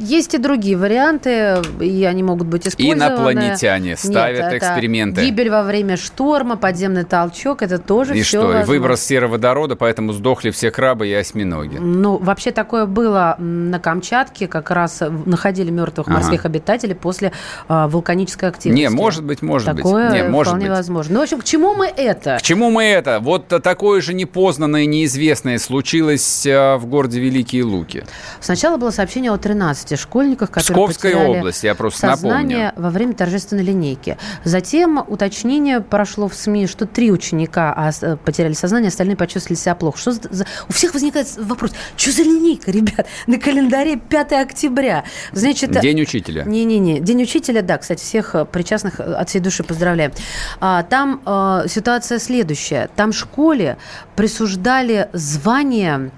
есть 0.00 0.34
и 0.34 0.38
другие 0.38 0.76
варианты, 0.76 1.56
и 1.80 2.04
они 2.04 2.22
могут 2.22 2.46
быть 2.46 2.66
использованы. 2.68 3.02
Инопланетяне 3.02 3.96
ставят 3.96 4.52
Нет, 4.52 4.62
эксперименты. 4.62 5.22
Гибель 5.24 5.50
во 5.50 5.62
время 5.64 5.96
шторма, 5.96 6.56
подземный 6.56 7.04
толчок, 7.04 7.62
это 7.62 7.78
тоже 7.78 8.16
И 8.16 8.22
все 8.22 8.38
что? 8.38 8.40
И 8.42 8.44
возможно. 8.46 8.66
выброс 8.72 9.00
сероводорода, 9.00 9.74
поэтому 9.76 10.12
сдохли 10.12 10.50
все 10.50 10.70
крабы 10.70 11.08
и 11.08 11.12
осьминоги. 11.14 11.78
Ну, 11.78 12.16
вообще 12.18 12.52
такое 12.52 12.86
было 12.86 13.34
на 13.38 13.80
Камчатке, 13.80 14.46
как 14.46 14.70
раз 14.70 15.02
находили 15.26 15.70
мертвых 15.70 16.06
Ага. 16.06 16.18
морских 16.18 16.44
обитателей 16.44 16.94
после 16.94 17.32
а, 17.66 17.88
вулканической 17.88 18.48
активности. 18.50 18.80
Не, 18.82 18.90
может 18.90 19.24
быть, 19.24 19.42
может 19.42 19.74
Такое 19.76 20.10
быть. 20.10 20.22
Не, 20.22 20.28
может 20.28 20.52
вполне 20.52 20.68
быть. 20.68 20.76
возможно. 20.76 21.14
Ну, 21.14 21.20
в 21.20 21.22
общем, 21.24 21.40
к 21.40 21.44
чему 21.44 21.74
мы 21.74 21.86
это? 21.86 22.36
К 22.38 22.42
чему 22.42 22.70
мы 22.70 22.84
это? 22.84 23.18
Вот 23.20 23.48
такое 23.48 24.00
же 24.00 24.14
непознанное, 24.14 24.86
неизвестное 24.86 25.58
случилось 25.58 26.46
а, 26.46 26.76
в 26.78 26.86
городе 26.86 27.20
Великие 27.54 27.64
Луки. 27.64 28.04
Сначала 28.40 28.76
было 28.76 28.90
сообщение 28.90 29.30
о 29.30 29.36
13 29.38 29.98
школьниках, 29.98 30.50
которые 30.50 30.64
Псковская 30.86 31.12
потеряли 31.12 31.38
область, 31.38 31.64
я 31.64 31.74
просто 31.74 32.00
сознание 32.10 32.64
напомню. 32.66 32.82
во 32.84 32.90
время 32.90 33.12
торжественной 33.14 33.62
линейки. 33.62 34.16
Затем 34.44 35.04
уточнение 35.06 35.80
прошло 35.80 36.28
в 36.28 36.34
СМИ, 36.34 36.66
что 36.66 36.86
три 36.86 37.12
ученика 37.12 37.72
а, 37.76 37.92
с- 37.92 38.16
потеряли 38.24 38.54
сознание, 38.54 38.88
остальные 38.88 39.16
почувствовали 39.16 39.58
себя 39.58 39.74
плохо. 39.74 39.98
Что 39.98 40.12
за- 40.12 40.46
У 40.68 40.72
всех 40.72 40.94
возникает 40.94 41.28
вопрос, 41.36 41.72
что 41.96 42.10
за 42.10 42.22
линейка, 42.22 42.70
ребят? 42.70 43.06
На 43.26 43.38
календаре 43.38 43.96
5 43.96 44.32
октября. 44.32 45.04
Значит, 45.32 45.70
День 45.80 46.00
учителя. 46.02 46.44
не-не-не. 46.44 47.00
День 47.00 47.22
учителя, 47.22 47.62
да, 47.62 47.78
кстати, 47.78 48.02
всех 48.02 48.34
э, 48.34 48.44
причастных 48.44 48.98
э, 49.00 49.02
от 49.14 49.28
всей 49.28 49.40
души 49.40 49.62
поздравляем. 49.62 50.12
А, 50.60 50.82
Там 50.82 51.20
э, 51.24 51.64
ситуация 51.68 52.18
следующая. 52.18 52.88
Там 52.96 53.12
школе 53.12 53.76
присуждали 54.16 55.08
звание 55.12 56.10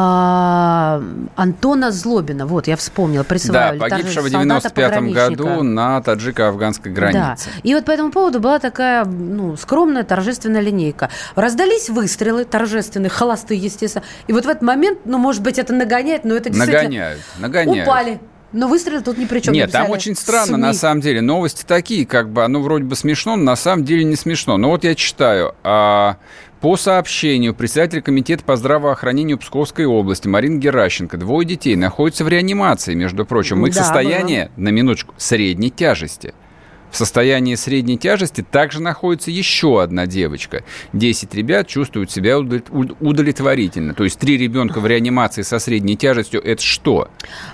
а, 0.00 1.02
Антона 1.34 1.90
Злобина. 1.90 2.46
Вот, 2.46 2.68
я 2.68 2.76
вспомнила, 2.76 3.24
Да, 3.24 3.28
присваивали. 3.28 3.78
погибшего 3.78 4.28
в 4.28 4.30
Солдата 4.30 4.70
95 4.70 5.12
году 5.12 5.62
на 5.62 6.00
таджико-афганской 6.00 6.92
границе. 6.92 7.50
Да. 7.54 7.60
И 7.64 7.74
вот 7.74 7.84
по 7.84 7.90
этому 7.90 8.12
поводу 8.12 8.38
была 8.38 8.60
такая 8.60 9.04
ну, 9.04 9.56
скромная 9.56 10.04
торжественная 10.04 10.60
линейка. 10.60 11.10
Раздались 11.34 11.88
выстрелы 11.88 12.44
торжественные, 12.44 13.10
холостые, 13.10 13.58
естественно. 13.58 14.04
И 14.28 14.32
вот 14.32 14.44
в 14.44 14.48
этот 14.48 14.62
момент, 14.62 15.00
ну, 15.04 15.18
может 15.18 15.42
быть, 15.42 15.58
это 15.58 15.74
нагоняет, 15.74 16.24
но 16.24 16.36
это 16.36 16.50
действительно... 16.50 16.82
Нагоняют, 16.82 17.20
нагоняют. 17.38 17.88
Упали. 17.88 18.20
Но 18.52 18.66
выстрелы 18.68 19.02
тут 19.02 19.18
ни 19.18 19.26
при 19.26 19.40
чем. 19.40 19.52
Нет, 19.52 19.70
там 19.70 19.90
очень 19.90 20.14
странно, 20.14 20.54
СМИ. 20.54 20.56
на 20.56 20.72
самом 20.72 21.00
деле. 21.00 21.20
Новости 21.20 21.64
такие, 21.66 22.06
как 22.06 22.30
бы, 22.30 22.44
оно 22.44 22.62
вроде 22.62 22.84
бы 22.84 22.96
смешно, 22.96 23.36
но 23.36 23.42
на 23.42 23.56
самом 23.56 23.84
деле 23.84 24.04
не 24.04 24.16
смешно. 24.16 24.56
Но 24.56 24.70
вот 24.70 24.84
я 24.84 24.94
читаю. 24.94 25.54
а, 25.64 26.16
по 26.60 26.76
сообщению 26.76 27.54
председателя 27.54 28.00
комитета 28.00 28.42
по 28.42 28.56
здравоохранению 28.56 29.38
Псковской 29.38 29.84
области 29.84 30.26
Марины 30.26 30.58
Геращенко, 30.58 31.16
двое 31.16 31.46
детей 31.46 31.76
находятся 31.76 32.24
в 32.24 32.28
реанимации, 32.28 32.94
между 32.94 33.24
прочим. 33.24 33.64
Их 33.66 33.74
Да, 33.74 33.84
состояние, 33.84 34.50
на 34.56 34.70
минуточку, 34.70 35.14
средней 35.18 35.70
тяжести. 35.70 36.34
В 36.90 36.96
состоянии 36.96 37.54
средней 37.54 37.98
тяжести 37.98 38.42
также 38.42 38.80
находится 38.80 39.30
еще 39.30 39.82
одна 39.82 40.06
девочка. 40.06 40.64
10 40.92 41.34
ребят 41.34 41.66
чувствуют 41.66 42.10
себя 42.10 42.38
удовлетворительно. 42.38 43.94
То 43.94 44.04
есть 44.04 44.18
три 44.18 44.36
ребенка 44.36 44.80
в 44.80 44.86
реанимации 44.86 45.42
со 45.42 45.58
средней 45.58 45.96
тяжестью– 45.96 46.42
это 46.44 46.62
что? 46.62 47.08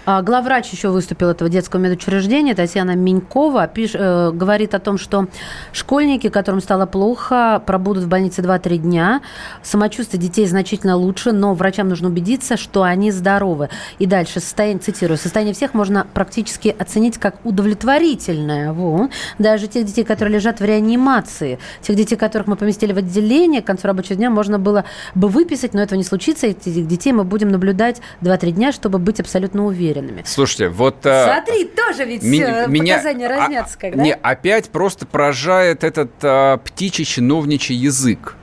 А, 0.07 0.23
главврач 0.23 0.71
еще 0.71 0.89
выступил 0.89 1.29
этого 1.29 1.51
детского 1.51 1.81
медучреждения, 1.81 2.55
Татьяна 2.55 2.95
Минькова, 2.95 3.67
пиш, 3.67 3.93
э, 3.95 4.31
говорит 4.33 4.75
о 4.75 4.79
том, 4.79 4.99
что 4.99 5.27
школьники, 5.73 6.29
которым 6.29 6.61
стало 6.61 6.87
плохо, 6.87 7.63
пробудут 7.67 8.05
в 8.05 8.09
больнице 8.09 8.43
2-3 8.43 8.79
дня. 8.79 9.21
Самочувствие 9.63 10.21
детей 10.21 10.47
значительно 10.47 10.97
лучше, 10.97 11.33
но 11.33 11.55
врачам 11.55 11.89
нужно 11.89 12.09
убедиться, 12.09 12.57
что 12.57 12.83
они 12.83 13.11
здоровы. 13.11 13.71
И 13.99 14.07
дальше, 14.07 14.41
состояние, 14.41 14.79
цитирую, 14.79 15.19
состояние 15.19 15.55
всех 15.55 15.75
можно 15.75 16.07
практически 16.13 16.75
оценить 16.79 17.19
как 17.19 17.37
удовлетворительное. 17.45 18.73
Вот 18.73 19.11
даже 19.39 19.67
тех 19.67 19.85
детей, 19.85 20.05
которые 20.05 20.35
лежат 20.35 20.61
в 20.61 20.65
реанимации, 20.65 21.59
тех 21.83 21.97
детей, 21.97 22.17
которых 22.17 22.47
мы 22.47 22.57
поместили 22.57 22.93
в 22.93 22.99
отделение, 22.99 23.63
к 23.63 23.67
концу 23.67 23.87
рабочего 23.87 24.17
дня 24.17 24.31
можно 24.31 24.59
было 24.59 24.85
бы 25.15 25.29
выписать, 25.29 25.75
но 25.75 25.83
этого 25.83 25.97
не 25.97 26.05
случится. 26.05 26.47
Этих 26.47 26.87
детей 26.87 27.13
мы 27.13 27.25
будем 27.25 27.49
наблюдать 27.49 28.01
2-3 28.23 28.51
дня, 28.53 28.73
чтобы 28.73 28.99
быть 28.99 29.21
абсолютно 29.21 29.67
уверенными. 29.67 30.23
Слушайте, 30.27 30.69
вот... 30.69 31.05
А, 31.05 31.43
Смотри, 31.43 31.65
тоже 31.65 32.05
ведь 32.05 32.23
ми- 32.23 32.41
меня, 32.69 32.97
показания 32.97 33.27
а, 33.27 33.29
разнятся, 33.29 33.79
когда... 33.79 34.03
Не, 34.03 34.15
опять 34.15 34.71
просто 34.71 35.07
поражает 35.07 35.85
этот 35.85 36.13
а, 36.23 36.59
птичий 36.59 37.05
чиновничий 37.05 37.75
язык. 37.75 38.37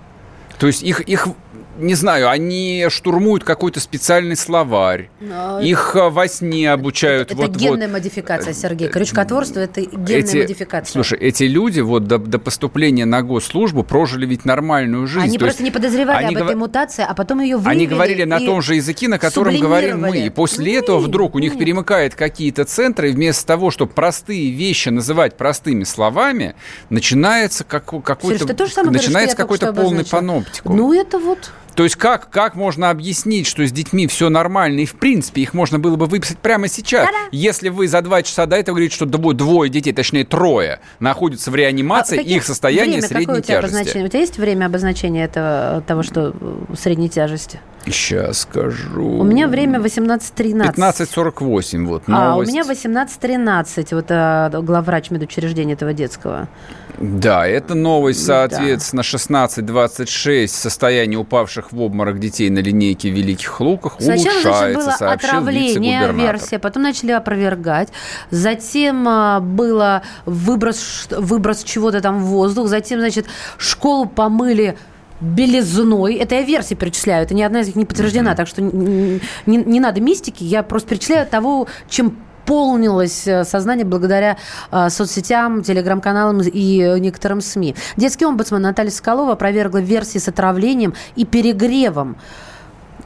То 0.60 0.68
есть 0.68 0.84
их, 0.84 1.02
их 1.02 1.28
не 1.82 1.96
знаю, 1.96 2.30
они 2.30 2.88
штурмуют 2.90 3.44
какой-то 3.44 3.80
специальный 3.80 4.36
словарь, 4.36 5.10
Но... 5.20 5.60
их 5.60 5.96
э, 5.96 6.10
во 6.10 6.28
сне 6.28 6.72
обучают. 6.72 7.32
Это, 7.32 7.42
вот, 7.42 7.56
генная 7.56 7.88
вот. 7.88 7.94
модификация, 7.94 8.54
Сергей. 8.54 8.88
Крючкотворство– 8.88 9.60
это 9.62 9.82
генная 9.82 10.20
эти, 10.20 10.38
модификация. 10.38 10.92
Слушай, 10.92 11.20
эти 11.20 11.44
люди 11.44 11.82
вот 11.82 12.08
до, 12.08 12.18
до 12.18 12.40
поступления 12.40 13.06
на 13.06 13.22
госслужбу 13.22 13.84
прожили 13.84 14.26
ведь 14.26 14.46
нормальную 14.46 15.08
жизнь. 15.08 15.26
Они 15.26 15.38
То 15.38 15.46
просто 15.46 15.64
не 15.64 15.72
подозревали 15.72 16.26
об 16.26 16.38
этой 16.38 16.56
мутации, 16.56 17.06
а 17.08 17.14
потом 17.14 17.42
ее 17.42 17.58
вывели 17.58 17.72
Они 17.72 17.88
говорили 17.88 18.24
на 18.24 18.40
том 18.40 18.62
же 18.62 18.76
языке, 18.76 19.08
на 19.08 19.20
котором 19.20 19.58
говорим 19.58 20.02
мы. 20.02 20.20
И 20.20 20.30
после 20.30 20.78
этого 20.78 21.00
вдруг 21.00 21.36
у 21.36 21.40
них 21.40 21.54
нет. 21.54 21.60
перемыкает 21.60 22.16
какие-то 22.16 22.66
центры, 22.66 23.10
и 23.10 23.14
вместо 23.14 23.46
того, 23.46 23.72
чтобы 23.72 23.92
простые 23.92 24.52
вещи 24.52 24.90
называть 24.90 25.38
простыми 25.38 25.84
словами, 25.84 26.56
начинается 26.90 27.64
как, 27.64 27.86
какой-то, 28.04 28.46
начинается 28.84 29.36
какой-то 29.36 29.74
полный 29.74 30.06
паноптикум. 30.06 30.76
Ну, 30.76 30.94
это 30.94 31.20
вот... 31.20 31.52
То 31.76 31.84
есть 31.84 31.96
как, 31.96 32.30
как 32.30 32.56
можно 32.56 32.90
объяснить, 32.90 33.48
что 33.48 33.66
с 33.66 33.72
детьми 33.72 34.08
все 34.08 34.30
нормально, 34.30 34.82
и 34.82 34.86
в 34.86 34.96
принципе 34.96 35.42
их 35.42 35.54
можно 35.54 35.80
было 35.80 35.96
бы 35.96 36.06
выписать 36.06 36.38
прямо 36.40 36.68
сейчас, 36.68 37.06
Да-да. 37.06 37.30
если 37.32 37.70
вы 37.70 37.88
за 37.88 38.02
два 38.02 38.24
часа 38.24 38.46
до 38.46 38.56
этого 38.56 38.76
говорите, 38.76 38.96
что 38.96 39.06
двое 39.06 39.70
детей, 39.70 39.94
точнее 39.94 40.26
трое, 40.26 40.80
находятся 41.00 41.52
в 41.52 41.56
реанимации, 41.56 42.20
а 42.20 42.22
их 42.22 42.44
состояние 42.44 43.00
время, 43.00 43.08
средней 43.08 43.26
какое 43.26 43.40
у 43.40 43.44
тебя 43.44 43.62
тяжести. 43.62 43.76
Обозначение? 43.76 44.06
У 44.06 44.10
тебя 44.10 44.20
есть 44.20 44.38
время 44.38 44.66
обозначения 44.66 45.24
этого, 45.26 45.84
того, 45.88 46.04
что 46.04 46.34
э, 46.40 46.76
средней 46.78 47.10
тяжести? 47.10 47.60
Сейчас 47.86 48.42
скажу. 48.42 49.20
У 49.20 49.24
меня 49.24 49.48
время 49.48 49.80
18.13. 49.80 50.76
15.48, 50.76 51.86
вот, 51.86 52.08
новость. 52.08 52.12
А, 52.12 52.36
у 52.36 52.44
меня 52.44 52.62
18.13, 52.64 53.96
вот 53.96 54.06
а, 54.10 54.50
главврач 54.50 55.10
медучреждения 55.10 55.74
этого 55.74 55.94
детского. 55.94 56.48
Да, 57.00 57.48
это 57.48 57.74
новость, 57.74 58.24
соответственно, 58.26 59.02
да. 59.02 59.50
16.26. 59.52 60.48
Состояние 60.48 61.18
упавших 61.18 61.72
в 61.72 61.82
обморок 61.82 62.20
детей 62.20 62.50
на 62.50 62.60
линейке 62.60 63.10
в 63.10 63.14
Великих 63.14 63.60
Луках 63.60 63.96
Сначала, 64.00 64.34
улучшается, 64.34 64.82
значит, 64.82 65.00
было 65.00 65.12
отравление, 65.14 66.12
версия, 66.14 66.60
потом 66.60 66.84
начали 66.84 67.12
опровергать. 67.12 67.90
Затем 68.30 69.08
а, 69.08 69.40
было 69.40 70.04
выброс, 70.26 71.08
выброс 71.10 71.64
чего-то 71.64 72.02
там 72.02 72.20
в 72.20 72.28
воздух. 72.28 72.68
Затем, 72.68 73.00
значит, 73.00 73.26
школу 73.58 74.06
помыли 74.06 74.78
белизной. 75.22 76.16
Это 76.16 76.36
я 76.36 76.42
версии 76.42 76.76
перечисляю, 76.76 77.24
это 77.24 77.34
ни 77.34 77.42
одна 77.42 77.62
из 77.62 77.68
них 77.68 77.76
не 77.76 77.86
подтверждена, 77.86 78.32
mm-hmm. 78.32 78.36
так 78.36 78.48
что 78.48 78.62
не, 78.62 79.22
не, 79.46 79.58
не 79.58 79.80
надо 79.80 80.02
мистики, 80.02 80.44
я 80.44 80.64
просто 80.64 80.90
перечисляю 80.90 81.28
того, 81.28 81.68
чем 81.90 82.18
полнилось 82.46 83.28
э, 83.28 83.44
сознание 83.44 83.86
благодаря 83.86 84.38
э, 84.72 84.90
соцсетям, 84.90 85.64
телеграм-каналам 85.64 86.42
и 86.42 87.00
некоторым 87.00 87.40
СМИ. 87.40 87.76
Детский 87.98 88.26
омбудсман 88.26 88.62
Наталья 88.62 88.92
Соколова 88.92 89.34
опровергла 89.34 89.78
версии 89.78 90.18
с 90.18 90.28
отравлением 90.28 90.94
и 91.16 91.26
перегревом. 91.26 92.18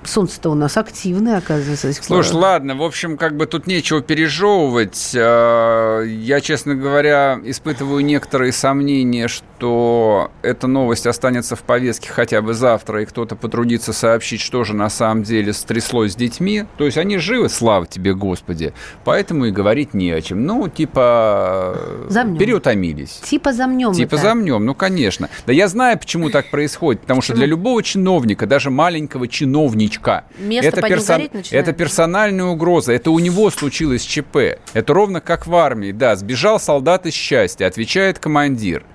Солнце-то 0.07 0.49
у 0.49 0.55
нас 0.55 0.77
активное, 0.77 1.37
оказывается. 1.37 1.91
Слушай, 1.93 2.33
ладно, 2.33 2.75
в 2.75 2.83
общем, 2.83 3.17
как 3.17 3.35
бы 3.35 3.45
тут 3.45 3.67
нечего 3.67 4.01
пережевывать. 4.01 5.11
Э, 5.13 6.03
я, 6.07 6.41
честно 6.41 6.75
говоря, 6.75 7.39
испытываю 7.43 8.03
некоторые 8.03 8.51
сомнения, 8.51 9.27
что 9.27 10.31
эта 10.41 10.67
новость 10.67 11.07
останется 11.07 11.55
в 11.55 11.63
повестке 11.63 12.09
хотя 12.09 12.41
бы 12.41 12.53
завтра, 12.53 13.01
и 13.01 13.05
кто-то 13.05 13.35
потрудится 13.35 13.93
сообщить, 13.93 14.41
что 14.41 14.63
же 14.63 14.73
на 14.73 14.89
самом 14.89 15.23
деле 15.23 15.53
стряслось 15.53 16.13
с 16.13 16.15
детьми. 16.15 16.65
То 16.77 16.85
есть 16.85 16.97
они 16.97 17.17
живы, 17.17 17.49
слава 17.49 17.85
тебе, 17.85 18.13
Господи. 18.13 18.73
Поэтому 19.03 19.45
и 19.45 19.51
говорить 19.51 19.93
не 19.93 20.11
о 20.11 20.21
чем. 20.21 20.45
Ну, 20.45 20.67
типа, 20.67 21.77
замнем. 22.09 22.37
переутомились. 22.37 23.21
Типа 23.23 23.53
замнем. 23.53 23.93
Типа 23.93 24.15
это. 24.15 24.23
замнем, 24.23 24.65
ну, 24.65 24.75
конечно. 24.75 25.29
Да 25.45 25.53
я 25.53 25.67
знаю, 25.67 25.97
почему 25.97 26.29
так 26.29 26.51
происходит. 26.51 27.01
Потому 27.01 27.21
почему? 27.21 27.35
что 27.35 27.37
для 27.37 27.47
любого 27.47 27.81
чиновника, 27.81 28.45
даже 28.45 28.69
маленького 28.69 29.27
чиновничка, 29.27 29.94
новичка. 29.95 30.25
Место 30.37 30.69
это, 30.69 30.81
персон... 30.87 31.29
это 31.51 31.73
персональная 31.73 32.45
угроза. 32.45 32.93
Это 32.93 33.11
у 33.11 33.19
него 33.19 33.51
случилось 33.51 34.03
ЧП. 34.03 34.37
Это 34.73 34.93
ровно 34.93 35.19
как 35.21 35.47
в 35.47 35.55
армии. 35.55 35.91
Да, 35.91 36.15
сбежал 36.15 36.59
солдат 36.59 37.05
из 37.05 37.13
счастья, 37.13 37.67
отвечает 37.67 38.19
командир. 38.19 38.85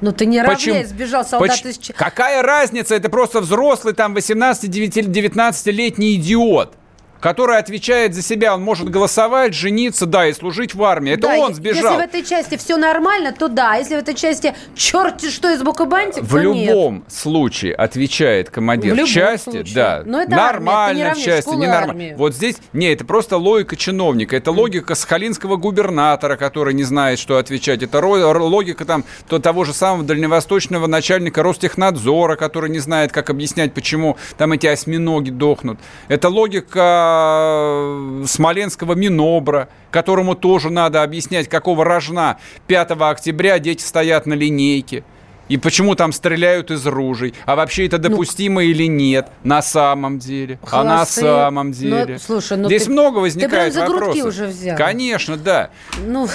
Ну 0.00 0.10
ты 0.12 0.26
не 0.26 0.42
равняй, 0.42 0.84
сбежал 0.84 1.24
солдат 1.24 1.62
Поч... 1.62 1.64
из. 1.64 1.78
Какая 1.96 2.42
разница? 2.42 2.94
Это 2.94 3.08
просто 3.08 3.40
взрослый 3.40 3.94
там 3.94 4.14
18-19-летний 4.16 6.16
идиот 6.16 6.76
который 7.24 7.56
отвечает 7.56 8.14
за 8.14 8.20
себя, 8.20 8.54
он 8.54 8.60
может 8.62 8.90
голосовать, 8.90 9.54
жениться, 9.54 10.04
да, 10.04 10.26
и 10.28 10.34
служить 10.34 10.74
в 10.74 10.84
армии. 10.84 11.14
Это 11.14 11.22
да, 11.22 11.38
он 11.38 11.54
сбежал. 11.54 11.92
Если 11.92 11.96
в 11.96 12.06
этой 12.06 12.22
части 12.22 12.58
все 12.58 12.76
нормально, 12.76 13.32
то 13.32 13.48
да. 13.48 13.76
Если 13.76 13.96
в 13.96 13.98
этой 14.00 14.14
части 14.14 14.54
черти 14.74 15.30
что 15.30 15.50
из 15.50 15.62
бока 15.62 15.86
бантик, 15.86 16.22
В 16.22 16.36
любом 16.36 16.96
нет. 16.96 17.04
случае 17.10 17.72
отвечает 17.76 18.50
командир 18.50 18.92
в, 18.92 18.96
любом 18.96 19.10
части, 19.10 19.44
случае. 19.44 19.74
да. 19.74 20.02
Но 20.04 20.20
это 20.20 20.32
нормально 20.32 21.02
армия, 21.06 21.14
в 21.14 21.24
части, 21.24 21.48
не 21.54 21.66
нормально. 21.66 22.14
Вот 22.18 22.34
здесь, 22.34 22.56
не, 22.74 22.92
это 22.92 23.06
просто 23.06 23.38
логика 23.38 23.74
чиновника. 23.74 24.36
Это 24.36 24.50
логика 24.50 24.94
сахалинского 24.94 25.56
губернатора, 25.56 26.36
который 26.36 26.74
не 26.74 26.84
знает, 26.84 27.18
что 27.18 27.38
отвечать. 27.38 27.82
Это 27.82 28.04
логика 28.04 28.84
там 28.84 29.02
то, 29.30 29.38
того 29.38 29.64
же 29.64 29.72
самого 29.72 30.04
дальневосточного 30.04 30.86
начальника 30.88 31.42
Ростехнадзора, 31.42 32.36
который 32.36 32.68
не 32.68 32.80
знает, 32.80 33.12
как 33.12 33.30
объяснять, 33.30 33.72
почему 33.72 34.18
там 34.36 34.52
эти 34.52 34.66
осьминоги 34.66 35.30
дохнут. 35.30 35.78
Это 36.08 36.28
логика 36.28 37.12
Э, 37.14 38.24
смоленского 38.26 38.94
Минобра, 38.94 39.68
которому 39.90 40.34
тоже 40.34 40.70
надо 40.70 41.02
объяснять, 41.02 41.48
какого 41.48 41.84
рожна 41.84 42.38
5 42.66 42.92
октября 42.92 43.58
дети 43.58 43.82
стоят 43.82 44.26
на 44.26 44.34
линейке. 44.34 45.04
И 45.48 45.58
почему 45.58 45.94
там 45.94 46.12
стреляют 46.12 46.70
из 46.70 46.86
ружей? 46.86 47.34
А 47.44 47.54
вообще 47.54 47.86
это 47.86 47.98
ну, 47.98 48.08
допустимо 48.08 48.56
ну, 48.56 48.60
или 48.60 48.84
нет 48.88 49.28
на 49.42 49.60
самом 49.60 50.18
деле? 50.18 50.58
Холосты. 50.64 51.20
А 51.20 51.34
на 51.34 51.44
самом 51.44 51.66
ну, 51.68 51.72
деле? 51.74 52.14
Ну, 52.14 52.18
слушай, 52.18 52.56
ну 52.56 52.66
Здесь 52.66 52.84
ты, 52.84 52.90
много 52.90 53.18
возникает 53.18 53.74
ты 53.74 53.80
прям 53.80 53.88
за 53.88 53.92
вопросов. 53.92 54.24
уже 54.24 54.46
взял. 54.46 54.76
Конечно, 54.76 55.36
да. 55.36 55.70
Ну... 56.06 56.28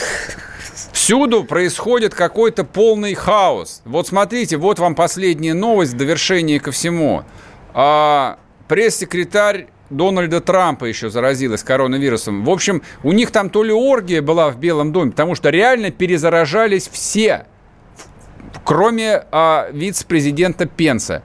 Всюду 0.94 1.44
происходит 1.44 2.14
какой-то 2.14 2.64
полный 2.64 3.16
хаос. 3.16 3.82
Вот 3.84 4.08
смотрите, 4.08 4.58
вот 4.58 4.80
вам 4.80 4.96
последняя 4.96 5.54
новость 5.54 5.94
в 5.94 5.98
довершение 5.98 6.60
ко 6.60 6.72
всему. 6.72 7.24
А, 7.74 8.38
пресс-секретарь 8.68 9.68
Дональда 9.90 10.42
Трампа 10.42 10.86
еще 10.86 11.10
заразилась 11.10 11.64
коронавирусом. 11.64 12.44
В 12.44 12.50
общем, 12.50 12.82
у 13.04 13.12
них 13.12 13.32
там 13.32 13.50
то 13.50 13.64
ли 13.64 13.72
оргия 13.72 14.22
была 14.22 14.50
в 14.50 14.60
Белом 14.60 14.92
доме, 14.92 15.12
потому 15.12 15.36
что 15.36 15.50
реально 15.50 15.92
перезаражались 15.92 16.88
все, 16.88 17.46
кроме 18.64 19.24
а, 19.32 19.70
вице-президента 19.72 20.66
Пенса. 20.66 21.24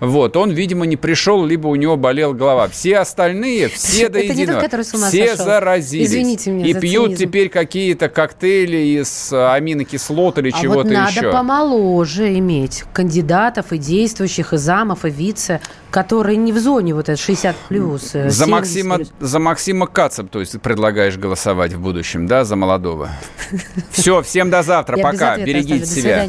Вот, 0.00 0.36
он, 0.36 0.50
видимо, 0.50 0.86
не 0.86 0.96
пришел, 0.96 1.44
либо 1.44 1.66
у 1.66 1.74
него 1.74 1.96
болела 1.96 2.32
голова. 2.32 2.68
Все 2.68 2.98
остальные, 2.98 3.68
все 3.68 4.08
до 4.10 4.20
единого, 4.20 4.68
все 5.08 5.36
заразились. 5.36 6.08
Извините 6.08 6.50
меня 6.50 6.66
И 6.66 6.74
пьют 6.74 7.16
теперь 7.16 7.48
какие-то 7.48 8.08
коктейли 8.08 9.00
из 9.00 9.32
э, 9.32 9.52
аминокислот 9.52 10.38
или 10.38 10.50
а 10.54 10.60
чего-то 10.60 10.82
вот 10.84 10.92
надо 10.92 11.10
еще. 11.10 11.32
помоложе 11.32 12.38
иметь 12.38 12.84
кандидатов 12.92 13.72
и 13.72 13.78
действующих, 13.78 14.52
и 14.52 14.56
замов, 14.56 15.04
и 15.04 15.10
вице, 15.10 15.60
которые 15.90 16.36
не 16.36 16.52
в 16.52 16.58
зоне 16.58 16.94
вот 16.94 17.08
это 17.08 17.20
60 17.20 17.56
плюс. 17.68 18.14
Э, 18.14 18.30
за 18.30 18.46
Максима, 18.46 19.00
за 19.18 19.38
Максима 19.38 19.86
Кацап, 19.86 20.30
то 20.30 20.40
есть 20.40 20.60
предлагаешь 20.60 21.16
голосовать 21.16 21.72
в 21.72 21.80
будущем, 21.80 22.26
да, 22.26 22.44
за 22.44 22.56
молодого. 22.56 23.10
Все, 23.90 24.22
всем 24.22 24.50
до 24.50 24.62
завтра, 24.62 24.96
пока, 24.96 25.38
берегите 25.38 25.86
себя. 25.86 26.28